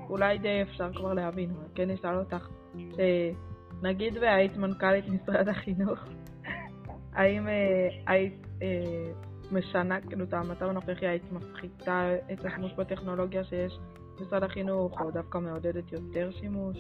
אולי 0.09 0.39
די 0.39 0.63
אפשר 0.63 0.93
כבר 0.93 1.13
להבין, 1.15 1.51
אבל 1.51 1.69
כן 1.75 1.91
אשאל 1.91 2.19
אותך, 2.19 2.49
שנגיד 2.77 4.17
והיית 4.17 4.57
מנכ"לית 4.57 5.09
משרד 5.09 5.49
החינוך, 5.49 5.99
האם 7.17 7.49
אה, 7.49 7.89
היית 8.07 8.47
משנה, 9.53 10.01
כאילו, 10.01 10.25
את 10.25 10.35
המצב 10.35 10.65
הנוכחי, 10.65 11.07
היית 11.07 11.33
מפחיתה 11.33 12.09
את 12.33 12.45
השימוש 12.45 12.73
בטכנולוגיה 12.75 13.45
שיש 13.45 13.79
במשרד 14.19 14.43
החינוך, 14.43 15.01
או 15.01 15.11
דווקא 15.11 15.39
מעודדת 15.39 15.93
יותר 15.93 16.31
שימוש? 16.31 16.79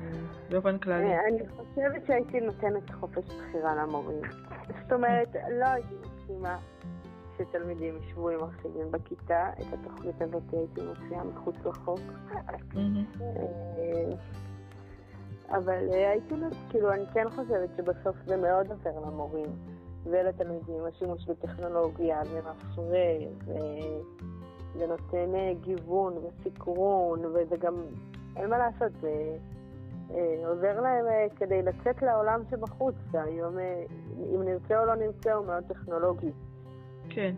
אה, 0.00 0.06
באופן 0.50 0.78
כללי. 0.78 1.04
אה, 1.04 1.18
אני 1.28 1.48
חושבת 1.48 2.06
שהייתי 2.06 2.40
נותנת 2.40 2.90
חופש 2.90 3.24
בחירה 3.24 3.74
למורים. 3.74 4.20
זאת 4.82 4.92
אומרת, 4.92 5.28
לא 5.60 5.66
הייתי 5.66 5.94
מסכימה 5.94 6.58
שתלמידים 7.38 7.94
ישבו 7.96 8.28
עם 8.28 8.40
מחשבים 8.44 8.90
בכיתה, 8.90 9.50
את 9.60 9.66
התוכנית 9.72 10.22
הזאת 10.22 10.42
הייתי 10.52 10.80
מוציאה 10.80 11.24
מחוץ 11.24 11.56
לחוק. 11.64 12.00
אה, 15.52 15.58
אבל 15.58 15.88
אה, 15.92 16.10
הייתי, 16.10 16.34
נוט- 16.36 16.70
כאילו, 16.70 16.92
אני 16.92 17.04
כן 17.14 17.30
חושבת 17.30 17.70
שבסוף 17.76 18.16
זה 18.26 18.36
מאוד 18.36 18.70
עוזר 18.70 19.00
למורים 19.06 19.46
ולתלמידים, 20.04 20.84
השימוש 20.84 21.26
בטכנולוגיה, 21.26 22.24
זה 22.24 22.40
מפרה, 22.40 22.84
ו- 23.44 24.02
זה 24.78 24.86
נותן 24.86 25.34
אה, 25.34 25.52
גיוון 25.60 26.14
וסקרון, 26.16 27.24
וזה 27.24 27.56
גם, 27.56 27.74
אין 28.36 28.50
מה 28.50 28.58
לעשות, 28.58 28.92
זה 29.00 29.36
אה, 30.10 30.48
עוזר 30.48 30.80
להם 30.80 31.06
אה, 31.06 31.26
כדי 31.36 31.62
לצאת 31.62 32.02
לעולם 32.02 32.42
שבחוץ, 32.50 32.94
שהיום, 33.12 33.58
אה, 33.58 33.84
אם 34.34 34.42
נרצה 34.42 34.80
או 34.80 34.86
לא 34.86 34.94
נרצה, 34.94 35.32
הוא 35.32 35.46
מאוד 35.46 35.64
טכנולוגי. 35.68 36.30
כן. 37.10 37.34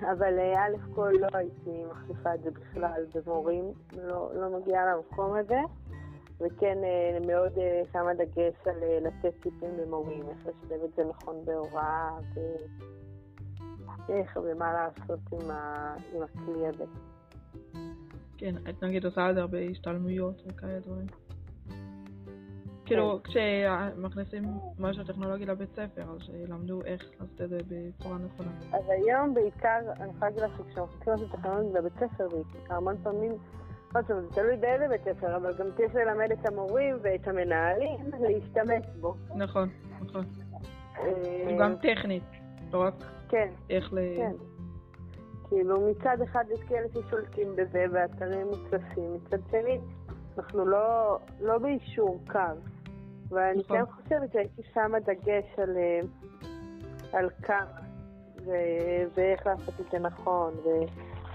אבל 0.00 0.38
אה, 0.38 0.64
א' 0.66 0.94
כל 0.94 1.12
לא 1.20 1.28
הייתי 1.32 1.84
מחליפה 1.90 2.34
את 2.34 2.42
זה 2.42 2.50
בכלל 2.50 3.04
במורים, 3.26 3.64
לא, 4.02 4.30
לא 4.34 4.58
מגיעה 4.58 4.94
למקום 4.94 5.34
הזה, 5.36 5.58
וכן 6.40 6.78
אה, 6.84 7.18
מאוד 7.26 7.58
אה, 7.58 7.82
שמה 7.92 8.14
דגש 8.14 8.54
על 8.66 8.76
לתת 9.00 9.42
טיפים 9.42 9.78
למורים, 9.82 10.28
איך 10.28 10.38
לשלב 10.38 10.82
את 10.84 10.90
זה 10.96 11.04
נכון 11.04 11.44
בהוראה, 11.44 12.10
ואיך 14.08 14.38
ומה 14.44 14.72
לעשות 14.72 15.20
עם, 15.32 15.50
ה... 15.50 15.94
עם 16.14 16.22
הכלי 16.22 16.66
הזה. 16.66 16.84
כן, 18.38 18.54
את 18.70 18.84
נגיד 18.84 19.04
עושה 19.04 19.24
על 19.24 19.34
זה 19.34 19.40
הרבה 19.40 19.58
השתלמויות 19.58 20.42
וכאלה 20.46 20.80
דברים. 20.80 21.06
כאילו, 22.88 23.20
כן. 23.24 23.30
כשמכניסים 23.30 24.44
משהו 24.78 25.04
טכנולוגי 25.04 25.46
לבית 25.46 25.70
ספר, 25.72 26.02
אז 26.02 26.20
שילמדו 26.20 26.84
איך 26.84 27.02
לעשות 27.20 27.40
את 27.40 27.50
זה 27.50 27.58
בצורה 27.68 28.18
נכונה. 28.18 28.50
אז 28.72 28.84
היום 28.88 29.34
בעיקר, 29.34 29.78
אני 30.00 30.10
יכולה 30.10 30.30
להגיד 30.30 30.42
לך 30.42 30.50
שכשמכניסים 30.58 31.12
משהו 31.14 31.28
טכנולוגי 31.28 31.78
לבית 31.78 31.92
ספר, 31.94 32.28
המון 32.68 32.96
פעמים, 33.02 33.32
עוד 33.94 34.04
פעם, 34.04 34.20
זה 34.20 34.34
תלוי 34.34 34.56
באיזה 34.56 34.88
בית 34.88 35.04
ספר, 35.04 35.36
אבל 35.36 35.54
גם 35.58 35.66
צריך 35.76 35.94
ללמד 35.94 36.32
את 36.32 36.46
המורים 36.46 36.96
ואת 37.02 37.28
המנהלים 37.28 38.00
להשתמש 38.20 38.86
בו. 39.00 39.14
נכון, 39.36 39.68
נכון. 40.00 40.24
אה, 40.98 41.56
גם 41.60 41.74
טכנית, 41.76 42.22
לא 42.72 42.82
רק 42.82 42.94
כן, 43.28 43.48
איך 43.70 43.92
ל... 43.92 43.98
כן. 44.16 44.32
כאילו, 45.48 45.90
מצד 45.90 46.16
אחד 46.24 46.44
יש 46.54 46.60
כאלה 46.68 46.88
ששולטים 46.88 47.56
בזה, 47.56 47.84
ואתרים 47.92 48.46
מוצלפים, 48.46 49.14
מצד 49.14 49.38
שני, 49.50 49.78
אנחנו 50.38 50.66
לא, 50.66 51.18
לא 51.40 51.58
באישור 51.58 52.20
קו. 52.30 52.38
ואני 53.30 53.60
נכון. 53.60 53.78
כן 53.78 53.84
חושבת 53.86 54.32
שהייתי 54.32 54.62
שמה 54.74 55.00
דגש 55.00 55.58
על, 55.58 55.76
אה, 55.76 56.00
על 57.12 57.30
כמה, 57.42 57.80
ואיך 59.14 59.46
לעשות 59.46 59.80
את 59.80 59.86
זה 59.92 59.98
נכון, 59.98 60.54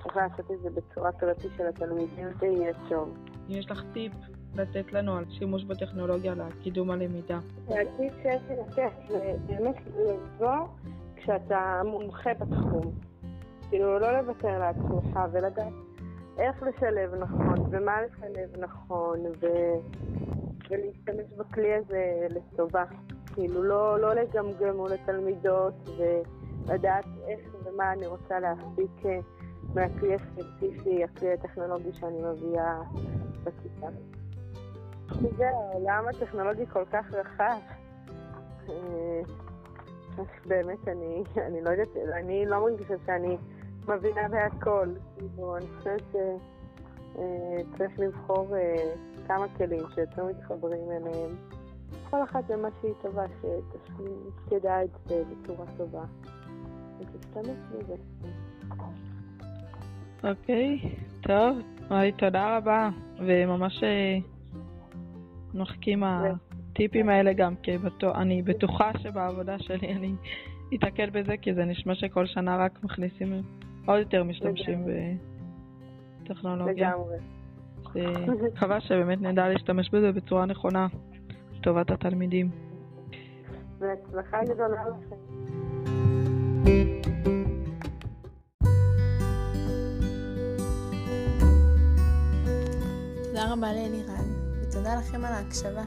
ואיך 0.05 0.17
לעשות 0.17 0.51
את 0.51 0.61
זה 0.61 0.69
בצורה 0.69 1.11
כזאת 1.11 1.41
של 1.57 1.67
התלמידים, 1.67 2.27
זה 2.39 2.45
יהיה 2.45 2.73
טוב. 2.89 3.17
יש 3.49 3.71
לך 3.71 3.83
טיפ 3.93 4.13
לתת 4.55 4.93
לנו 4.93 5.17
על 5.17 5.25
שימוש 5.29 5.63
בטכנולוגיה 5.63 6.33
לקידום 6.35 6.91
הלמידה? 6.91 7.39
הטיפ 7.67 8.13
שיש 8.21 8.41
לי 8.49 8.55
לתת 8.67 8.91
זה 9.07 9.35
באמת 9.47 9.75
לבוא 9.97 10.67
כשאתה 11.15 11.81
מומחה 11.85 12.33
בתחום. 12.33 12.91
כאילו, 13.69 13.99
לא 13.99 14.19
לוותר 14.19 14.59
לעצמך 14.59 15.19
ולדעת 15.31 15.73
איך 16.37 16.63
לשלב 16.63 17.15
נכון, 17.15 17.55
ומה 17.71 18.01
לשלב 18.01 18.59
נכון, 18.59 19.19
ו... 19.19 19.45
ולהשתמש 20.69 21.33
בכלי 21.37 21.73
הזה 21.73 22.27
לטובה. 22.29 22.83
כאילו, 23.33 23.63
לא, 23.63 23.99
לא 23.99 24.13
לגמגם 24.13 24.75
מול 24.75 24.93
התלמידות, 24.93 25.73
ולדעת 25.97 27.05
איך 27.27 27.39
ומה 27.63 27.93
אני 27.93 28.07
רוצה 28.07 28.39
להפיק 28.39 28.91
מהכלי 29.75 30.15
הספציפי, 30.15 31.03
הכלי 31.03 31.33
הטכנולוגי 31.33 31.93
שאני 31.93 32.21
מביאה 32.21 32.81
בכיתה. 33.43 33.87
זה, 35.37 35.49
העולם 35.49 36.05
הטכנולוגי 36.09 36.65
כל 36.65 36.85
כך 36.91 37.13
רחב. 37.13 37.59
אה, 38.69 39.21
באמת, 40.45 40.87
אני, 40.87 41.23
אני 41.37 41.61
לא 41.61 41.69
יודעת, 41.69 41.97
אני 42.13 42.45
לא 42.45 42.59
מרגישה 42.59 42.93
שאני 43.05 43.37
מבינה 43.87 44.29
בהכל. 44.29 44.87
כאילו, 45.17 45.57
אני 45.57 45.65
חושבת 45.77 46.03
שצריך 46.07 47.99
אה, 47.99 48.05
לבחור 48.05 48.55
כמה 49.27 49.45
כלים 49.57 49.83
שיותר 49.95 50.25
מתחברים 50.25 50.91
אליהם. 50.91 51.35
כל 52.09 52.23
אחת 52.23 52.47
זה 52.47 52.55
מה 52.55 52.67
שהיא 52.81 52.93
טובה, 53.01 53.25
שתדע 54.45 54.83
את 54.83 54.89
זה 55.07 55.23
בצורה 55.23 55.65
טובה. 55.77 56.03
ותשתמש 56.99 57.57
בזה. 57.71 57.95
אוקיי, 60.23 60.79
טוב. 61.21 61.57
היי, 61.89 62.11
תודה 62.11 62.57
רבה. 62.57 62.89
וממש 63.19 63.83
אה, 63.83 64.17
מחכים 65.53 66.03
הטיפים 66.03 67.09
האלה 67.09 67.33
גם, 67.33 67.55
כי 67.55 67.71
אני 68.15 68.41
בטוחה 68.41 68.91
שבעבודה 68.97 69.59
שלי 69.59 69.93
אני 69.93 70.13
אתקל 70.73 71.09
בזה, 71.09 71.37
כי 71.37 71.53
זה 71.53 71.65
נשמע 71.65 71.95
שכל 71.95 72.25
שנה 72.25 72.57
רק 72.57 72.83
מכניסים 72.83 73.41
עוד 73.85 73.99
יותר 73.99 74.23
משתמשים 74.23 74.85
בטכנולוגיה. 76.23 76.89
לגמרי. 76.89 77.17
מקווה 78.53 78.81
שבאמת 78.81 79.21
נדע 79.21 79.49
להשתמש 79.49 79.89
בזה 79.89 80.11
בצורה 80.11 80.45
נכונה 80.45 80.87
לטובת 81.57 81.91
התלמידים. 81.91 82.49
בהצלחה 83.79 84.37
גדולה 84.43 84.83
לכם. 84.89 85.15
תודה 93.43 93.53
רבה 93.53 93.73
לאלירן, 93.73 94.29
ותודה 94.61 94.95
לכם 94.95 95.25
על 95.25 95.33
ההקשבה. 95.33 95.83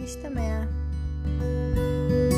נשתמע. 0.00 0.64
thank 1.24 2.32
you 2.32 2.33